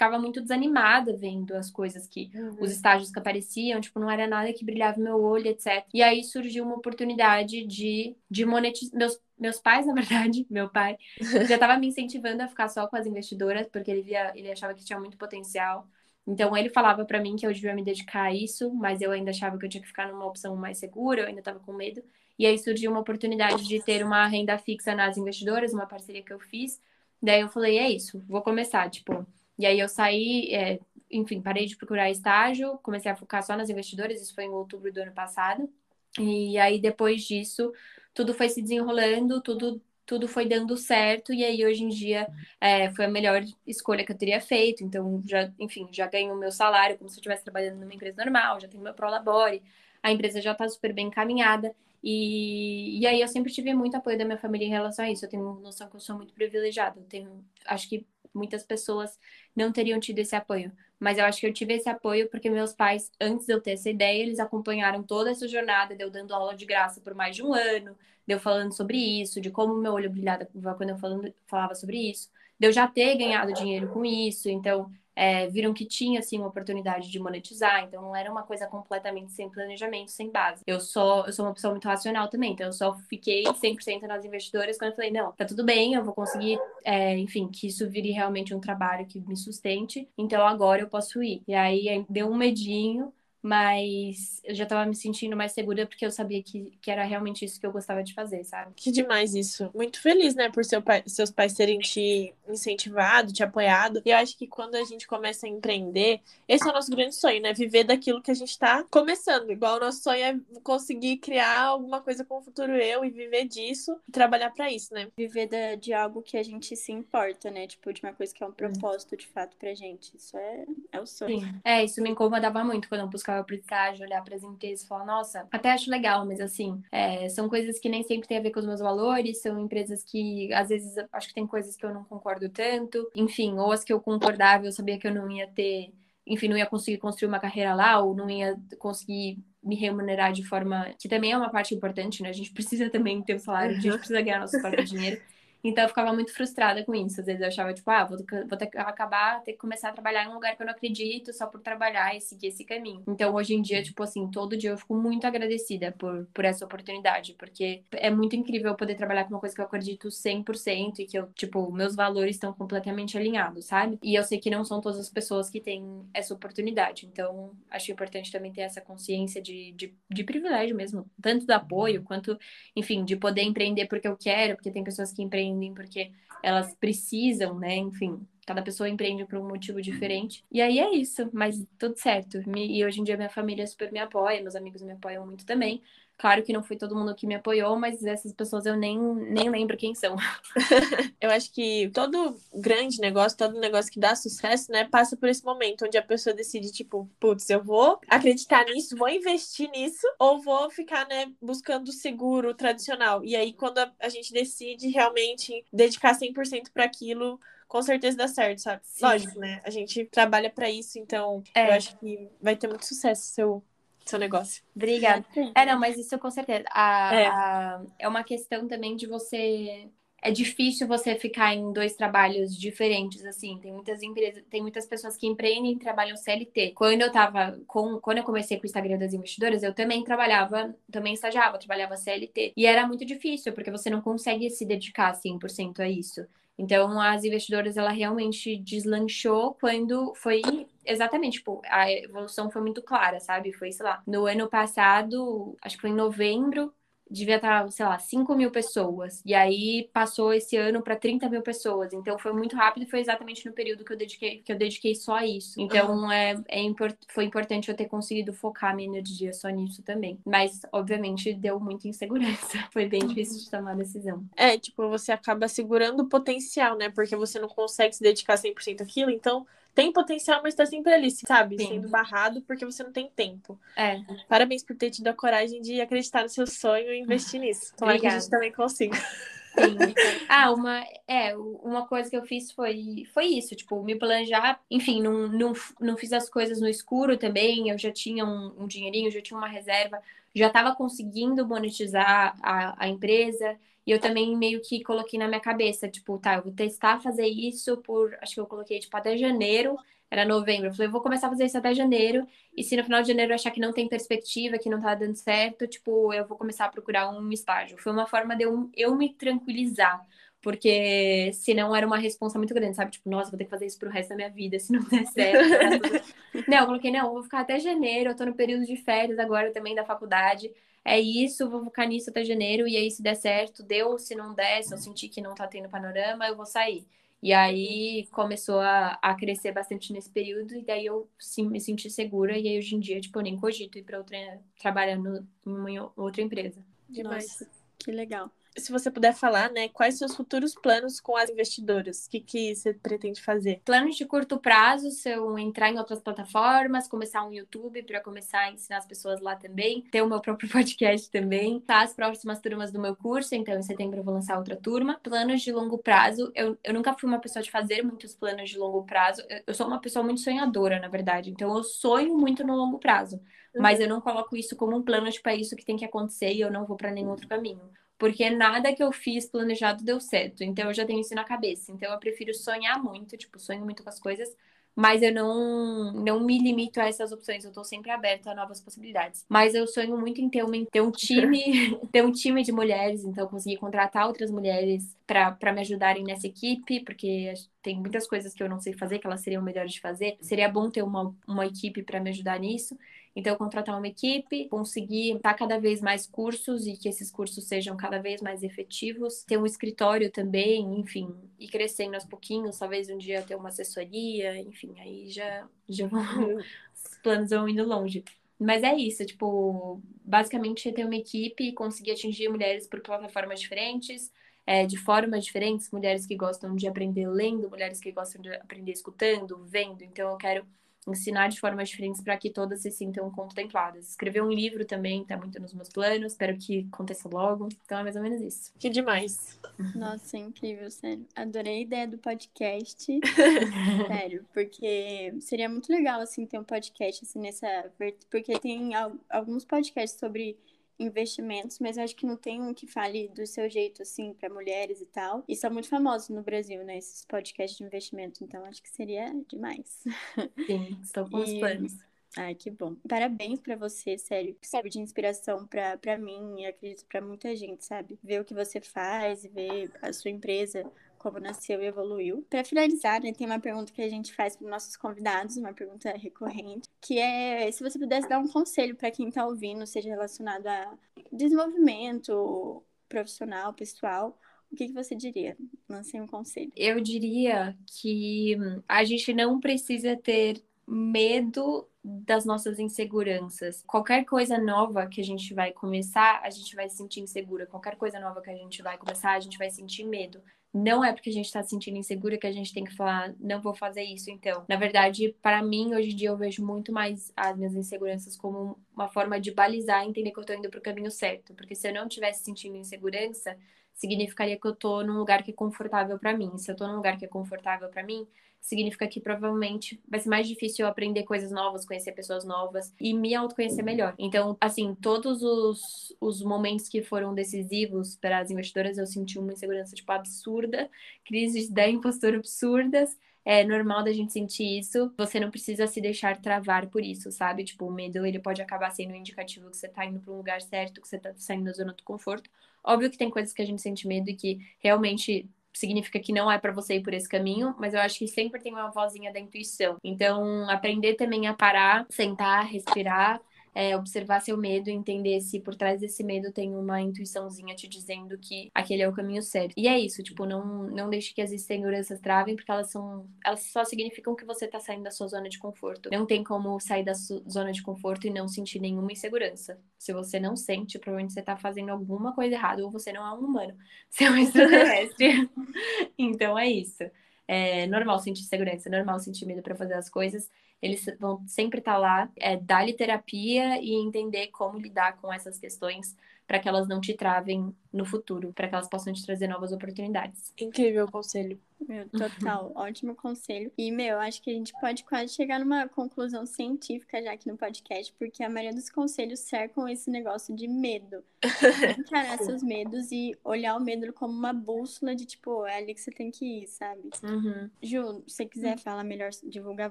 ficava 0.00 0.18
muito 0.18 0.40
desanimada 0.40 1.14
vendo 1.14 1.54
as 1.54 1.70
coisas 1.70 2.06
que 2.06 2.30
uhum. 2.34 2.56
os 2.58 2.72
estágios 2.72 3.10
que 3.10 3.18
apareciam, 3.18 3.82
tipo, 3.82 4.00
não 4.00 4.10
era 4.10 4.26
nada 4.26 4.50
que 4.50 4.64
brilhava 4.64 4.96
no 4.96 5.04
meu 5.04 5.20
olho, 5.20 5.48
etc. 5.48 5.84
E 5.92 6.02
aí 6.02 6.24
surgiu 6.24 6.64
uma 6.64 6.76
oportunidade 6.76 7.66
de, 7.66 8.16
de 8.30 8.46
monetizar. 8.46 8.98
Meus, 8.98 9.20
meus 9.38 9.58
pais, 9.58 9.84
na 9.86 9.92
verdade, 9.92 10.46
meu 10.48 10.70
pai, 10.70 10.96
já 11.46 11.54
estava 11.54 11.76
me 11.76 11.88
incentivando 11.88 12.42
a 12.42 12.48
ficar 12.48 12.68
só 12.68 12.86
com 12.86 12.96
as 12.96 13.04
investidoras, 13.04 13.68
porque 13.68 13.90
ele 13.90 14.00
via, 14.00 14.32
ele 14.34 14.50
achava 14.50 14.72
que 14.72 14.82
tinha 14.82 14.98
muito 14.98 15.18
potencial. 15.18 15.86
Então 16.26 16.56
ele 16.56 16.70
falava 16.70 17.04
para 17.04 17.20
mim 17.20 17.36
que 17.36 17.46
eu 17.46 17.52
devia 17.52 17.74
me 17.74 17.84
dedicar 17.84 18.22
a 18.22 18.34
isso, 18.34 18.72
mas 18.72 19.02
eu 19.02 19.10
ainda 19.10 19.32
achava 19.32 19.58
que 19.58 19.66
eu 19.66 19.68
tinha 19.68 19.82
que 19.82 19.88
ficar 19.88 20.08
numa 20.08 20.24
opção 20.24 20.56
mais 20.56 20.78
segura, 20.78 21.22
eu 21.22 21.26
ainda 21.26 21.40
estava 21.40 21.58
com 21.58 21.74
medo. 21.74 22.02
E 22.38 22.46
aí 22.46 22.58
surgiu 22.58 22.90
uma 22.90 23.00
oportunidade 23.00 23.68
de 23.68 23.84
ter 23.84 24.02
uma 24.02 24.26
renda 24.26 24.56
fixa 24.56 24.94
nas 24.94 25.18
investidoras, 25.18 25.74
uma 25.74 25.86
parceria 25.86 26.22
que 26.22 26.32
eu 26.32 26.40
fiz. 26.40 26.80
Daí 27.22 27.42
eu 27.42 27.50
falei, 27.50 27.76
é 27.78 27.90
isso, 27.90 28.24
vou 28.26 28.40
começar, 28.40 28.88
tipo, 28.88 29.26
e 29.60 29.66
aí 29.66 29.78
eu 29.78 29.88
saí, 29.88 30.54
é, 30.54 30.80
enfim, 31.10 31.42
parei 31.42 31.66
de 31.66 31.76
procurar 31.76 32.10
estágio, 32.10 32.78
comecei 32.82 33.10
a 33.10 33.16
focar 33.16 33.42
só 33.42 33.56
nas 33.56 33.68
investidoras, 33.68 34.20
isso 34.20 34.34
foi 34.34 34.44
em 34.44 34.50
outubro 34.50 34.92
do 34.92 35.02
ano 35.02 35.12
passado. 35.12 35.70
E 36.18 36.58
aí 36.58 36.80
depois 36.80 37.22
disso, 37.22 37.72
tudo 38.14 38.34
foi 38.34 38.48
se 38.48 38.62
desenrolando, 38.62 39.40
tudo 39.42 39.80
tudo 40.06 40.26
foi 40.26 40.44
dando 40.44 40.76
certo 40.76 41.32
e 41.32 41.44
aí 41.44 41.64
hoje 41.64 41.84
em 41.84 41.88
dia 41.88 42.26
é, 42.60 42.90
foi 42.90 43.04
a 43.04 43.08
melhor 43.08 43.44
escolha 43.64 44.04
que 44.04 44.10
eu 44.10 44.18
teria 44.18 44.40
feito. 44.40 44.82
Então 44.82 45.22
já, 45.24 45.52
enfim, 45.58 45.86
já 45.92 46.06
ganho 46.08 46.34
o 46.34 46.36
meu 46.38 46.50
salário 46.50 46.98
como 46.98 47.08
se 47.08 47.16
eu 47.16 47.20
estivesse 47.20 47.44
trabalhando 47.44 47.78
numa 47.78 47.94
empresa 47.94 48.24
normal, 48.24 48.58
já 48.58 48.66
tenho 48.66 48.82
meu 48.82 48.94
prolabore, 48.94 49.62
a 50.02 50.10
empresa 50.10 50.40
já 50.40 50.52
está 50.52 50.68
super 50.68 50.92
bem 50.92 51.06
encaminhada. 51.08 51.74
E, 52.02 52.98
e 53.00 53.06
aí 53.06 53.20
eu 53.20 53.28
sempre 53.28 53.52
tive 53.52 53.74
muito 53.74 53.96
apoio 53.96 54.18
da 54.18 54.24
minha 54.24 54.38
família 54.38 54.66
em 54.66 54.70
relação 54.70 55.04
a 55.04 55.10
isso. 55.10 55.24
Eu 55.24 55.28
tenho 55.28 55.54
noção 55.60 55.88
que 55.88 55.96
eu 55.96 56.00
sou 56.00 56.16
muito 56.16 56.32
privilegiada. 56.34 56.98
Eu 56.98 57.04
tenho, 57.04 57.44
acho 57.66 57.88
que 57.88 58.06
muitas 58.34 58.62
pessoas 58.62 59.18
não 59.54 59.72
teriam 59.72 60.00
tido 60.00 60.18
esse 60.18 60.34
apoio. 60.34 60.72
Mas 60.98 61.18
eu 61.18 61.24
acho 61.24 61.40
que 61.40 61.46
eu 61.46 61.52
tive 61.52 61.74
esse 61.74 61.88
apoio 61.88 62.28
porque 62.28 62.50
meus 62.50 62.74
pais, 62.74 63.10
antes 63.20 63.46
de 63.46 63.52
eu 63.52 63.60
ter 63.60 63.72
essa 63.72 63.88
ideia, 63.88 64.22
eles 64.22 64.38
acompanharam 64.38 65.02
toda 65.02 65.30
essa 65.30 65.48
jornada, 65.48 65.94
deu 65.94 66.10
dando 66.10 66.34
aula 66.34 66.54
de 66.54 66.66
graça 66.66 67.00
por 67.00 67.14
mais 67.14 67.34
de 67.34 67.42
um 67.42 67.54
ano, 67.54 67.96
deu 68.26 68.38
falando 68.38 68.72
sobre 68.72 68.98
isso, 68.98 69.40
de 69.40 69.50
como 69.50 69.74
meu 69.74 69.92
olho 69.92 70.10
brilhava 70.10 70.46
quando 70.76 70.90
eu 70.90 70.98
falando, 70.98 71.34
falava 71.46 71.74
sobre 71.74 71.96
isso, 72.10 72.30
deu 72.58 72.70
já 72.70 72.86
ter 72.86 73.16
ganhado 73.16 73.52
dinheiro 73.52 73.88
com 73.88 74.04
isso. 74.04 74.48
Então, 74.50 74.90
é, 75.14 75.48
viram 75.48 75.74
que 75.74 75.84
tinha 75.84 76.20
assim 76.20 76.38
uma 76.38 76.48
oportunidade 76.48 77.10
de 77.10 77.18
monetizar, 77.18 77.84
então 77.84 78.02
não 78.02 78.14
era 78.14 78.30
uma 78.30 78.42
coisa 78.42 78.66
completamente 78.66 79.32
sem 79.32 79.50
planejamento, 79.50 80.10
sem 80.10 80.30
base. 80.30 80.62
Eu 80.66 80.80
só 80.80 81.24
eu 81.26 81.32
sou 81.32 81.44
uma 81.46 81.54
pessoa 81.54 81.72
muito 81.72 81.86
racional 81.86 82.28
também, 82.28 82.52
então 82.52 82.66
eu 82.66 82.72
só 82.72 82.94
fiquei 83.08 83.44
100% 83.44 84.02
nas 84.02 84.24
investidoras 84.24 84.78
quando 84.78 84.90
eu 84.90 84.96
falei, 84.96 85.10
não, 85.10 85.32
tá 85.32 85.44
tudo 85.44 85.64
bem, 85.64 85.94
eu 85.94 86.04
vou 86.04 86.14
conseguir, 86.14 86.58
é, 86.84 87.16
enfim, 87.18 87.48
que 87.48 87.66
isso 87.66 87.88
vire 87.88 88.10
realmente 88.10 88.54
um 88.54 88.60
trabalho 88.60 89.06
que 89.06 89.20
me 89.20 89.36
sustente, 89.36 90.08
então 90.16 90.46
agora 90.46 90.82
eu 90.82 90.88
posso 90.88 91.22
ir. 91.22 91.42
E 91.46 91.54
aí 91.54 92.04
deu 92.08 92.28
um 92.28 92.36
medinho, 92.36 93.12
mas 93.42 94.40
eu 94.44 94.54
já 94.54 94.66
tava 94.66 94.84
me 94.86 94.94
sentindo 94.94 95.36
mais 95.36 95.52
segura 95.52 95.86
porque 95.86 96.04
eu 96.04 96.10
sabia 96.10 96.42
que, 96.42 96.72
que 96.80 96.90
era 96.90 97.04
realmente 97.04 97.44
isso 97.44 97.58
que 97.58 97.66
eu 97.66 97.72
gostava 97.72 98.02
de 98.02 98.12
fazer, 98.12 98.44
sabe? 98.44 98.72
Que 98.76 98.90
demais 98.90 99.34
isso. 99.34 99.70
Muito 99.74 100.00
feliz, 100.00 100.34
né, 100.34 100.50
por 100.50 100.64
seu 100.64 100.82
pai, 100.82 101.02
seus 101.06 101.30
pais 101.30 101.54
terem 101.54 101.78
te 101.78 102.34
incentivado, 102.48 103.32
te 103.32 103.42
apoiado. 103.42 104.02
E 104.04 104.10
eu 104.10 104.16
acho 104.16 104.36
que 104.36 104.46
quando 104.46 104.74
a 104.74 104.84
gente 104.84 105.06
começa 105.06 105.46
a 105.46 105.48
empreender, 105.48 106.20
esse 106.46 106.66
é 106.66 106.70
o 106.70 106.74
nosso 106.74 106.90
grande 106.90 107.14
sonho, 107.14 107.40
né? 107.40 107.52
Viver 107.52 107.84
daquilo 107.84 108.20
que 108.20 108.30
a 108.30 108.34
gente 108.34 108.58
tá 108.58 108.84
começando. 108.90 109.50
Igual 109.50 109.76
o 109.76 109.80
nosso 109.80 110.02
sonho 110.02 110.22
é 110.22 110.38
conseguir 110.62 111.16
criar 111.18 111.60
alguma 111.62 112.00
coisa 112.00 112.24
com 112.24 112.38
o 112.38 112.42
futuro 112.42 112.72
eu 112.72 113.04
e 113.04 113.10
viver 113.10 113.46
disso 113.46 113.96
e 114.08 114.12
trabalhar 114.12 114.50
para 114.50 114.70
isso, 114.70 114.92
né? 114.92 115.08
Viver 115.16 115.46
de, 115.46 115.76
de, 115.76 115.92
algo 115.92 116.22
que 116.22 116.36
a 116.36 116.42
gente 116.42 116.76
se 116.76 116.92
importa, 116.92 117.50
né? 117.50 117.66
Tipo, 117.66 117.92
de 117.92 118.02
uma 118.02 118.12
coisa 118.12 118.34
que 118.34 118.42
é 118.42 118.46
um 118.46 118.52
propósito 118.52 119.16
de 119.16 119.26
fato 119.26 119.56
pra 119.56 119.72
gente. 119.74 120.16
Isso 120.16 120.36
é, 120.36 120.66
é 120.92 121.00
o 121.00 121.06
sonho. 121.06 121.40
Sim. 121.40 121.60
É, 121.64 121.84
isso 121.84 122.02
me 122.02 122.10
incomodava 122.10 122.62
muito 122.64 122.88
quando 122.88 123.02
eu 123.02 123.08
buscava 123.08 123.29
pro 123.44 123.54
estágio, 123.54 124.04
olhar 124.04 124.22
pras 124.22 124.42
empresas 124.42 124.84
e 124.84 124.88
falar, 124.88 125.04
nossa, 125.04 125.46
até 125.50 125.72
acho 125.72 125.90
legal, 125.90 126.26
mas 126.26 126.40
assim, 126.40 126.80
é, 126.92 127.28
são 127.28 127.48
coisas 127.48 127.78
que 127.78 127.88
nem 127.88 128.02
sempre 128.02 128.28
tem 128.28 128.38
a 128.38 128.42
ver 128.42 128.50
com 128.50 128.60
os 128.60 128.66
meus 128.66 128.80
valores, 128.80 129.40
são 129.40 129.58
empresas 129.58 130.02
que 130.02 130.52
às 130.52 130.68
vezes 130.68 130.94
acho 131.12 131.28
que 131.28 131.34
tem 131.34 131.46
coisas 131.46 131.76
que 131.76 131.84
eu 131.84 131.94
não 131.94 132.04
concordo 132.04 132.48
tanto, 132.48 133.10
enfim, 133.14 133.58
ou 133.58 133.72
as 133.72 133.84
que 133.84 133.92
eu 133.92 134.00
concordava, 134.00 134.66
eu 134.66 134.72
sabia 134.72 134.98
que 134.98 135.06
eu 135.06 135.14
não 135.14 135.30
ia 135.30 135.46
ter 135.48 135.92
enfim, 136.26 136.48
não 136.48 136.56
ia 136.56 136.66
conseguir 136.66 136.98
construir 136.98 137.28
uma 137.28 137.40
carreira 137.40 137.74
lá, 137.74 137.98
ou 137.98 138.14
não 138.14 138.30
ia 138.30 138.56
conseguir 138.78 139.42
me 139.62 139.74
remunerar 139.74 140.32
de 140.32 140.44
forma 140.44 140.94
que 140.98 141.08
também 141.08 141.32
é 141.32 141.36
uma 141.36 141.50
parte 141.50 141.74
importante, 141.74 142.22
né? 142.22 142.28
A 142.28 142.32
gente 142.32 142.52
precisa 142.52 142.88
também 142.88 143.20
ter 143.22 143.34
um 143.34 143.38
salário, 143.38 143.76
a 143.76 143.80
gente 143.80 143.98
precisa 143.98 144.22
ganhar 144.22 144.40
nosso 144.40 144.60
próprio 144.60 144.84
dinheiro. 144.84 145.20
Então 145.62 145.84
eu 145.84 145.88
ficava 145.88 146.12
muito 146.12 146.32
frustrada 146.32 146.84
com 146.84 146.94
isso. 146.94 147.20
Às 147.20 147.26
vezes 147.26 147.40
eu 147.40 147.48
achava, 147.48 147.72
tipo, 147.72 147.90
ah, 147.90 148.04
vou, 148.04 148.18
vou 148.48 148.58
ter 148.58 148.66
que 148.66 148.78
acabar, 148.78 149.42
ter 149.42 149.52
que 149.52 149.58
começar 149.58 149.90
a 149.90 149.92
trabalhar 149.92 150.24
em 150.24 150.28
um 150.28 150.34
lugar 150.34 150.56
que 150.56 150.62
eu 150.62 150.66
não 150.66 150.72
acredito 150.72 151.32
só 151.32 151.46
por 151.46 151.60
trabalhar 151.60 152.16
e 152.16 152.20
seguir 152.20 152.48
esse 152.48 152.64
caminho. 152.64 153.02
Então 153.06 153.34
hoje 153.34 153.54
em 153.54 153.62
dia, 153.62 153.82
tipo 153.82 154.02
assim, 154.02 154.30
todo 154.30 154.56
dia 154.56 154.70
eu 154.70 154.78
fico 154.78 154.94
muito 154.94 155.26
agradecida 155.26 155.92
por, 155.92 156.26
por 156.32 156.44
essa 156.44 156.64
oportunidade, 156.64 157.34
porque 157.38 157.82
é 157.92 158.10
muito 158.10 158.36
incrível 158.36 158.74
poder 158.74 158.94
trabalhar 158.94 159.24
com 159.24 159.30
uma 159.30 159.40
coisa 159.40 159.54
que 159.54 159.60
eu 159.60 159.66
acredito 159.66 160.08
100% 160.08 161.00
e 161.00 161.06
que 161.06 161.18
eu, 161.18 161.28
tipo, 161.34 161.70
meus 161.72 161.94
valores 161.94 162.36
estão 162.36 162.52
completamente 162.52 163.16
alinhados, 163.16 163.66
sabe? 163.66 163.98
E 164.02 164.14
eu 164.14 164.24
sei 164.24 164.38
que 164.38 164.50
não 164.50 164.64
são 164.64 164.80
todas 164.80 164.98
as 164.98 165.10
pessoas 165.10 165.50
que 165.50 165.60
têm 165.60 166.08
essa 166.14 166.32
oportunidade. 166.34 167.06
Então 167.06 167.52
acho 167.70 167.92
importante 167.92 168.32
também 168.32 168.52
ter 168.52 168.62
essa 168.62 168.80
consciência 168.80 169.42
de, 169.42 169.72
de, 169.72 169.94
de 170.10 170.24
privilégio 170.24 170.76
mesmo, 170.76 171.10
tanto 171.20 171.46
do 171.46 171.52
apoio 171.52 172.02
quanto, 172.02 172.38
enfim, 172.74 173.04
de 173.04 173.16
poder 173.16 173.42
empreender 173.42 173.86
porque 173.86 174.08
eu 174.08 174.16
quero, 174.16 174.54
porque 174.56 174.70
tem 174.70 174.84
pessoas 174.84 175.12
que 175.12 175.22
empreendem 175.22 175.49
empreendem 175.50 175.74
porque 175.74 176.12
elas 176.42 176.74
precisam, 176.74 177.58
né? 177.58 177.76
Enfim, 177.76 178.26
cada 178.46 178.62
pessoa 178.62 178.88
empreende 178.88 179.24
por 179.26 179.38
um 179.38 179.46
motivo 179.48 179.80
diferente. 179.82 180.44
E 180.50 180.60
aí 180.60 180.78
é 180.78 180.94
isso, 180.94 181.28
mas 181.32 181.64
tudo 181.78 181.96
certo. 181.98 182.38
E 182.56 182.84
hoje 182.84 183.00
em 183.00 183.04
dia 183.04 183.16
minha 183.16 183.30
família 183.30 183.66
super 183.66 183.92
me 183.92 183.98
apoia, 183.98 184.40
meus 184.42 184.56
amigos 184.56 184.82
me 184.82 184.92
apoiam 184.92 185.26
muito 185.26 185.44
também. 185.46 185.82
Claro 186.20 186.42
que 186.42 186.52
não 186.52 186.62
foi 186.62 186.76
todo 186.76 186.94
mundo 186.94 187.14
que 187.14 187.26
me 187.26 187.34
apoiou, 187.34 187.78
mas 187.78 188.04
essas 188.04 188.30
pessoas 188.34 188.66
eu 188.66 188.76
nem, 188.76 188.98
nem 188.98 189.48
lembro 189.48 189.74
quem 189.74 189.94
são. 189.94 190.16
eu 191.18 191.30
acho 191.30 191.50
que 191.50 191.90
todo 191.94 192.38
grande 192.54 193.00
negócio, 193.00 193.38
todo 193.38 193.58
negócio 193.58 193.90
que 193.90 193.98
dá 193.98 194.14
sucesso, 194.14 194.70
né, 194.70 194.86
passa 194.86 195.16
por 195.16 195.30
esse 195.30 195.42
momento 195.42 195.86
onde 195.86 195.96
a 195.96 196.02
pessoa 196.02 196.36
decide, 196.36 196.70
tipo, 196.72 197.10
putz, 197.18 197.48
eu 197.48 197.64
vou 197.64 197.98
acreditar 198.06 198.66
nisso, 198.66 198.98
vou 198.98 199.08
investir 199.08 199.70
nisso, 199.70 200.06
ou 200.18 200.42
vou 200.42 200.68
ficar, 200.68 201.08
né, 201.08 201.32
buscando 201.40 201.90
seguro 201.90 202.52
tradicional. 202.52 203.24
E 203.24 203.34
aí, 203.34 203.54
quando 203.54 203.78
a, 203.78 203.90
a 203.98 204.10
gente 204.10 204.30
decide 204.30 204.88
realmente 204.88 205.64
dedicar 205.72 206.14
100% 206.14 206.70
para 206.70 206.84
aquilo, 206.84 207.40
com 207.66 207.80
certeza 207.80 208.18
dá 208.18 208.28
certo, 208.28 208.58
sabe? 208.58 208.82
Sim. 208.84 209.06
Lógico, 209.06 209.38
né? 209.38 209.62
A 209.64 209.70
gente 209.70 210.04
trabalha 210.04 210.50
para 210.50 210.68
isso, 210.68 210.98
então 210.98 211.42
é. 211.54 211.68
eu 211.68 211.72
acho 211.72 211.96
que 211.98 212.28
vai 212.42 212.56
ter 212.56 212.66
muito 212.66 212.84
sucesso 212.84 213.22
seu 213.32 213.64
seu 214.10 214.18
negócio. 214.18 214.62
Obrigada. 214.74 215.24
É, 215.54 215.64
não, 215.64 215.78
mas 215.78 215.96
isso 215.96 216.18
com 216.18 216.30
certeza. 216.30 216.64
A, 216.70 217.14
é. 217.14 217.26
A, 217.26 217.82
é 217.98 218.08
uma 218.08 218.24
questão 218.24 218.66
também 218.68 218.96
de 218.96 219.06
você. 219.06 219.88
É 220.22 220.30
difícil 220.30 220.86
você 220.86 221.14
ficar 221.14 221.54
em 221.54 221.72
dois 221.72 221.94
trabalhos 221.94 222.54
diferentes, 222.54 223.24
assim. 223.24 223.58
Tem 223.58 223.72
muitas 223.72 224.02
empresas, 224.02 224.44
tem 224.50 224.60
muitas 224.60 224.84
pessoas 224.84 225.16
que 225.16 225.26
empreendem 225.26 225.72
e 225.72 225.78
trabalham 225.78 226.14
CLT. 226.14 226.72
Quando 226.74 227.00
eu 227.00 227.10
tava 227.10 227.58
com, 227.66 227.98
quando 228.00 228.18
eu 228.18 228.24
comecei 228.24 228.58
com 228.58 228.64
o 228.64 228.66
Instagram 228.66 228.98
das 228.98 229.14
investidoras, 229.14 229.62
eu 229.62 229.72
também 229.72 230.04
trabalhava, 230.04 230.74
também 230.92 231.14
estagiava, 231.14 231.58
trabalhava 231.58 231.96
CLT. 231.96 232.52
E 232.54 232.66
era 232.66 232.86
muito 232.86 233.02
difícil, 233.06 233.54
porque 233.54 233.70
você 233.70 233.88
não 233.88 234.02
consegue 234.02 234.50
se 234.50 234.66
dedicar 234.66 235.14
100% 235.14 235.80
a 235.80 235.88
isso. 235.88 236.26
Então, 236.58 237.00
as 237.00 237.24
investidoras, 237.24 237.76
ela 237.76 237.90
realmente 237.90 238.56
deslanchou 238.58 239.54
quando 239.54 240.14
foi 240.14 240.68
exatamente, 240.84 241.38
tipo, 241.38 241.62
a 241.66 241.90
evolução 241.90 242.50
foi 242.50 242.60
muito 242.62 242.82
clara, 242.82 243.18
sabe? 243.20 243.52
Foi, 243.52 243.72
sei 243.72 243.84
lá, 243.86 244.02
no 244.06 244.26
ano 244.26 244.48
passado, 244.48 245.56
acho 245.62 245.76
que 245.76 245.80
foi 245.82 245.90
em 245.90 245.94
novembro, 245.94 246.74
devia 247.10 247.36
estar, 247.36 247.70
sei 247.70 247.84
lá, 247.84 247.98
5 247.98 248.34
mil 248.34 248.50
pessoas. 248.50 249.22
E 249.24 249.34
aí 249.34 249.90
passou 249.92 250.32
esse 250.32 250.56
ano 250.56 250.82
para 250.82 250.96
30 250.96 251.28
mil 251.28 251.42
pessoas. 251.42 251.92
Então 251.92 252.18
foi 252.18 252.32
muito 252.32 252.54
rápido 252.56 252.84
e 252.84 252.90
foi 252.90 253.00
exatamente 253.00 253.44
no 253.46 253.52
período 253.52 253.84
que 253.84 253.92
eu 253.92 253.96
dediquei, 253.96 254.38
que 254.38 254.52
eu 254.52 254.56
dediquei 254.56 254.94
só 254.94 255.16
a 255.16 255.26
isso. 255.26 255.60
Então 255.60 256.10
é, 256.10 256.36
é 256.48 256.60
import, 256.60 256.96
foi 257.08 257.24
importante 257.24 257.68
eu 257.68 257.76
ter 257.76 257.86
conseguido 257.86 258.32
focar 258.32 258.74
minha 258.74 258.88
energia 258.88 259.32
só 259.32 259.48
nisso 259.48 259.82
também. 259.82 260.18
Mas, 260.24 260.60
obviamente, 260.72 261.32
deu 261.32 261.58
muita 261.58 261.88
insegurança. 261.88 262.58
Foi 262.72 262.86
bem 262.86 263.00
difícil 263.06 263.38
de 263.38 263.50
tomar 263.50 263.72
a 263.72 263.74
decisão. 263.74 264.24
É, 264.36 264.56
tipo, 264.58 264.88
você 264.88 265.12
acaba 265.12 265.48
segurando 265.48 266.00
o 266.00 266.08
potencial, 266.08 266.76
né? 266.76 266.90
Porque 266.90 267.16
você 267.16 267.38
não 267.38 267.48
consegue 267.48 267.94
se 267.94 268.02
dedicar 268.02 268.36
100% 268.36 268.82
àquilo. 268.82 269.10
Então, 269.10 269.46
tem 269.74 269.92
potencial, 269.92 270.40
mas 270.42 270.54
tá 270.54 270.66
sempre 270.66 270.92
ali, 270.92 271.10
sabe? 271.10 271.58
Sim. 271.58 271.68
Sendo 271.68 271.88
barrado 271.88 272.42
porque 272.42 272.64
você 272.64 272.82
não 272.82 272.92
tem 272.92 273.08
tempo. 273.08 273.58
É. 273.76 274.00
Parabéns 274.28 274.64
por 274.64 274.76
ter 274.76 274.90
tido 274.90 275.08
a 275.08 275.14
coragem 275.14 275.60
de 275.60 275.80
acreditar 275.80 276.22
no 276.22 276.28
seu 276.28 276.46
sonho 276.46 276.92
e 276.92 277.00
investir 277.00 277.40
nisso. 277.40 277.74
Tomara 277.78 277.98
que 277.98 278.06
a 278.06 278.10
gente 278.10 278.28
também 278.28 278.52
consiga. 278.52 278.96
Sim. 279.50 279.94
Ah, 280.28 280.52
uma, 280.52 280.84
é, 281.08 281.36
uma 281.36 281.86
coisa 281.86 282.08
que 282.08 282.16
eu 282.16 282.24
fiz 282.24 282.52
foi, 282.52 283.04
foi 283.12 283.26
isso, 283.26 283.56
tipo, 283.56 283.82
me 283.82 283.96
planejar, 283.96 284.60
enfim, 284.70 285.02
não, 285.02 285.26
não, 285.26 285.52
não 285.80 285.96
fiz 285.96 286.12
as 286.12 286.30
coisas 286.30 286.60
no 286.60 286.68
escuro 286.68 287.16
também, 287.16 287.68
eu 287.68 287.76
já 287.76 287.90
tinha 287.90 288.24
um, 288.24 288.54
um 288.56 288.66
dinheirinho, 288.68 289.10
já 289.10 289.20
tinha 289.20 289.36
uma 289.36 289.48
reserva, 289.48 290.00
já 290.34 290.46
estava 290.46 290.74
conseguindo 290.74 291.46
monetizar 291.46 292.36
a, 292.40 292.84
a 292.84 292.88
empresa, 292.88 293.58
e 293.90 293.92
eu 293.92 293.98
também 293.98 294.36
meio 294.36 294.62
que 294.62 294.84
coloquei 294.84 295.18
na 295.18 295.26
minha 295.26 295.40
cabeça, 295.40 295.88
tipo, 295.88 296.16
tá, 296.16 296.36
eu 296.36 296.44
vou 296.44 296.52
testar 296.52 297.00
fazer 297.00 297.26
isso 297.26 297.76
por, 297.78 298.16
acho 298.22 298.34
que 298.34 298.40
eu 298.40 298.46
coloquei, 298.46 298.78
tipo, 298.78 298.96
até 298.96 299.16
janeiro, 299.16 299.76
era 300.08 300.24
novembro. 300.24 300.68
Eu 300.68 300.72
falei, 300.72 300.86
eu 300.86 300.92
vou 300.92 301.00
começar 301.00 301.26
a 301.26 301.30
fazer 301.30 301.46
isso 301.46 301.58
até 301.58 301.74
janeiro. 301.74 302.24
E 302.56 302.62
se 302.62 302.76
no 302.76 302.84
final 302.84 303.02
de 303.02 303.08
janeiro 303.08 303.32
eu 303.32 303.34
achar 303.34 303.50
que 303.50 303.58
não 303.58 303.72
tem 303.72 303.88
perspectiva, 303.88 304.58
que 304.58 304.70
não 304.70 304.80
tá 304.80 304.94
dando 304.94 305.16
certo, 305.16 305.66
tipo, 305.66 306.14
eu 306.14 306.24
vou 306.24 306.38
começar 306.38 306.66
a 306.66 306.68
procurar 306.68 307.10
um 307.10 307.32
estágio. 307.32 307.78
Foi 307.78 307.90
uma 307.90 308.06
forma 308.06 308.36
de 308.36 308.44
eu, 308.44 308.70
eu 308.76 308.94
me 308.94 309.12
tranquilizar. 309.12 310.00
Porque 310.40 311.32
senão 311.32 311.74
era 311.74 311.84
uma 311.84 311.98
responsa 311.98 312.38
muito 312.38 312.54
grande, 312.54 312.76
sabe? 312.76 312.92
Tipo, 312.92 313.10
nossa, 313.10 313.28
vou 313.28 313.38
ter 313.38 313.44
que 313.44 313.50
fazer 313.50 313.66
isso 313.66 313.78
pro 313.78 313.90
resto 313.90 314.10
da 314.10 314.16
minha 314.16 314.30
vida, 314.30 314.56
se 314.60 314.72
não 314.72 314.84
der 314.84 315.04
certo. 315.06 316.06
não, 316.48 316.58
eu 316.58 316.66
coloquei, 316.66 316.92
não, 316.92 317.08
eu 317.08 317.12
vou 317.12 317.22
ficar 317.24 317.40
até 317.40 317.58
janeiro, 317.58 318.10
eu 318.10 318.16
tô 318.16 318.24
no 318.24 318.34
período 318.34 318.64
de 318.64 318.76
férias 318.76 319.18
agora 319.18 319.52
também 319.52 319.74
da 319.74 319.84
faculdade 319.84 320.48
é 320.84 320.98
isso, 320.98 321.48
vou 321.48 321.64
focar 321.64 321.86
nisso 321.86 322.10
até 322.10 322.24
janeiro, 322.24 322.66
e 322.66 322.76
aí 322.76 322.90
se 322.90 323.02
der 323.02 323.14
certo, 323.14 323.62
deu, 323.62 323.98
se 323.98 324.14
não 324.14 324.34
der, 324.34 324.62
se 324.62 324.72
eu 324.72 324.78
sentir 324.78 325.08
que 325.08 325.20
não 325.20 325.34
tá 325.34 325.46
tendo 325.46 325.68
panorama, 325.68 326.26
eu 326.26 326.36
vou 326.36 326.46
sair. 326.46 326.86
E 327.22 327.34
aí 327.34 328.08
começou 328.12 328.60
a, 328.60 328.98
a 329.02 329.14
crescer 329.14 329.52
bastante 329.52 329.92
nesse 329.92 330.10
período, 330.10 330.54
e 330.56 330.62
daí 330.62 330.86
eu 330.86 331.08
sim, 331.18 331.48
me 331.48 331.60
senti 331.60 331.90
segura, 331.90 332.38
e 332.38 332.48
aí 332.48 332.58
hoje 332.58 332.74
em 332.74 332.80
dia, 332.80 333.00
tipo, 333.00 333.18
eu 333.18 333.22
nem 333.22 333.36
cogito 333.36 333.78
ir 333.78 333.82
para 333.82 333.98
outra, 333.98 334.16
trabalhar 334.58 334.96
no, 334.96 335.68
em 335.68 335.78
outra 335.96 336.22
empresa. 336.22 336.64
Demais. 336.88 337.24
Nossa, 337.24 337.50
que 337.78 337.92
legal 337.92 338.30
se 338.56 338.72
você 338.72 338.90
puder 338.90 339.14
falar, 339.14 339.50
né, 339.50 339.68
quais 339.68 339.98
seus 339.98 340.14
futuros 340.14 340.54
planos 340.54 341.00
com 341.00 341.16
as 341.16 341.30
investidoras? 341.30 342.06
O 342.06 342.10
que, 342.10 342.20
que 342.20 342.54
você 342.54 342.74
pretende 342.74 343.22
fazer? 343.22 343.60
Planos 343.64 343.96
de 343.96 344.04
curto 344.04 344.38
prazo 344.38 344.90
são 344.90 345.38
entrar 345.38 345.70
em 345.70 345.78
outras 345.78 346.00
plataformas, 346.00 346.88
começar 346.88 347.24
um 347.24 347.32
YouTube 347.32 347.82
para 347.84 348.00
começar 348.00 348.40
a 348.40 348.52
ensinar 348.52 348.78
as 348.78 348.86
pessoas 348.86 349.20
lá 349.20 349.36
também, 349.36 349.82
ter 349.82 350.02
o 350.02 350.08
meu 350.08 350.20
próprio 350.20 350.48
podcast 350.50 351.10
também, 351.10 351.60
tá 351.60 351.82
as 351.82 351.94
próximas 351.94 352.40
turmas 352.40 352.72
do 352.72 352.80
meu 352.80 352.96
curso, 352.96 353.34
então 353.34 353.54
em 353.54 353.62
setembro 353.62 354.00
eu 354.00 354.04
vou 354.04 354.14
lançar 354.14 354.36
outra 354.36 354.56
turma. 354.56 354.98
Planos 355.02 355.42
de 355.42 355.52
longo 355.52 355.78
prazo, 355.78 356.32
eu, 356.34 356.58
eu 356.64 356.74
nunca 356.74 356.92
fui 356.94 357.08
uma 357.08 357.20
pessoa 357.20 357.42
de 357.42 357.50
fazer 357.50 357.82
muitos 357.82 358.14
planos 358.14 358.50
de 358.50 358.58
longo 358.58 358.84
prazo, 358.84 359.22
eu, 359.28 359.42
eu 359.46 359.54
sou 359.54 359.66
uma 359.66 359.80
pessoa 359.80 360.02
muito 360.02 360.20
sonhadora, 360.20 360.80
na 360.80 360.88
verdade, 360.88 361.30
então 361.30 361.56
eu 361.56 361.62
sonho 361.62 362.16
muito 362.16 362.44
no 362.44 362.56
longo 362.56 362.78
prazo. 362.78 363.16
Uhum. 363.54 363.62
Mas 363.62 363.80
eu 363.80 363.88
não 363.88 364.00
coloco 364.00 364.36
isso 364.36 364.56
como 364.56 364.76
um 364.76 364.82
plano, 364.82 365.10
tipo, 365.10 365.28
é 365.28 365.36
isso 365.36 365.56
que 365.56 365.64
tem 365.64 365.76
que 365.76 365.84
acontecer 365.84 366.32
e 366.32 366.40
eu 366.40 366.50
não 366.50 366.64
vou 366.64 366.76
para 366.76 366.90
nenhum 366.90 367.10
outro 367.10 367.28
caminho 367.28 367.60
porque 368.00 368.30
nada 368.30 368.74
que 368.74 368.82
eu 368.82 368.90
fiz 368.90 369.26
planejado 369.26 369.84
deu 369.84 370.00
certo. 370.00 370.42
Então 370.42 370.68
eu 370.68 370.74
já 370.74 370.86
tenho 370.86 371.00
isso 371.00 371.14
na 371.14 371.22
cabeça. 371.22 371.70
Então 371.70 371.92
eu 371.92 371.98
prefiro 371.98 372.32
sonhar 372.34 372.82
muito, 372.82 373.14
tipo, 373.16 373.38
sonho 373.38 373.62
muito 373.62 373.82
com 373.82 373.90
as 373.90 374.00
coisas, 374.00 374.34
mas 374.74 375.02
eu 375.02 375.12
não 375.12 375.92
não 375.92 376.20
me 376.20 376.38
limito 376.38 376.80
a 376.80 376.88
essas 376.88 377.12
opções. 377.12 377.44
Eu 377.44 377.52
tô 377.52 377.62
sempre 377.62 377.90
aberta 377.90 378.30
a 378.30 378.34
novas 378.34 378.58
possibilidades. 378.58 379.26
Mas 379.28 379.54
eu 379.54 379.66
sonho 379.66 379.98
muito 379.98 380.18
em 380.18 380.30
ter, 380.30 380.42
uma, 380.42 380.64
ter 380.72 380.80
um 380.80 380.90
time, 380.90 381.78
ter 381.92 382.02
um 382.02 382.10
time 382.10 382.42
de 382.42 382.52
mulheres, 382.52 383.04
então 383.04 383.28
conseguir 383.28 383.58
contratar 383.58 384.06
outras 384.06 384.30
mulheres 384.30 384.96
para 385.06 385.52
me 385.52 385.60
ajudarem 385.60 386.02
nessa 386.02 386.26
equipe, 386.26 386.80
porque 386.80 387.34
tem 387.60 387.78
muitas 387.78 388.06
coisas 388.06 388.32
que 388.32 388.42
eu 388.42 388.48
não 388.48 388.60
sei 388.60 388.72
fazer, 388.72 388.98
que 388.98 389.06
elas 389.06 389.20
seriam 389.20 389.42
melhores 389.42 389.72
de 389.72 389.80
fazer. 389.80 390.16
Seria 390.22 390.48
bom 390.48 390.70
ter 390.70 390.82
uma, 390.82 391.14
uma 391.28 391.44
equipe 391.44 391.82
para 391.82 392.00
me 392.00 392.08
ajudar 392.08 392.40
nisso. 392.40 392.78
Então, 393.14 393.36
contratar 393.36 393.76
uma 393.76 393.88
equipe, 393.88 394.48
conseguir 394.48 395.18
dar 395.20 395.34
cada 395.34 395.58
vez 395.58 395.80
mais 395.80 396.06
cursos 396.06 396.66
e 396.66 396.76
que 396.76 396.88
esses 396.88 397.10
cursos 397.10 397.44
sejam 397.44 397.76
cada 397.76 397.98
vez 398.00 398.22
mais 398.22 398.42
efetivos, 398.42 399.24
ter 399.24 399.36
um 399.36 399.44
escritório 399.46 400.10
também, 400.10 400.78
enfim, 400.78 401.12
ir 401.38 401.48
crescendo 401.48 401.94
aos 401.94 402.04
pouquinhos, 402.04 402.58
talvez 402.58 402.88
um 402.88 402.96
dia 402.98 403.22
ter 403.22 403.34
uma 403.34 403.48
assessoria, 403.48 404.38
enfim, 404.38 404.74
aí 404.78 405.10
já, 405.10 405.48
já 405.68 405.86
vão, 405.88 406.00
os 406.38 406.98
planos 407.02 407.30
vão 407.30 407.48
indo 407.48 407.64
longe. 407.64 408.04
Mas 408.38 408.62
é 408.62 408.74
isso, 408.74 409.04
tipo, 409.04 409.82
basicamente 410.04 410.72
ter 410.72 410.84
uma 410.86 410.96
equipe 410.96 411.44
e 411.44 411.52
conseguir 411.52 411.90
atingir 411.92 412.28
mulheres 412.28 412.66
por 412.66 412.80
plataformas 412.80 413.40
diferentes, 413.40 414.10
é, 414.46 414.66
de 414.66 414.78
formas 414.78 415.24
diferentes, 415.24 415.70
mulheres 415.70 416.06
que 416.06 416.16
gostam 416.16 416.56
de 416.56 416.66
aprender 416.66 417.06
lendo, 417.08 417.50
mulheres 417.50 417.80
que 417.80 417.92
gostam 417.92 418.22
de 418.22 418.32
aprender 418.34 418.72
escutando, 418.72 419.44
vendo. 419.44 419.82
Então, 419.82 420.10
eu 420.10 420.16
quero 420.16 420.46
ensinar 420.88 421.28
de 421.28 421.38
formas 421.38 421.68
diferentes 421.68 422.00
para 422.00 422.16
que 422.16 422.30
todas 422.30 422.62
se 422.62 422.70
sintam 422.70 423.10
contempladas. 423.10 423.90
Escrever 423.90 424.22
um 424.22 424.30
livro 424.30 424.64
também 424.64 425.02
está 425.02 425.16
muito 425.16 425.40
nos 425.40 425.52
meus 425.52 425.68
planos, 425.68 426.12
espero 426.12 426.36
que 426.36 426.66
aconteça 426.72 427.08
logo. 427.08 427.48
Então 427.64 427.78
é 427.78 427.82
mais 427.82 427.96
ou 427.96 428.02
menos 428.02 428.20
isso. 428.20 428.52
Que 428.58 428.70
demais. 428.70 429.38
Nossa, 429.74 430.16
é 430.16 430.20
incrível, 430.20 430.70
sério. 430.70 431.06
Adorei 431.14 431.58
a 431.58 431.60
ideia 431.60 431.88
do 431.88 431.98
podcast. 431.98 432.86
sério, 433.86 434.24
porque 434.32 435.14
seria 435.20 435.48
muito 435.48 435.70
legal 435.70 436.00
assim 436.00 436.26
ter 436.26 436.38
um 436.38 436.44
podcast 436.44 437.04
assim 437.04 437.20
nessa, 437.20 437.70
porque 438.10 438.38
tem 438.38 438.72
alguns 439.08 439.44
podcasts 439.44 439.98
sobre 439.98 440.36
investimentos, 440.80 441.58
mas 441.58 441.78
acho 441.78 441.94
que 441.94 442.06
não 442.06 442.16
tem 442.16 442.40
um 442.40 442.54
que 442.54 442.66
fale 442.66 443.08
do 443.08 443.26
seu 443.26 443.48
jeito, 443.48 443.82
assim, 443.82 444.14
para 444.14 444.28
mulheres 444.28 444.80
e 444.80 444.86
tal. 444.86 445.22
E 445.28 445.36
são 445.36 445.50
muito 445.50 445.68
famosos 445.68 446.08
no 446.08 446.22
Brasil, 446.22 446.64
né, 446.64 446.78
esses 446.78 447.04
podcasts 447.04 447.58
de 447.58 447.64
investimento, 447.64 448.24
então 448.24 448.44
acho 448.44 448.62
que 448.62 448.70
seria 448.70 449.12
demais. 449.28 449.84
Sim, 450.46 450.78
estou 450.82 451.08
com 451.08 451.18
e... 451.18 451.22
os 451.22 451.34
planos. 451.34 451.90
Ai, 452.16 452.34
que 452.34 452.50
bom. 452.50 452.74
Parabéns 452.88 453.38
para 453.38 453.54
você, 453.54 453.96
sério. 453.96 454.36
Serve 454.42 454.68
de 454.68 454.80
inspiração 454.80 455.46
para 455.46 455.96
mim 455.96 456.40
e 456.40 456.46
acredito 456.46 456.84
para 456.86 457.00
muita 457.00 457.36
gente, 457.36 457.64
sabe? 457.64 457.98
Ver 458.02 458.20
o 458.20 458.24
que 458.24 458.34
você 458.34 458.60
faz, 458.60 459.24
ver 459.24 459.70
a 459.80 459.92
sua 459.92 460.10
empresa 460.10 460.68
como 461.00 461.18
nasceu 461.18 461.62
e 461.62 461.66
evoluiu. 461.66 462.24
Para 462.28 462.44
finalizar, 462.44 463.02
né, 463.02 463.12
tem 463.12 463.26
uma 463.26 463.40
pergunta 463.40 463.72
que 463.72 463.80
a 463.80 463.88
gente 463.88 464.14
faz 464.14 464.36
para 464.36 464.44
os 464.44 464.50
nossos 464.50 464.76
convidados, 464.76 465.36
uma 465.36 465.52
pergunta 465.52 465.90
recorrente, 465.96 466.68
que 466.80 466.98
é 466.98 467.50
se 467.50 467.62
você 467.62 467.78
pudesse 467.78 468.08
dar 468.08 468.18
um 468.18 468.28
conselho 468.28 468.76
para 468.76 468.90
quem 468.90 469.08
está 469.08 469.26
ouvindo, 469.26 469.66
seja 469.66 469.88
relacionado 469.88 470.46
a 470.46 470.78
desenvolvimento 471.10 472.62
profissional, 472.88 473.54
pessoal, 473.54 474.18
o 474.52 474.56
que, 474.56 474.66
que 474.66 474.74
você 474.74 474.94
diria? 474.94 475.36
Lancei 475.68 476.00
um 476.00 476.06
conselho. 476.06 476.52
Eu 476.54 476.80
diria 476.80 477.56
que 477.80 478.36
a 478.68 478.84
gente 478.84 479.14
não 479.14 479.40
precisa 479.40 479.96
ter 479.96 480.42
medo 480.66 481.66
das 481.82 482.26
nossas 482.26 482.58
inseguranças. 482.58 483.62
Qualquer 483.66 484.04
coisa 484.04 484.36
nova 484.38 484.86
que 484.86 485.00
a 485.00 485.04
gente 485.04 485.32
vai 485.32 485.50
começar, 485.52 486.20
a 486.22 486.28
gente 486.28 486.54
vai 486.54 486.68
se 486.68 486.76
sentir 486.76 487.00
insegura. 487.00 487.46
Qualquer 487.46 487.76
coisa 487.76 487.98
nova 487.98 488.20
que 488.20 488.28
a 488.28 488.36
gente 488.36 488.60
vai 488.60 488.76
começar, 488.76 489.12
a 489.12 489.20
gente 489.20 489.38
vai 489.38 489.50
sentir 489.50 489.84
medo 489.84 490.20
não 490.52 490.84
é 490.84 490.92
porque 490.92 491.10
a 491.10 491.12
gente 491.12 491.26
está 491.26 491.42
se 491.42 491.50
sentindo 491.50 491.78
insegura 491.78 492.18
que 492.18 492.26
a 492.26 492.32
gente 492.32 492.52
tem 492.52 492.64
que 492.64 492.74
falar, 492.74 493.14
não 493.20 493.40
vou 493.40 493.54
fazer 493.54 493.82
isso, 493.82 494.10
então. 494.10 494.44
Na 494.48 494.56
verdade, 494.56 495.14
para 495.22 495.42
mim, 495.42 495.74
hoje 495.74 495.90
em 495.90 495.96
dia, 495.96 496.08
eu 496.08 496.16
vejo 496.16 496.44
muito 496.44 496.72
mais 496.72 497.12
as 497.16 497.36
minhas 497.36 497.54
inseguranças 497.54 498.16
como 498.16 498.58
uma 498.74 498.88
forma 498.88 499.20
de 499.20 499.30
balizar 499.30 499.84
e 499.84 499.88
entender 499.88 500.10
que 500.10 500.18
eu 500.18 500.22
estou 500.22 500.36
indo 500.36 500.50
para 500.50 500.58
o 500.58 500.62
caminho 500.62 500.90
certo. 500.90 501.34
Porque 501.34 501.54
se 501.54 501.68
eu 501.68 501.74
não 501.74 501.86
estivesse 501.86 502.24
sentindo 502.24 502.56
insegurança, 502.56 503.36
significaria 503.74 504.38
que 504.38 504.46
eu 504.46 504.52
estou 504.52 504.84
num 504.84 504.98
lugar 504.98 505.22
que 505.22 505.30
é 505.30 505.34
confortável 505.34 505.98
para 505.98 506.16
mim. 506.16 506.36
Se 506.38 506.50
eu 506.50 506.54
estou 506.54 506.68
num 506.68 506.76
lugar 506.76 506.98
que 506.98 507.04
é 507.04 507.08
confortável 507.08 507.68
para 507.68 507.82
mim, 507.82 508.06
significa 508.40 508.88
que 508.88 509.00
provavelmente 509.00 509.80
vai 509.88 510.00
ser 510.00 510.08
mais 510.08 510.26
difícil 510.26 510.64
eu 510.64 510.70
aprender 510.70 511.02
coisas 511.02 511.30
novas, 511.30 511.66
conhecer 511.66 511.92
pessoas 511.92 512.24
novas 512.24 512.74
e 512.80 512.94
me 512.94 513.14
autoconhecer 513.14 513.62
melhor. 513.62 513.94
Então, 513.98 514.36
assim, 514.40 514.74
todos 514.74 515.22
os, 515.22 515.94
os 516.00 516.22
momentos 516.22 516.68
que 516.68 516.82
foram 516.82 517.14
decisivos 517.14 517.96
para 517.96 518.18
as 518.18 518.30
investidoras, 518.30 518.78
eu 518.78 518.86
senti 518.86 519.18
uma 519.18 519.32
insegurança, 519.32 519.74
tipo, 519.74 519.92
absurda, 519.92 520.70
crises 521.04 521.50
da 521.50 521.68
impostura 521.68 522.16
absurdas. 522.16 522.96
É 523.24 523.44
normal 523.44 523.84
da 523.84 523.92
gente 523.92 524.12
sentir 524.12 524.58
isso. 524.58 524.92
Você 524.96 525.20
não 525.20 525.30
precisa 525.30 525.66
se 525.66 525.80
deixar 525.80 526.16
travar 526.20 526.68
por 526.68 526.82
isso, 526.82 527.10
sabe? 527.12 527.44
Tipo, 527.44 527.66
o 527.66 527.72
medo, 527.72 528.04
ele 528.06 528.18
pode 528.18 528.40
acabar 528.40 528.70
sendo 528.70 528.92
um 528.92 528.96
indicativo 528.96 529.50
que 529.50 529.56
você 529.56 529.68
tá 529.68 529.84
indo 529.84 530.00
para 530.00 530.12
um 530.12 530.16
lugar 530.16 530.40
certo, 530.40 530.80
que 530.80 530.88
você 530.88 530.98
tá 530.98 531.12
saindo 531.16 531.44
da 531.44 531.52
zona 531.52 531.72
do 531.72 531.82
conforto. 531.82 532.30
Óbvio 532.64 532.90
que 532.90 532.98
tem 532.98 533.10
coisas 533.10 533.32
que 533.32 533.42
a 533.42 533.44
gente 533.44 533.62
sente 533.62 533.86
medo 533.86 534.10
e 534.10 534.14
que 534.14 534.38
realmente 534.58 535.28
significa 535.52 535.98
que 535.98 536.12
não 536.12 536.30
é 536.30 536.38
para 536.38 536.52
você 536.52 536.76
ir 536.76 536.82
por 536.82 536.94
esse 536.94 537.08
caminho, 537.08 537.54
mas 537.58 537.74
eu 537.74 537.80
acho 537.80 537.98
que 537.98 538.08
sempre 538.08 538.40
tem 538.40 538.52
uma 538.52 538.70
vozinha 538.70 539.12
da 539.12 539.18
intuição. 539.18 539.76
Então, 539.82 540.48
aprender 540.48 540.94
também 540.94 541.26
a 541.26 541.34
parar, 541.34 541.86
sentar, 541.90 542.46
respirar 542.46 543.20
é, 543.54 543.76
observar 543.76 544.20
seu 544.20 544.36
medo 544.36 544.70
e 544.70 544.72
entender 544.72 545.20
se 545.20 545.40
por 545.40 545.54
trás 545.54 545.80
desse 545.80 546.04
medo 546.04 546.32
tem 546.32 546.54
uma 546.54 546.80
intuiçãozinha 546.80 547.54
te 547.54 547.68
dizendo 547.68 548.16
que 548.18 548.50
aquele 548.54 548.82
é 548.82 548.88
o 548.88 548.92
caminho 548.92 549.22
certo. 549.22 549.54
E 549.56 549.66
é 549.66 549.78
isso, 549.78 550.02
tipo, 550.02 550.24
não, 550.24 550.64
não 550.64 550.88
deixe 550.88 551.12
que 551.12 551.20
as 551.20 551.32
inseguranças 551.32 552.00
travem, 552.00 552.36
porque 552.36 552.50
elas 552.50 552.70
são. 552.70 553.08
Elas 553.24 553.42
só 553.44 553.64
significam 553.64 554.14
que 554.14 554.24
você 554.24 554.46
tá 554.46 554.60
saindo 554.60 554.84
da 554.84 554.90
sua 554.90 555.08
zona 555.08 555.28
de 555.28 555.38
conforto. 555.38 555.90
Não 555.90 556.06
tem 556.06 556.22
como 556.22 556.58
sair 556.60 556.84
da 556.84 556.94
sua 556.94 557.22
zona 557.28 557.52
de 557.52 557.62
conforto 557.62 558.06
e 558.06 558.10
não 558.10 558.28
sentir 558.28 558.60
nenhuma 558.60 558.92
insegurança. 558.92 559.58
Se 559.78 559.92
você 559.92 560.20
não 560.20 560.36
sente, 560.36 560.78
provavelmente 560.78 561.12
você 561.12 561.22
tá 561.22 561.36
fazendo 561.36 561.70
alguma 561.70 562.14
coisa 562.14 562.34
errada, 562.34 562.64
ou 562.64 562.70
você 562.70 562.92
não 562.92 563.06
é 563.06 563.12
um 563.14 563.24
humano. 563.24 563.56
Você 563.90 564.04
é 564.04 564.10
um 564.10 564.16
extraterrestre. 564.16 565.30
então 565.98 566.38
é 566.38 566.48
isso. 566.48 566.84
É 567.26 567.66
normal 567.66 567.98
sentir 567.98 568.22
insegurança, 568.22 568.68
é 568.68 568.72
normal 568.72 568.98
sentir 569.00 569.26
medo 569.26 569.42
para 569.42 569.54
fazer 569.54 569.74
as 569.74 569.88
coisas 569.88 570.28
eles 570.62 570.84
vão 570.98 571.26
sempre 571.26 571.60
estar 571.60 571.72
tá 571.72 571.78
lá, 571.78 572.10
é, 572.16 572.36
dar-lhe 572.36 572.72
terapia 572.72 573.60
e 573.60 573.74
entender 573.74 574.28
como 574.28 574.58
lidar 574.58 574.96
com 574.98 575.12
essas 575.12 575.38
questões 575.38 575.96
para 576.26 576.38
que 576.38 576.48
elas 576.48 576.68
não 576.68 576.80
te 576.80 576.94
travem 576.94 577.54
no 577.72 577.84
futuro, 577.84 578.32
para 578.32 578.46
que 578.46 578.54
elas 578.54 578.68
possam 578.68 578.92
te 578.92 579.04
trazer 579.04 579.26
novas 579.26 579.52
oportunidades. 579.52 580.32
Incrível 580.38 580.86
conselho. 580.90 581.40
Meu, 581.70 581.88
total, 581.88 582.50
ótimo 582.56 582.96
conselho. 582.96 583.52
E, 583.56 583.70
meu, 583.70 584.00
acho 584.00 584.20
que 584.20 584.28
a 584.28 584.34
gente 584.34 584.52
pode 584.60 584.82
quase 584.82 585.14
chegar 585.14 585.38
numa 585.38 585.68
conclusão 585.68 586.26
científica 586.26 587.00
já 587.00 587.12
aqui 587.12 587.28
no 587.28 587.36
podcast, 587.36 587.94
porque 587.96 588.24
a 588.24 588.28
maioria 588.28 588.52
dos 588.52 588.68
conselhos 588.68 589.20
cercam 589.20 589.68
esse 589.68 589.88
negócio 589.88 590.34
de 590.34 590.48
medo. 590.48 591.04
Encarar 591.78 592.18
seus 592.18 592.42
medos 592.42 592.90
e 592.90 593.16
olhar 593.22 593.56
o 593.56 593.60
medo 593.60 593.92
como 593.92 594.12
uma 594.12 594.32
bússola 594.32 594.96
de, 594.96 595.06
tipo, 595.06 595.46
é 595.46 595.58
ali 595.58 595.72
que 595.72 595.80
você 595.80 595.92
tem 595.92 596.10
que 596.10 596.42
ir, 596.42 596.48
sabe? 596.48 596.90
Uhum. 597.04 597.48
Ju, 597.62 598.02
se 598.08 598.16
você 598.16 598.26
quiser 598.26 598.58
falar 598.58 598.82
melhor, 598.82 599.10
divulgar 599.28 599.70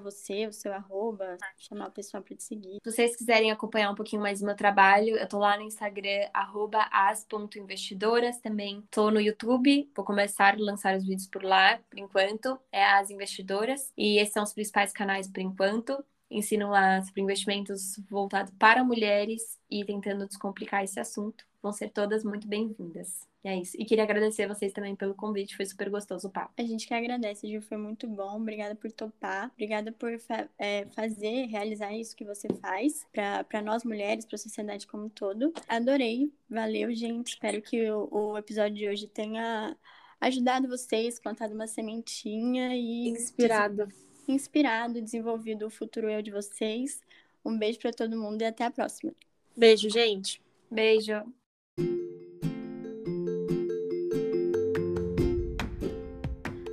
você, 0.00 0.46
o 0.46 0.54
seu 0.54 0.72
arroba, 0.72 1.36
chamar 1.58 1.88
o 1.88 1.92
pessoal 1.92 2.22
pra 2.22 2.34
te 2.34 2.44
seguir. 2.44 2.78
Se 2.82 2.92
vocês 2.92 3.14
quiserem 3.14 3.50
acompanhar 3.50 3.90
um 3.90 3.94
pouquinho 3.94 4.22
mais 4.22 4.40
do 4.40 4.46
meu 4.46 4.56
trabalho, 4.56 5.18
eu 5.18 5.28
tô 5.28 5.38
lá 5.38 5.58
no 5.58 5.64
Instagram, 5.64 6.30
arroba 6.32 6.88
as.investidoras, 6.90 8.38
também 8.38 8.82
tô 8.90 9.10
no 9.10 9.20
YouTube, 9.20 9.90
vou 9.94 10.04
começar 10.04 10.54
a 10.54 10.56
lançar 10.58 10.96
os 10.96 11.04
vídeos 11.04 11.26
por 11.26 11.42
lá 11.42 11.78
por 11.90 11.98
enquanto, 11.98 12.58
é 12.70 12.84
as 12.84 13.10
investidoras. 13.10 13.92
E 13.96 14.18
esses 14.18 14.32
são 14.32 14.44
os 14.44 14.52
principais 14.52 14.92
canais 14.92 15.28
por 15.28 15.40
enquanto. 15.40 16.02
Ensino 16.30 16.70
lá 16.70 17.02
sobre 17.02 17.22
investimentos 17.22 17.98
voltados 18.08 18.52
para 18.56 18.84
mulheres 18.84 19.58
e 19.68 19.84
tentando 19.84 20.26
descomplicar 20.28 20.84
esse 20.84 21.00
assunto. 21.00 21.44
Vão 21.60 21.72
ser 21.72 21.90
todas 21.90 22.22
muito 22.22 22.46
bem-vindas. 22.46 23.28
E 23.42 23.48
é 23.48 23.56
isso. 23.56 23.76
E 23.78 23.84
queria 23.84 24.04
agradecer 24.04 24.46
vocês 24.46 24.72
também 24.72 24.94
pelo 24.94 25.14
convite, 25.14 25.56
foi 25.56 25.66
super 25.66 25.88
gostoso 25.90 26.28
o 26.28 26.30
papo. 26.30 26.52
A 26.56 26.62
gente 26.62 26.86
que 26.86 26.94
agradece, 26.94 27.48
Gil, 27.48 27.62
foi 27.62 27.76
muito 27.78 28.06
bom. 28.06 28.36
Obrigada 28.36 28.74
por 28.74 28.92
topar, 28.92 29.50
obrigada 29.52 29.90
por 29.92 30.18
fa 30.20 30.48
é, 30.58 30.86
fazer, 30.94 31.46
realizar 31.46 31.92
isso 31.92 32.14
que 32.14 32.24
você 32.24 32.48
faz 32.60 33.06
para 33.12 33.62
nós 33.62 33.82
mulheres, 33.82 34.24
para 34.24 34.36
a 34.36 34.38
sociedade 34.38 34.86
como 34.86 35.06
um 35.06 35.08
todo. 35.08 35.52
Adorei, 35.66 36.30
valeu, 36.48 36.94
gente. 36.94 37.28
Espero 37.30 37.60
que 37.60 37.90
o, 37.90 38.08
o 38.10 38.38
episódio 38.38 38.76
de 38.76 38.88
hoje 38.88 39.06
tenha 39.06 39.76
ajudado 40.20 40.68
vocês, 40.68 41.18
plantado 41.18 41.54
uma 41.54 41.66
sementinha 41.66 42.76
e. 42.76 43.08
Inspirado. 43.08 43.88
Inspirado, 44.28 45.00
desenvolvido 45.00 45.66
o 45.66 45.70
futuro 45.70 46.08
eu 46.08 46.22
de 46.22 46.30
vocês. 46.30 47.00
Um 47.44 47.58
beijo 47.58 47.78
para 47.78 47.92
todo 47.92 48.16
mundo 48.16 48.42
e 48.42 48.44
até 48.44 48.64
a 48.64 48.70
próxima. 48.70 49.12
Beijo, 49.56 49.88
gente. 49.88 50.40
Beijo. 50.70 51.12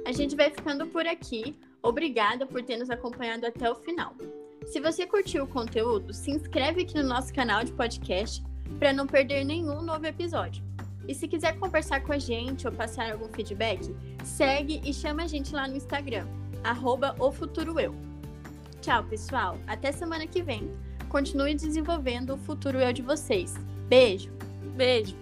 A 0.06 0.12
gente 0.12 0.36
vai 0.36 0.52
ficando 0.52 0.88
por 0.88 1.08
aqui. 1.08 1.56
Obrigada 1.82 2.46
por 2.46 2.64
ter 2.64 2.78
nos 2.78 2.90
acompanhado 2.90 3.46
até 3.46 3.70
o 3.70 3.76
final. 3.76 4.14
Se 4.66 4.82
você 4.82 5.08
curtiu 5.08 5.46
o 5.46 5.48
conteúdo, 5.48 6.14
se 6.14 6.32
inscreve 6.32 6.82
aqui 6.82 6.96
no 6.96 7.04
nosso 7.04 7.34
canal 7.34 7.64
de 7.64 7.72
podcast 7.72 8.44
para 8.78 8.92
não 8.92 9.08
perder 9.08 9.46
nenhum 9.46 9.82
novo 9.82 10.06
episódio. 10.06 10.64
E 11.08 11.16
se 11.16 11.28
quiser 11.28 11.58
conversar 11.58 12.02
com 12.02 12.12
a 12.12 12.20
gente 12.20 12.68
ou 12.68 12.74
passar 12.74 13.12
algum 13.12 13.30
feedback, 13.30 13.96
segue 14.24 14.82
e 14.84 14.94
chama 14.94 15.24
a 15.24 15.28
gente 15.28 15.54
lá 15.54 15.68
no 15.68 15.76
Instagram, 15.76 16.28
arroba. 16.64 17.16
Tchau, 18.82 19.04
pessoal. 19.06 19.58
Até 19.66 19.92
semana 19.92 20.28
que 20.28 20.42
vem. 20.42 20.70
Continue 21.10 21.56
desenvolvendo 21.56 22.34
o 22.34 22.38
futuro 22.38 22.80
eu 22.80 22.92
de 22.92 23.02
vocês. 23.02 23.56
Beijo. 23.88 24.32
Beijo. 24.76 25.16